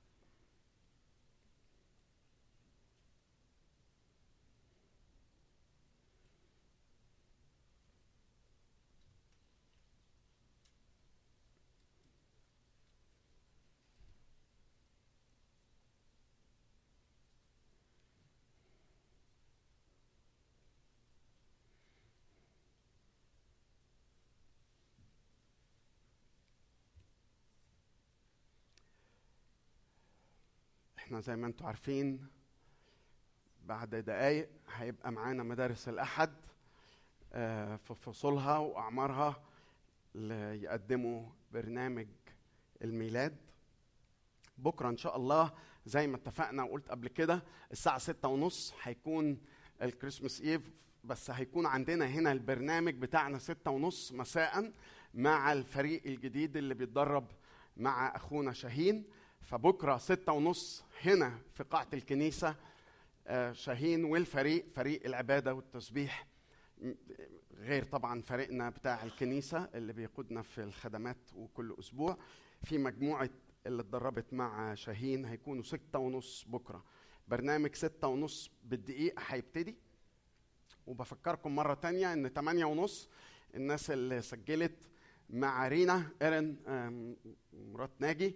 إحنا 31.06 31.20
زي 31.20 31.36
ما 31.36 31.46
أنتم 31.46 31.66
عارفين 31.66 32.26
بعد 33.64 33.94
دقايق 33.94 34.48
هيبقى 34.74 35.12
معانا 35.12 35.42
مدارس 35.42 35.88
الأحد 35.88 36.30
آه، 37.32 37.76
في 37.76 37.94
فصولها 37.94 38.58
وأعمارها 38.58 39.42
اللي 40.14 40.62
يقدموا 40.62 41.26
برنامج 41.52 42.06
الميلاد. 42.82 43.36
بكرة 44.58 44.88
إن 44.88 44.96
شاء 44.96 45.16
الله 45.16 45.52
زي 45.86 46.06
ما 46.06 46.16
اتفقنا 46.16 46.62
وقلت 46.62 46.88
قبل 46.88 47.08
كده 47.08 47.42
الساعة 47.72 47.98
ستة 47.98 48.28
ونص 48.28 48.74
هيكون 48.82 49.40
الكريسماس 49.82 50.40
إيف 50.40 50.70
بس 51.04 51.30
هيكون 51.30 51.66
عندنا 51.66 52.06
هنا 52.06 52.32
البرنامج 52.32 52.94
بتاعنا 52.94 53.38
ستة 53.38 53.70
ونص 53.70 54.12
مساء 54.12 54.72
مع 55.14 55.52
الفريق 55.52 56.02
الجديد 56.06 56.56
اللي 56.56 56.74
بيتدرب 56.74 57.26
مع 57.76 58.16
أخونا 58.16 58.52
شاهين. 58.52 59.04
فبكرة 59.46 59.96
ستة 59.96 60.32
ونص 60.32 60.84
هنا 61.02 61.38
في 61.54 61.62
قاعة 61.62 61.88
الكنيسة 61.92 62.56
آه، 63.26 63.52
شاهين 63.52 64.04
والفريق 64.04 64.66
فريق 64.74 65.04
العبادة 65.06 65.54
والتسبيح 65.54 66.26
غير 67.54 67.84
طبعا 67.84 68.22
فريقنا 68.22 68.70
بتاع 68.70 69.02
الكنيسة 69.04 69.68
اللي 69.74 69.92
بيقودنا 69.92 70.42
في 70.42 70.62
الخدمات 70.62 71.16
وكل 71.34 71.76
أسبوع 71.78 72.18
في 72.62 72.78
مجموعة 72.78 73.30
اللي 73.66 73.82
اتدربت 73.82 74.32
مع 74.32 74.74
شاهين 74.74 75.24
هيكونوا 75.24 75.62
ستة 75.62 75.98
ونص 75.98 76.44
بكرة. 76.48 76.84
برنامج 77.28 77.74
ستة 77.74 78.08
ونص 78.08 78.50
بالدقيقة 78.64 79.22
هيبتدي 79.26 79.76
وبفكركم 80.86 81.54
مرة 81.56 81.74
تانية 81.74 82.12
إن 82.12 82.32
تمانية 82.32 82.64
ونص 82.64 83.08
الناس 83.54 83.90
اللي 83.90 84.22
سجلت 84.22 84.88
مع 85.30 85.68
رينا 85.68 86.10
إيرن 86.22 86.56
مرات 87.52 87.90
ناجي 88.00 88.34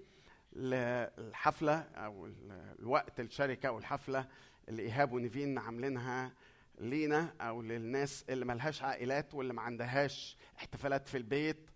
للحفلة 0.53 1.79
أو 1.81 2.27
ال- 2.27 2.75
الوقت 2.79 3.21
الشركة 3.21 3.67
أو 3.67 3.79
الحفلة 3.79 4.29
اللي 4.69 4.83
إيهاب 4.83 5.13
ونيفين 5.13 5.59
عاملينها 5.59 6.33
لينا 6.79 7.35
أو 7.41 7.63
للناس 7.63 8.25
اللي 8.29 8.45
ملهاش 8.45 8.83
عائلات 8.83 9.35
واللي 9.35 9.53
ما 9.55 9.63
عندهاش 9.63 10.37
احتفالات 10.59 11.09
في 11.09 11.17
البيت. 11.17 11.71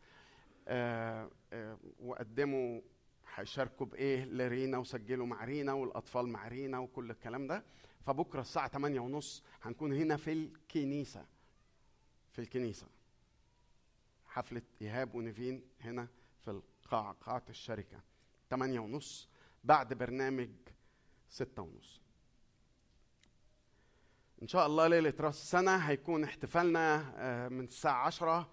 آه، 0.69 1.31
آه، 1.53 1.79
وقدموا 2.01 2.81
هيشاركوا 3.35 3.87
بإيه 3.87 4.25
لرينا 4.25 4.79
وسجلوا 4.79 5.27
مع 5.27 5.45
رينا 5.45 5.73
والأطفال 5.73 6.29
مع 6.29 6.49
رينا 6.49 6.79
وكل 6.79 7.11
الكلام 7.11 7.47
ده. 7.47 7.65
فبكرة 8.07 8.41
الساعة 8.41 8.69
8 8.69 9.01
ونص 9.01 9.43
هنكون 9.63 9.93
هنا 9.93 10.17
في 10.17 10.33
الكنيسة 10.33 11.27
في 12.33 12.39
الكنيسة. 12.39 12.87
حفلة 14.27 14.63
إيهاب 14.83 15.15
ونيفين 15.15 15.63
هنا 15.81 16.09
في 16.45 16.51
القاعة 16.51 17.13
قاعة 17.13 17.43
الشركة. 17.51 18.01
8 18.51 18.79
ونص 18.79 19.29
بعد 19.65 19.95
برنامج 19.95 20.51
6 21.29 21.63
ونص. 21.63 22.01
إن 24.43 24.49
شاء 24.49 24.67
الله 24.67 24.87
ليلة 24.87 25.15
رأس 25.21 25.43
السنة 25.43 25.77
هيكون 25.77 26.25
احتفالنا 26.25 27.13
آه، 27.17 27.49
من 27.49 27.65
الساعة 27.65 28.07
10 28.07 28.49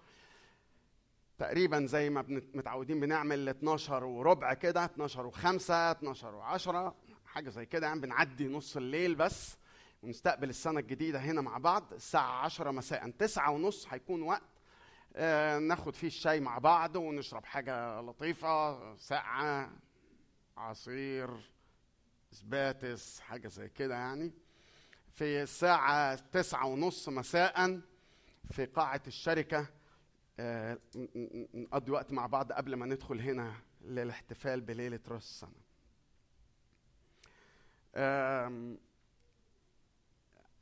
تقريبا 1.38 1.86
زي 1.86 2.10
ما 2.10 2.24
متعودين 2.54 3.00
بنعمل 3.00 3.48
12 3.48 4.04
وربع 4.04 4.54
كده 4.54 4.84
12 4.84 5.30
و5 5.30 5.70
12 5.70 6.42
و10 6.58 6.92
حاجة 7.26 7.50
زي 7.50 7.66
كده 7.66 7.86
يعني 7.86 8.00
بنعدي 8.00 8.48
نص 8.48 8.76
الليل 8.76 9.14
بس 9.14 9.56
ونستقبل 10.02 10.48
السنة 10.48 10.80
الجديدة 10.80 11.18
هنا 11.18 11.40
مع 11.40 11.58
بعض. 11.58 11.92
الساعة 11.92 12.44
10 12.44 12.70
مساء 12.70 13.10
تسعة 13.10 13.50
ونص 13.50 13.86
هيكون 13.90 14.22
وقت 14.22 14.42
ناخد 15.60 15.94
فيه 15.94 16.06
الشاي 16.06 16.40
مع 16.40 16.58
بعض 16.58 16.96
ونشرب 16.96 17.44
حاجة 17.44 18.00
لطيفة 18.00 18.96
ساقعة 18.96 19.72
عصير 20.56 21.50
سباتس 22.32 23.20
حاجة 23.20 23.48
زي 23.48 23.68
كده 23.68 23.94
يعني. 23.94 24.32
في 25.14 25.42
الساعة 25.42 26.14
تسعة 26.14 26.66
ونص 26.66 27.08
مساء 27.08 27.80
في 28.50 28.64
قاعة 28.64 29.02
الشركة 29.06 29.66
آه، 30.40 30.78
نقضي 31.54 31.90
وقت 31.92 32.12
مع 32.12 32.26
بعض 32.26 32.52
قبل 32.52 32.74
ما 32.74 32.86
ندخل 32.86 33.20
هنا 33.20 33.54
للاحتفال 33.80 34.60
بليلة 34.60 35.00
راس 35.08 35.22
السنة. 35.24 35.62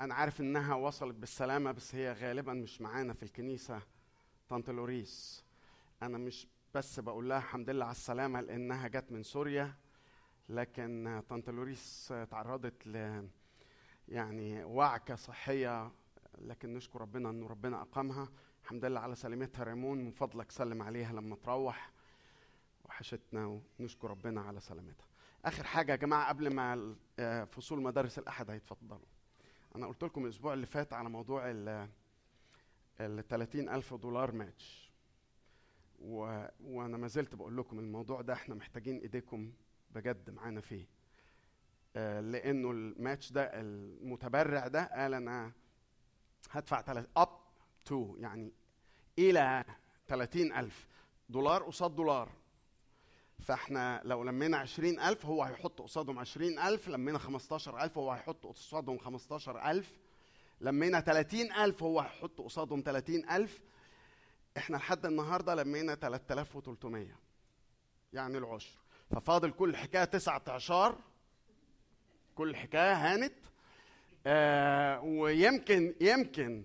أنا 0.00 0.14
عارف 0.14 0.40
إنها 0.40 0.74
وصلت 0.74 1.14
بالسلامة 1.14 1.72
بس 1.72 1.94
هي 1.94 2.12
غالبا 2.12 2.52
مش 2.52 2.80
معانا 2.80 3.12
في 3.12 3.22
الكنيسة. 3.22 3.82
طنط 4.50 4.70
لوريس. 4.70 5.44
أنا 6.02 6.18
مش 6.18 6.46
بس 6.74 7.00
بقول 7.00 7.28
لها 7.28 7.38
الحمد 7.38 7.70
لله 7.70 7.84
على 7.84 7.92
السلامة 7.92 8.40
لأنها 8.40 8.88
جت 8.88 9.12
من 9.12 9.22
سوريا 9.22 9.74
لكن 10.48 11.22
طنط 11.28 11.50
لوريس 11.50 12.14
تعرضت 12.30 12.86
ل 12.86 13.24
يعني 14.08 14.64
وعكة 14.64 15.14
صحية 15.14 15.92
لكن 16.38 16.74
نشكر 16.74 17.00
ربنا 17.00 17.30
إنه 17.30 17.46
ربنا 17.46 17.82
أقامها. 17.82 18.28
الحمد 18.62 18.84
لله 18.84 19.00
على 19.00 19.14
سلامتها 19.14 19.64
ريمون 19.64 19.98
من 20.04 20.10
فضلك 20.10 20.50
سلم 20.50 20.82
عليها 20.82 21.12
لما 21.12 21.36
تروح. 21.36 21.92
وحشتنا 22.84 23.60
ونشكر 23.80 24.10
ربنا 24.10 24.40
على 24.40 24.60
سلامتها. 24.60 25.06
آخر 25.44 25.64
حاجة 25.64 25.92
يا 25.92 25.96
جماعة 25.96 26.28
قبل 26.28 26.54
ما 26.54 26.96
آه، 27.18 27.44
فصول 27.44 27.82
مدارس 27.82 28.18
الأحد 28.18 28.50
هيتفضلوا. 28.50 29.06
أنا 29.76 29.86
قلت 29.86 30.04
لكم 30.04 30.24
الأسبوع 30.24 30.52
اللي 30.52 30.66
فات 30.66 30.92
على 30.92 31.08
موضوع 31.08 31.50
ال 33.00 33.18
ال 33.18 33.28
30 33.28 33.68
ألف 33.68 33.94
دولار 33.94 34.32
ماتش. 34.32 34.90
و... 35.98 36.44
وأنا 36.60 36.96
ما 36.96 37.08
زلت 37.08 37.34
بقول 37.34 37.56
لكم 37.56 37.78
الموضوع 37.78 38.20
ده 38.20 38.32
إحنا 38.32 38.54
محتاجين 38.54 38.98
إيديكم 38.98 39.52
بجد 39.90 40.30
معانا 40.30 40.60
فيه. 40.60 40.86
آه، 41.96 42.20
لأنه 42.20 42.70
الماتش 42.70 43.32
ده 43.32 43.60
المتبرع 43.60 44.68
ده 44.68 44.84
قال 44.84 45.14
أنا 45.14 45.52
هدفع 46.50 46.80
تلات 46.80 47.08
up 47.16 47.28
to 47.84 48.16
يعني 48.18 48.52
إلى 49.18 49.64
30 50.06 50.52
ألف 50.52 50.88
دولار 51.28 51.62
قصاد 51.62 51.94
دولار. 51.94 52.28
فإحنا 53.38 54.00
لو 54.04 54.24
لمينا 54.24 54.56
20000 54.56 55.26
هو 55.26 55.42
هيحط 55.42 55.82
قصادهم 55.82 56.18
20000 56.18 56.88
لمينا 56.88 57.18
15000 57.18 57.98
هو 57.98 58.10
هيحط 58.12 58.46
قصادهم 58.46 58.98
15000 58.98 59.98
لمينا 60.60 61.00
30000 61.00 61.82
هو 61.82 62.00
هيحط 62.00 62.40
قصادهم 62.40 62.82
30000 62.86 63.60
إحنا 64.56 64.76
لحد 64.76 65.06
النهارده 65.06 65.54
لمينا 65.54 65.94
3300 65.94 67.16
يعني 68.12 68.38
العشر. 68.38 68.78
ففاضل 69.10 69.50
كل 69.50 69.76
حكاية 69.76 70.04
تسعة 70.04 70.42
اعشار 70.48 70.98
كل 72.34 72.56
حكاية 72.56 72.92
هانت. 72.92 73.34
آه 74.26 75.00
ويمكن 75.00 75.94
يمكن. 76.00 76.64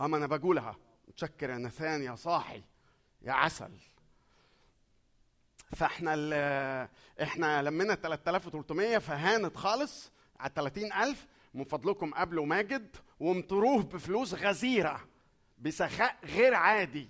اما 0.00 0.16
أنا 0.16 0.26
بقولها. 0.26 0.76
متشكر 1.08 1.50
يا 1.50 1.56
نثان 1.56 2.02
يا 2.02 2.14
صاحي 2.14 2.62
يا 3.22 3.32
عسل. 3.32 3.78
فإحنا 5.76 6.14
إحنا 7.22 7.62
لمينا 7.62 7.94
3300 7.94 8.98
فهانت 8.98 9.56
خالص. 9.56 10.12
على 10.44 10.52
30000 10.56 11.26
من 11.54 11.64
فضلكم 11.64 12.14
قابلوا 12.14 12.46
ماجد 12.46 12.96
وامطروه 13.20 13.82
بفلوس 13.82 14.34
غزيرة 14.34 15.00
بسخاء 15.58 16.16
غير 16.24 16.54
عادي. 16.54 17.08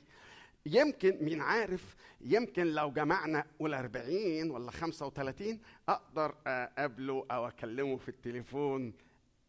يمكن 0.66 1.18
مين 1.20 1.40
عارف 1.40 1.96
يمكن 2.20 2.66
لو 2.66 2.90
جمعنا 2.90 3.44
قول 3.58 3.74
40 3.74 4.50
ولا 4.50 4.70
35 4.70 5.60
أقدر 5.88 6.34
أقابله 6.46 7.26
أو 7.30 7.48
أكلمه 7.48 7.96
في 7.96 8.08
التليفون 8.08 8.92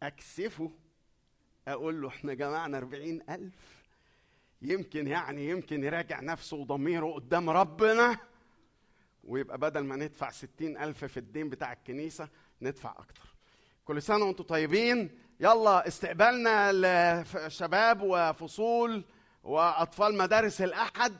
أكسفه 0.02 0.70
أقول 1.68 2.02
له 2.02 2.08
إحنا 2.08 2.34
جمعنا 2.34 2.78
40000 2.78 3.52
يمكن 4.62 5.06
يعني 5.06 5.48
يمكن 5.50 5.84
يراجع 5.84 6.20
نفسه 6.20 6.56
وضميره 6.56 7.12
قدام 7.12 7.50
ربنا 7.50 8.18
ويبقى 9.24 9.58
بدل 9.58 9.80
ما 9.84 9.96
ندفع 9.96 10.30
ستين 10.30 10.76
ألف 10.78 11.04
في 11.04 11.16
الدين 11.16 11.48
بتاع 11.48 11.72
الكنيسة 11.72 12.28
ندفع 12.62 12.90
أكتر. 12.90 13.35
كل 13.86 14.02
سنة 14.02 14.24
وأنتم 14.24 14.44
طيبين. 14.44 15.18
يلا 15.40 15.88
استقبالنا 15.88 16.72
لشباب 16.72 18.02
وفصول 18.02 19.04
وأطفال 19.44 20.16
مدارس 20.18 20.62
الأحد. 20.62 21.16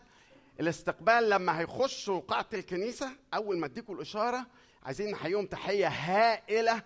الاستقبال 0.60 1.30
لما 1.30 1.60
هيخشوا 1.60 2.20
قاعة 2.20 2.46
الكنيسة 2.54 3.10
أول 3.34 3.58
ما 3.58 3.66
أديكوا 3.66 3.94
الإشارة 3.94 4.46
عايزين 4.82 5.10
نحييهم 5.10 5.46
تحية 5.46 5.88
هائلة 5.88 6.82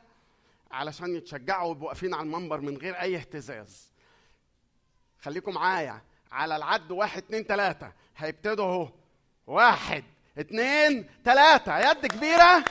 علشان 0.70 1.16
يتشجعوا 1.16 1.68
ويبقوا 1.68 1.86
واقفين 1.86 2.14
على 2.14 2.22
المنبر 2.22 2.60
من 2.60 2.76
غير 2.76 3.00
أي 3.00 3.16
اهتزاز. 3.16 3.90
خليكم 5.20 5.54
معايا 5.54 6.00
على 6.32 6.56
العد 6.56 6.90
واحد 6.90 7.22
اتنين 7.22 7.46
تلاتة. 7.46 7.92
هيبتدوا 8.16 8.64
أهو. 8.64 8.88
واحد 9.46 10.04
اتنين 10.38 11.06
تلاتة. 11.24 11.90
يد 11.90 12.06
كبيرة. 12.06 12.64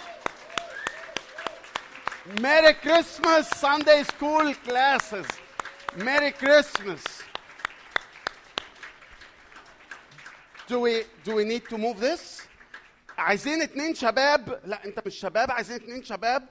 Merry 2.29 2.73
Christmas 2.73 3.49
Sunday 3.49 4.03
school 4.03 4.55
classes 4.55 5.25
Merry 5.97 6.31
Christmas 6.31 7.03
Do 10.69 10.79
we 10.79 11.03
do 11.25 11.33
we 11.33 11.43
need 11.45 11.63
to 11.69 11.77
move 11.77 11.99
this? 11.99 12.41
عايزين 13.17 13.61
اتنين 13.61 13.95
شباب. 13.95 14.61
لا 14.65 14.85
انت 14.85 15.07
مش 15.07 15.15
شباب 15.15 15.51
عايزين 15.51 15.75
اتنين 15.75 16.03
شباب. 16.03 16.49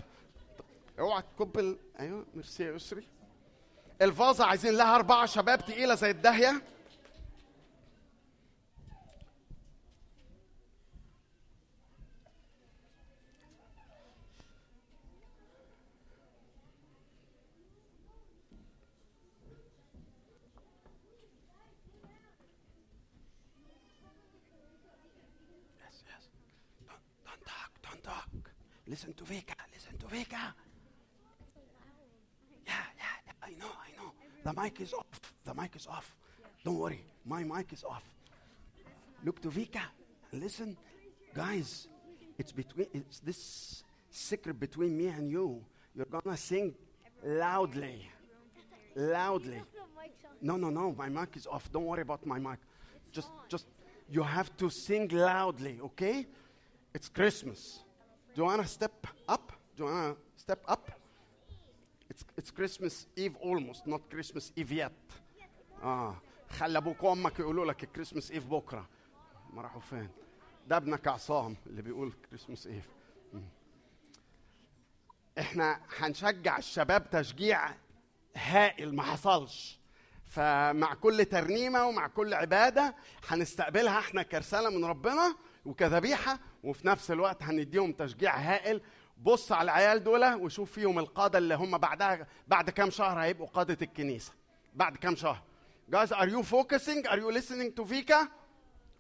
اوعى 0.99 1.23
تكب. 1.23 1.79
أيوه 2.01 2.27
ميرسي 2.35 2.65
يا 2.65 2.73
يسري 2.73 3.07
الفازة 4.03 4.45
عايزين 4.45 4.75
لها 4.75 4.95
أربعة 4.95 5.27
شباب 5.27 5.65
تقيلة 5.65 5.95
زي 5.95 6.11
الداهية. 6.11 6.63
Listen 28.89 29.12
to 29.12 29.24
Vika 29.24 29.55
listen 29.73 29.97
to 29.98 30.06
Vika. 30.06 30.52
Yeah 32.66 32.73
yeah 32.97 33.32
I 33.43 33.51
know 33.51 33.70
I 33.86 33.90
know. 33.97 34.12
The 34.44 34.60
mic 34.60 34.81
is 34.81 34.93
off 34.94 35.20
the 35.44 35.55
mic 35.55 35.77
is 35.77 35.86
off. 35.86 36.16
Don't 36.65 36.78
worry 36.78 37.05
my 37.24 37.44
mic 37.44 37.73
is 37.73 37.85
off. 37.85 38.05
Look 39.24 39.40
to 39.43 39.48
Vika 39.48 39.82
listen. 40.32 40.77
Guys 41.35 41.89
it's 42.39 42.52
between 42.52 42.86
it's 42.93 43.20
this 43.20 43.85
secret 44.10 44.59
between 44.59 44.97
me 44.97 45.09
and 45.09 45.31
you. 45.31 45.62
You're 45.94 46.06
gonna 46.06 46.36
sing 46.36 46.74
loudly 47.23 48.09
loudly. 48.97 49.62
No 50.40 50.56
no 50.56 50.70
no 50.70 50.94
my 50.97 51.09
mic 51.09 51.36
is 51.36 51.47
off. 51.47 51.70
Don't 51.70 51.85
worry 51.85 52.02
about 52.02 52.24
my 52.24 52.39
mic. 52.39 52.59
Just 53.12 53.31
just 53.48 53.66
you 54.10 54.23
have 54.23 54.56
to 54.56 54.70
sing 54.70 55.09
loudly 55.09 55.78
okay? 55.82 56.27
It's 56.94 57.09
christmas 57.10 57.85
to 58.39 58.66
step 58.66 59.06
up? 59.28 59.52
To 59.77 60.16
step 60.36 60.62
up? 60.69 60.90
It's 62.10 62.24
it's 62.36 62.51
christmas 62.51 63.06
eve 63.16 63.36
almost 63.40 63.86
not 63.86 64.01
christmas 64.10 64.52
eve 64.56 64.73
yet. 64.73 64.93
آه 65.82 66.16
خلي 66.51 66.78
أبوك 66.78 67.02
وأمك 67.02 67.40
يقولوا 67.40 67.65
لك 67.65 67.85
Christmas 67.85 68.31
Eve 68.31 68.47
بكرة. 68.47 68.89
ما 69.52 69.62
راحوا 69.62 69.81
فين؟ 69.81 70.09
ده 70.66 70.77
ابنك 70.77 71.09
عصام 71.09 71.56
اللي 71.66 71.82
بيقول 71.82 72.12
Christmas 72.31 72.66
Eve 72.66 72.89
إحنا 75.39 75.81
هنشجع 75.98 76.59
الشباب 76.59 77.10
تشجيع 77.10 77.70
هائل 78.36 78.94
ما 78.94 79.02
حصلش. 79.02 79.78
فمع 80.24 80.94
كل 80.94 81.24
ترنيمة 81.24 81.86
ومع 81.86 82.06
كل 82.06 82.35
عبادة 82.35 82.94
هنستقبلها 83.28 83.98
إحنا 83.98 84.23
كرسالة 84.23 84.70
من 84.70 84.85
ربنا. 84.85 85.36
وكذبيحه 85.69 86.39
وفي 86.65 86.86
نفس 86.86 87.11
الوقت 87.11 87.43
هنديهم 87.43 87.93
تشجيع 87.93 88.36
هائل 88.36 88.81
بص 89.23 89.53
على 89.53 89.65
العيال 89.65 90.05
دول 90.05 90.35
وشوف 90.35 90.73
فيهم 90.73 90.99
القاده 90.99 91.39
اللي 91.39 91.55
هم 91.55 91.78
بعدها 91.78 92.27
بعد 92.49 92.70
كام 92.70 92.90
شهر 92.90 93.19
هيبقوا 93.20 93.47
قاده 93.47 93.78
الكنيسه 93.82 94.32
بعد 94.74 94.97
كام 94.97 95.16
شهر 95.16 95.43
Guys, 95.90 96.12
are 96.12 96.28
you 96.28 96.43
focusing? 96.43 97.01
Are 97.07 97.16
you 97.19 97.31
listening 97.39 97.73
to 97.73 97.82
Vika? 97.82 98.28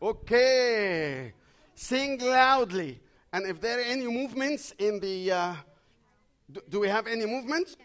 Okay. 0.00 1.34
Sing 1.74 2.18
loudly. 2.18 2.98
And 3.34 3.42
if 3.46 3.60
there 3.60 3.78
are 3.78 3.82
any 3.94 4.06
movements 4.20 4.72
in 4.78 4.98
the. 4.98 5.16
Uh, 5.32 5.54
do, 6.50 6.60
do 6.72 6.80
we 6.80 6.88
have 6.88 7.06
any 7.06 7.26
movements 7.26 7.76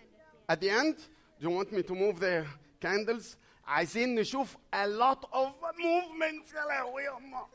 at 0.47 0.61
the 0.61 0.69
end? 0.69 0.95
Do 1.38 1.41
you 1.47 1.49
want 1.49 1.69
me 1.73 1.81
to 1.84 1.93
move 1.93 2.15
the 2.22 2.45
candles? 2.80 3.35
عايزين 3.68 4.15
نشوف 4.15 4.55
a 4.73 4.88
lot 4.88 5.26
of 5.34 5.47
movements 5.77 6.53
يا 6.53 6.65
لهوي 6.69 7.03
يا 7.03 7.18
أما. 7.18 7.47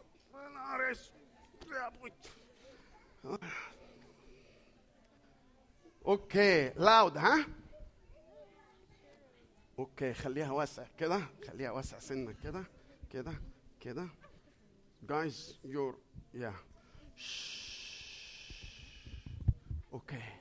okay 6.07 6.69
loud 6.69 7.17
ها؟ 7.17 7.47
okay 9.79 10.15
خليها 10.15 10.53
واسع 10.53 10.87
كده 10.99 11.21
خليها 11.47 11.71
واسع 11.71 11.99
سنة 11.99 12.35
كده 12.45 12.65
كده 13.13 13.33
كده. 13.81 14.09
Guys 15.07 15.55
you're 15.65 15.97
yeah. 16.35 16.55
أوكي. 19.93 20.38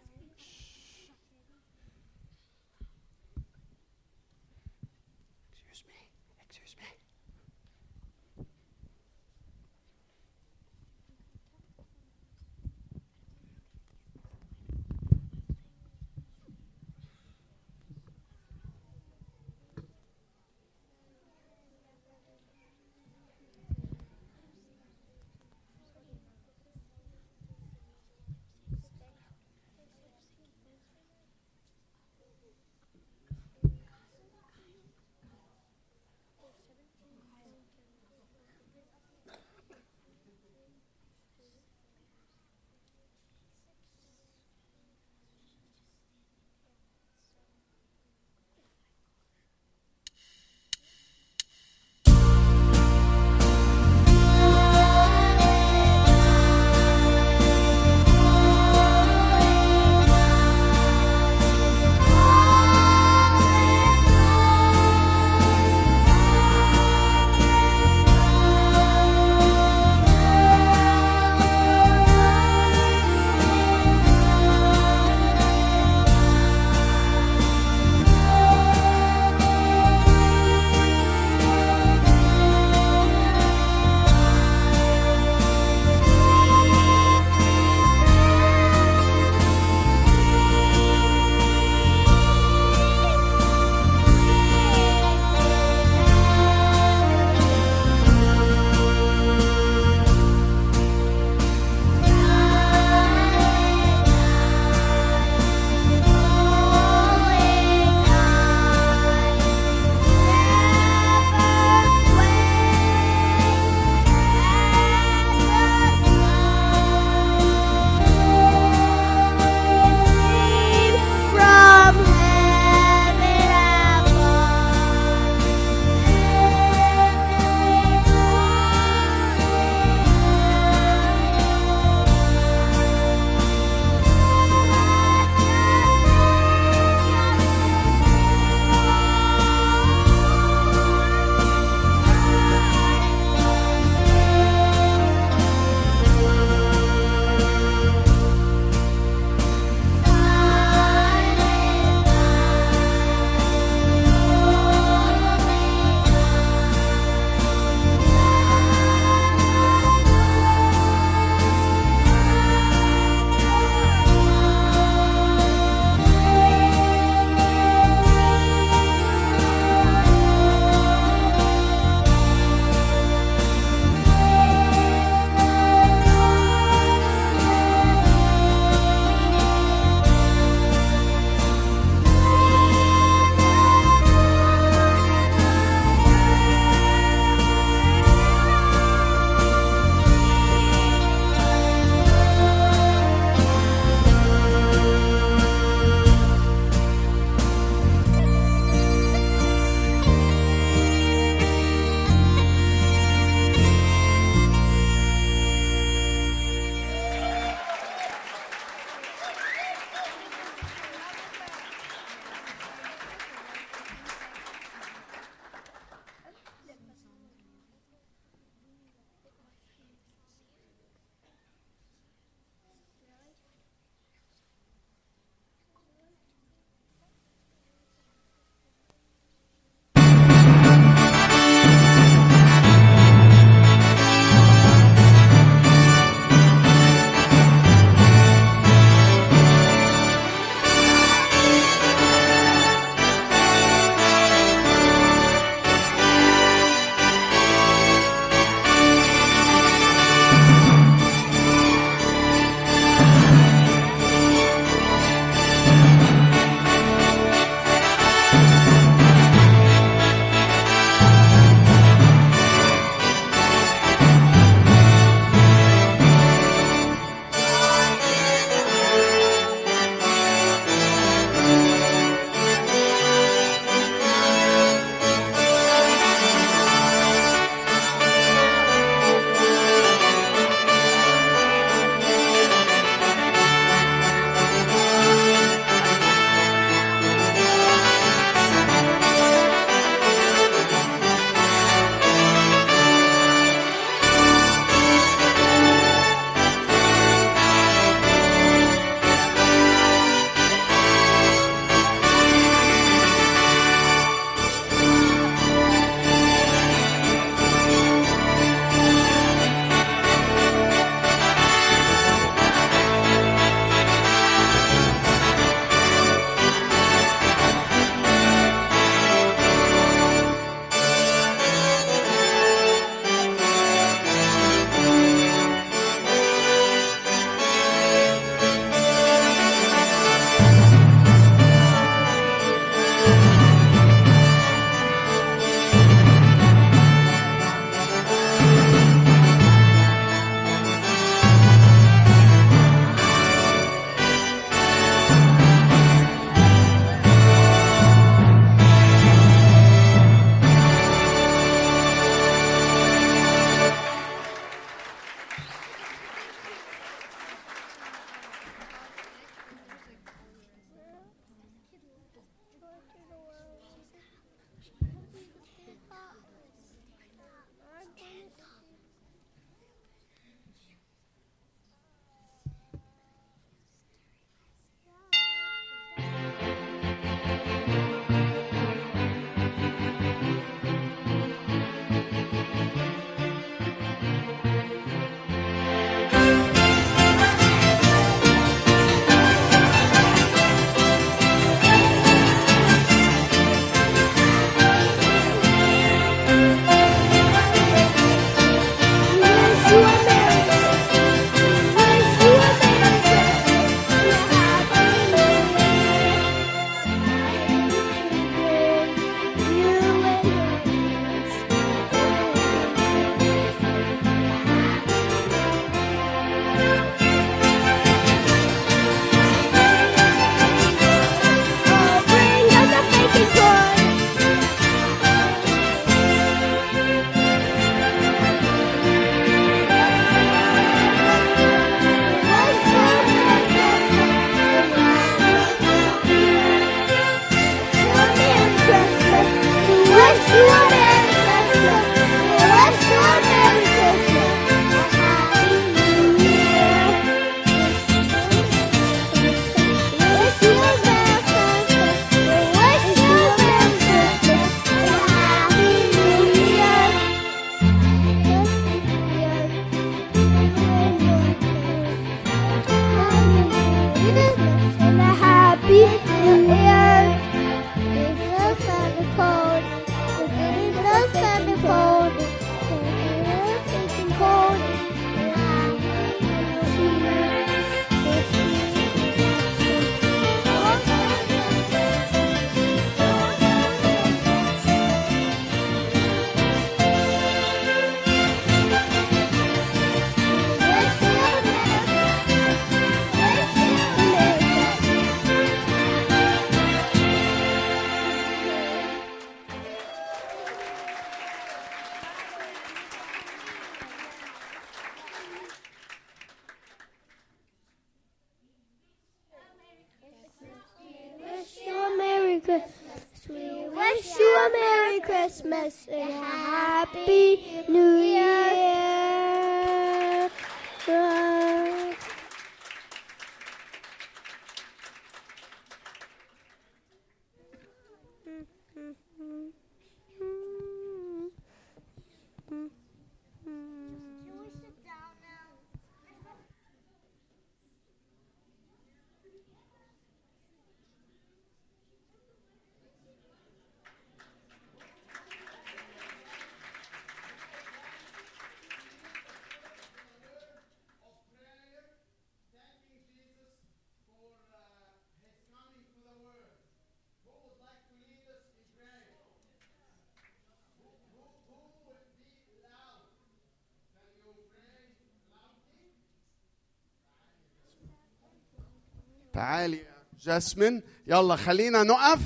تعالي 569.36 569.76
يا 569.76 569.92
جاسمين 570.20 570.82
يلا 571.06 571.36
خلينا 571.36 571.82
نقف 571.82 572.20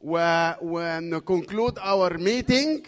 و 0.00 0.18
و 0.62 1.20
conclude 1.20 1.78
our 1.78 2.18
meeting 2.18 2.86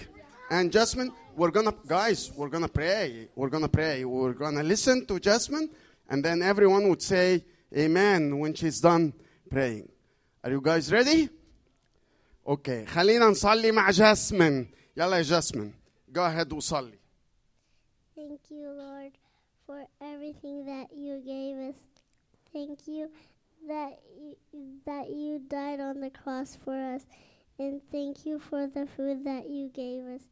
and 0.51 0.70
Jasmine 0.73 1.12
we're 1.36 1.51
gonna 1.51 1.74
guys 1.86 2.31
we're 2.36 2.48
gonna 2.48 2.69
pray 2.69 3.28
we're 3.36 3.48
gonna 3.48 3.69
pray 3.69 4.05
we're 4.05 4.32
gonna 4.44 4.62
listen 4.62 5.07
to 5.07 5.19
Jasmine 5.19 5.69
and 6.11 6.24
then 6.24 6.43
everyone 6.43 6.89
would 6.89 7.02
say 7.02 7.44
amen 7.77 8.39
when 8.39 8.52
she's 8.55 8.81
done 8.81 9.12
praying 9.51 9.89
are 10.44 10.51
you 10.51 10.61
guys 10.61 10.90
ready 10.93 11.28
اوكي 12.48 12.86
خلينا 12.86 13.27
نصلي 13.27 13.73
مع 13.73 13.90
جاسمين 13.90 14.70
يلا 14.97 15.16
يا 15.16 15.23
جاسمين 15.23 15.74
go 16.12 16.20
ahead 16.20 16.52
وصلي 16.52 17.01
Thank 18.16 18.51
you, 18.51 18.69
Lord, 18.85 19.12
for 19.66 19.81
everything 20.12 20.66
that 20.66 20.89
you 21.05 21.15
gave 21.32 21.57
us. 21.70 21.78
Thank 22.52 22.78
you 22.86 23.09
that 23.69 23.98
you, 24.19 24.36
that 24.86 25.11
you 25.11 25.40
died 25.48 25.81
on 25.81 26.01
the 26.01 26.11
cross 26.11 26.57
for 26.65 26.74
us. 26.94 27.02
And 27.59 27.81
thank 27.93 28.24
you 28.24 28.39
for 28.39 28.66
the 28.66 28.86
food 28.97 29.24
that 29.24 29.48
you 29.48 29.69
gave 29.69 30.05
us. 30.05 30.23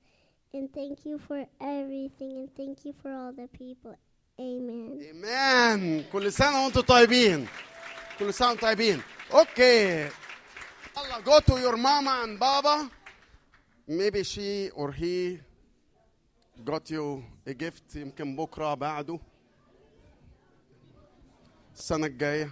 And 0.54 0.72
thank 0.72 1.04
you 1.04 1.18
for 1.18 1.44
everything. 1.60 2.38
And 2.38 2.54
thank 2.56 2.84
you 2.84 2.94
for 3.02 3.12
all 3.12 3.32
the 3.32 3.48
people. 3.48 3.94
Amen. 4.40 4.98
ايمان 5.00 6.04
كل 6.12 6.32
سنه 6.32 6.64
وانتم 6.64 6.80
طيبين 6.80 7.46
كل 8.18 8.34
سنه 8.34 8.48
وانتم 8.48 8.62
طيبين 8.66 9.02
اوكي 9.32 10.08
يلا 10.96 11.20
go 11.24 11.40
to 11.40 11.58
your 11.58 11.76
mama 11.76 12.22
and 12.24 12.38
baba 12.38 12.88
maybe 13.88 14.22
she 14.22 14.70
or 14.74 14.92
he 14.92 15.40
got 16.64 16.90
you 16.90 17.22
a 17.46 17.52
gift 17.54 17.96
يمكن 17.96 18.36
بكره 18.36 18.74
بعده 18.74 19.18
السنه 21.74 22.06
الجايه 22.06 22.50